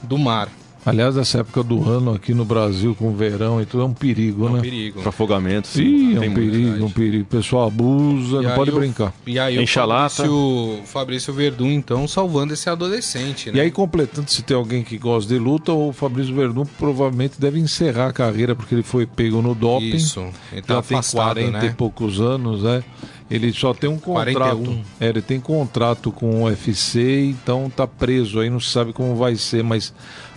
do 0.03 0.17
mar. 0.17 0.49
Aliás, 0.85 1.17
essa 1.17 1.39
época 1.39 1.63
do 1.63 1.83
ano 1.89 2.13
aqui 2.13 2.31
no 2.31 2.45
Brasil, 2.45 2.93
com 2.93 3.09
o 3.09 3.15
verão 3.15 3.59
e 3.59 3.65
tudo, 3.65 3.81
é 3.81 3.85
um 3.87 3.93
perigo, 3.93 4.45
é 4.45 4.49
um 4.49 4.53
né? 4.53 4.61
perigo. 4.61 4.99
Para 4.99 5.09
afogamento, 5.09 5.67
sim. 5.67 5.83
sim 5.83 6.15
é 6.15 6.29
um 6.29 6.33
perigo, 6.33 6.85
um 6.85 6.91
perigo. 6.91 7.23
O 7.23 7.27
pessoal 7.27 7.67
abusa, 7.67 8.37
e 8.37 8.43
não 8.43 8.55
pode 8.55 8.69
o, 8.69 8.75
brincar. 8.75 9.11
E 9.25 9.39
aí 9.39 9.57
o 9.57 9.67
Fabrício, 9.67 10.81
Fabrício 10.85 11.33
Verdun, 11.33 11.71
então, 11.71 12.07
salvando 12.07 12.53
esse 12.53 12.69
adolescente, 12.69 13.49
né? 13.51 13.57
E 13.57 13.61
aí, 13.61 13.71
completando, 13.71 14.29
se 14.29 14.43
tem 14.43 14.55
alguém 14.55 14.83
que 14.83 14.97
gosta 14.99 15.33
de 15.33 15.39
luta, 15.39 15.73
o 15.73 15.91
Fabrício 15.91 16.35
Verdun 16.35 16.65
provavelmente 16.77 17.41
deve 17.41 17.59
encerrar 17.59 18.09
a 18.09 18.13
carreira, 18.13 18.55
porque 18.55 18.75
ele 18.75 18.83
foi 18.83 19.07
pego 19.07 19.41
no 19.41 19.55
doping. 19.55 19.95
Isso, 19.95 20.23
ele 20.51 20.61
tá 20.61 20.75
Já 20.75 20.81
tem 20.83 21.01
40 21.01 21.51
né? 21.51 21.65
e 21.65 21.73
poucos 21.73 22.21
anos, 22.21 22.61
né? 22.61 22.83
Ele 23.29 23.51
só 23.51 23.73
tem 23.73 23.89
um 23.89 23.97
contrato. 23.97 24.37
41. 24.37 24.83
É, 24.99 25.09
ele 25.09 25.21
tem 25.21 25.39
contrato 25.39 26.11
com 26.11 26.43
o 26.43 26.43
UFC, 26.43 27.25
então 27.29 27.71
tá 27.75 27.87
preso 27.87 28.39
aí, 28.39 28.51
não 28.51 28.59
se 28.59 28.69
sabe 28.69 28.93
como 28.93 29.15
vai 29.15 29.35
ser, 29.35 29.63
mas 29.63 29.91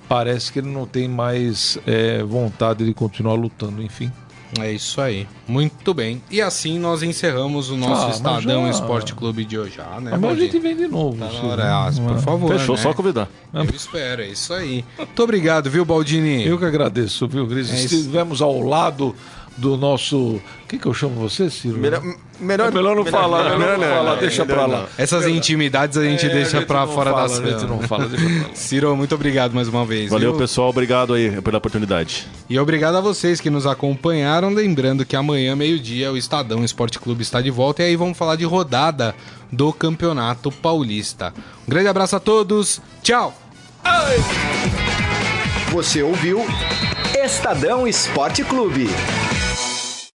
parece 0.09 0.53
que 0.53 0.59
ele 0.59 0.71
não 0.71 0.87
tem 0.87 1.07
mais 1.07 1.79
é, 1.87 2.23
vontade 2.23 2.85
de 2.85 2.95
continuar 2.95 3.35
lutando, 3.35 3.83
enfim. 3.83 4.11
É 4.59 4.73
isso 4.73 5.01
aí. 5.01 5.29
Muito 5.47 5.93
bem. 5.93 6.23
E 6.31 6.41
assim 6.41 6.79
nós 6.79 7.03
encerramos 7.03 7.69
o 7.71 7.77
nosso 7.77 8.07
ah, 8.07 8.11
Estadão 8.11 8.65
já... 8.65 8.71
Esporte 8.71 9.15
Clube 9.15 9.45
de 9.45 9.59
hoje, 9.59 9.77
já, 9.77 10.01
né? 10.01 10.17
Mas 10.19 10.31
a 10.31 10.41
gente 10.41 10.59
vem 10.59 10.75
de 10.75 10.89
novo. 10.89 11.19
Tá 11.19 11.47
hora, 11.47 11.93
por 11.93 12.19
favor. 12.19 12.53
Fechou, 12.53 12.77
né? 12.77 12.83
só 12.83 12.95
convidar. 12.95 13.29
Eu 13.53 13.65
espero, 13.65 14.23
é 14.23 14.29
isso 14.29 14.55
aí. 14.55 14.85
Muito 14.97 15.23
obrigado, 15.23 15.71
viu, 15.71 15.85
Baldini? 15.85 16.47
Eu 16.47 16.59
que 16.59 16.65
agradeço, 16.65 17.29
viu, 17.29 17.47
Gris? 17.47 17.71
É 17.71 17.75
Estivemos 17.75 18.41
ao 18.41 18.59
lado 18.61 19.15
do 19.59 19.77
nosso. 19.77 20.17
O 20.17 20.43
que, 20.69 20.79
que 20.79 20.87
eu 20.87 20.95
chamo 20.95 21.15
você, 21.17 21.51
Ciro? 21.51 21.79
Melhor, 21.79 22.03
melhor, 22.41 22.69
é 22.69 22.71
melhor 22.71 22.97
não 22.97 23.05
melhor, 23.05 23.21
falar, 23.21 23.43
melhor, 23.45 23.59
melhor 23.59 23.79
não, 23.79 23.97
falar, 23.97 24.15
deixa 24.17 24.47
pra 24.47 24.67
lá. 24.67 24.87
Essas 24.97 25.27
intimidades 25.27 25.97
a 25.97 26.05
gente 26.05 26.27
é, 26.27 26.29
deixa 26.29 26.63
para 26.63 26.87
fora 26.87 27.11
fala, 27.11 27.23
da 27.23 27.29
sala. 27.29 27.47
A 27.47 27.51
gente 27.51 27.67
não 27.67 27.81
fala, 27.81 28.07
deixa 28.07 28.25
pra 28.25 28.49
lá. 28.49 28.55
Ciro, 28.55 28.97
muito 28.97 29.15
obrigado 29.15 29.53
mais 29.53 29.69
uma 29.69 29.85
vez. 29.85 30.11
Valeu, 30.11 30.31
viu? 30.31 30.41
pessoal, 30.41 30.69
obrigado 30.69 31.15
aí 31.15 31.41
pela 31.43 31.59
oportunidade. 31.59 32.27
E 32.49 32.59
obrigado 32.59 32.97
a 32.97 33.01
vocês 33.01 33.41
que 33.41 33.51
nos 33.51 33.67
acompanharam. 33.67 34.51
Lembrando 34.51 35.05
que 35.05 35.17
amanhã, 35.17 35.57
meio-dia, 35.57 36.13
o 36.13 36.17
Estadão 36.17 36.65
Esporte 36.65 36.99
Clube 36.99 37.23
está 37.23 37.41
de 37.41 37.51
volta 37.51 37.83
e 37.83 37.87
aí 37.87 37.97
vamos 37.97 38.17
falar 38.17 38.37
de 38.37 38.45
rodada 38.45 39.15
do 39.51 39.73
Campeonato 39.73 40.53
Paulista. 40.53 41.33
Um 41.67 41.71
grande 41.71 41.89
abraço 41.89 42.17
a 42.17 42.21
todos, 42.21 42.81
tchau! 43.03 43.35
Você 45.73 46.03
ouviu 46.03 46.45
Estadão 47.15 47.87
Esporte 47.87 48.45
Clube. 48.45 48.89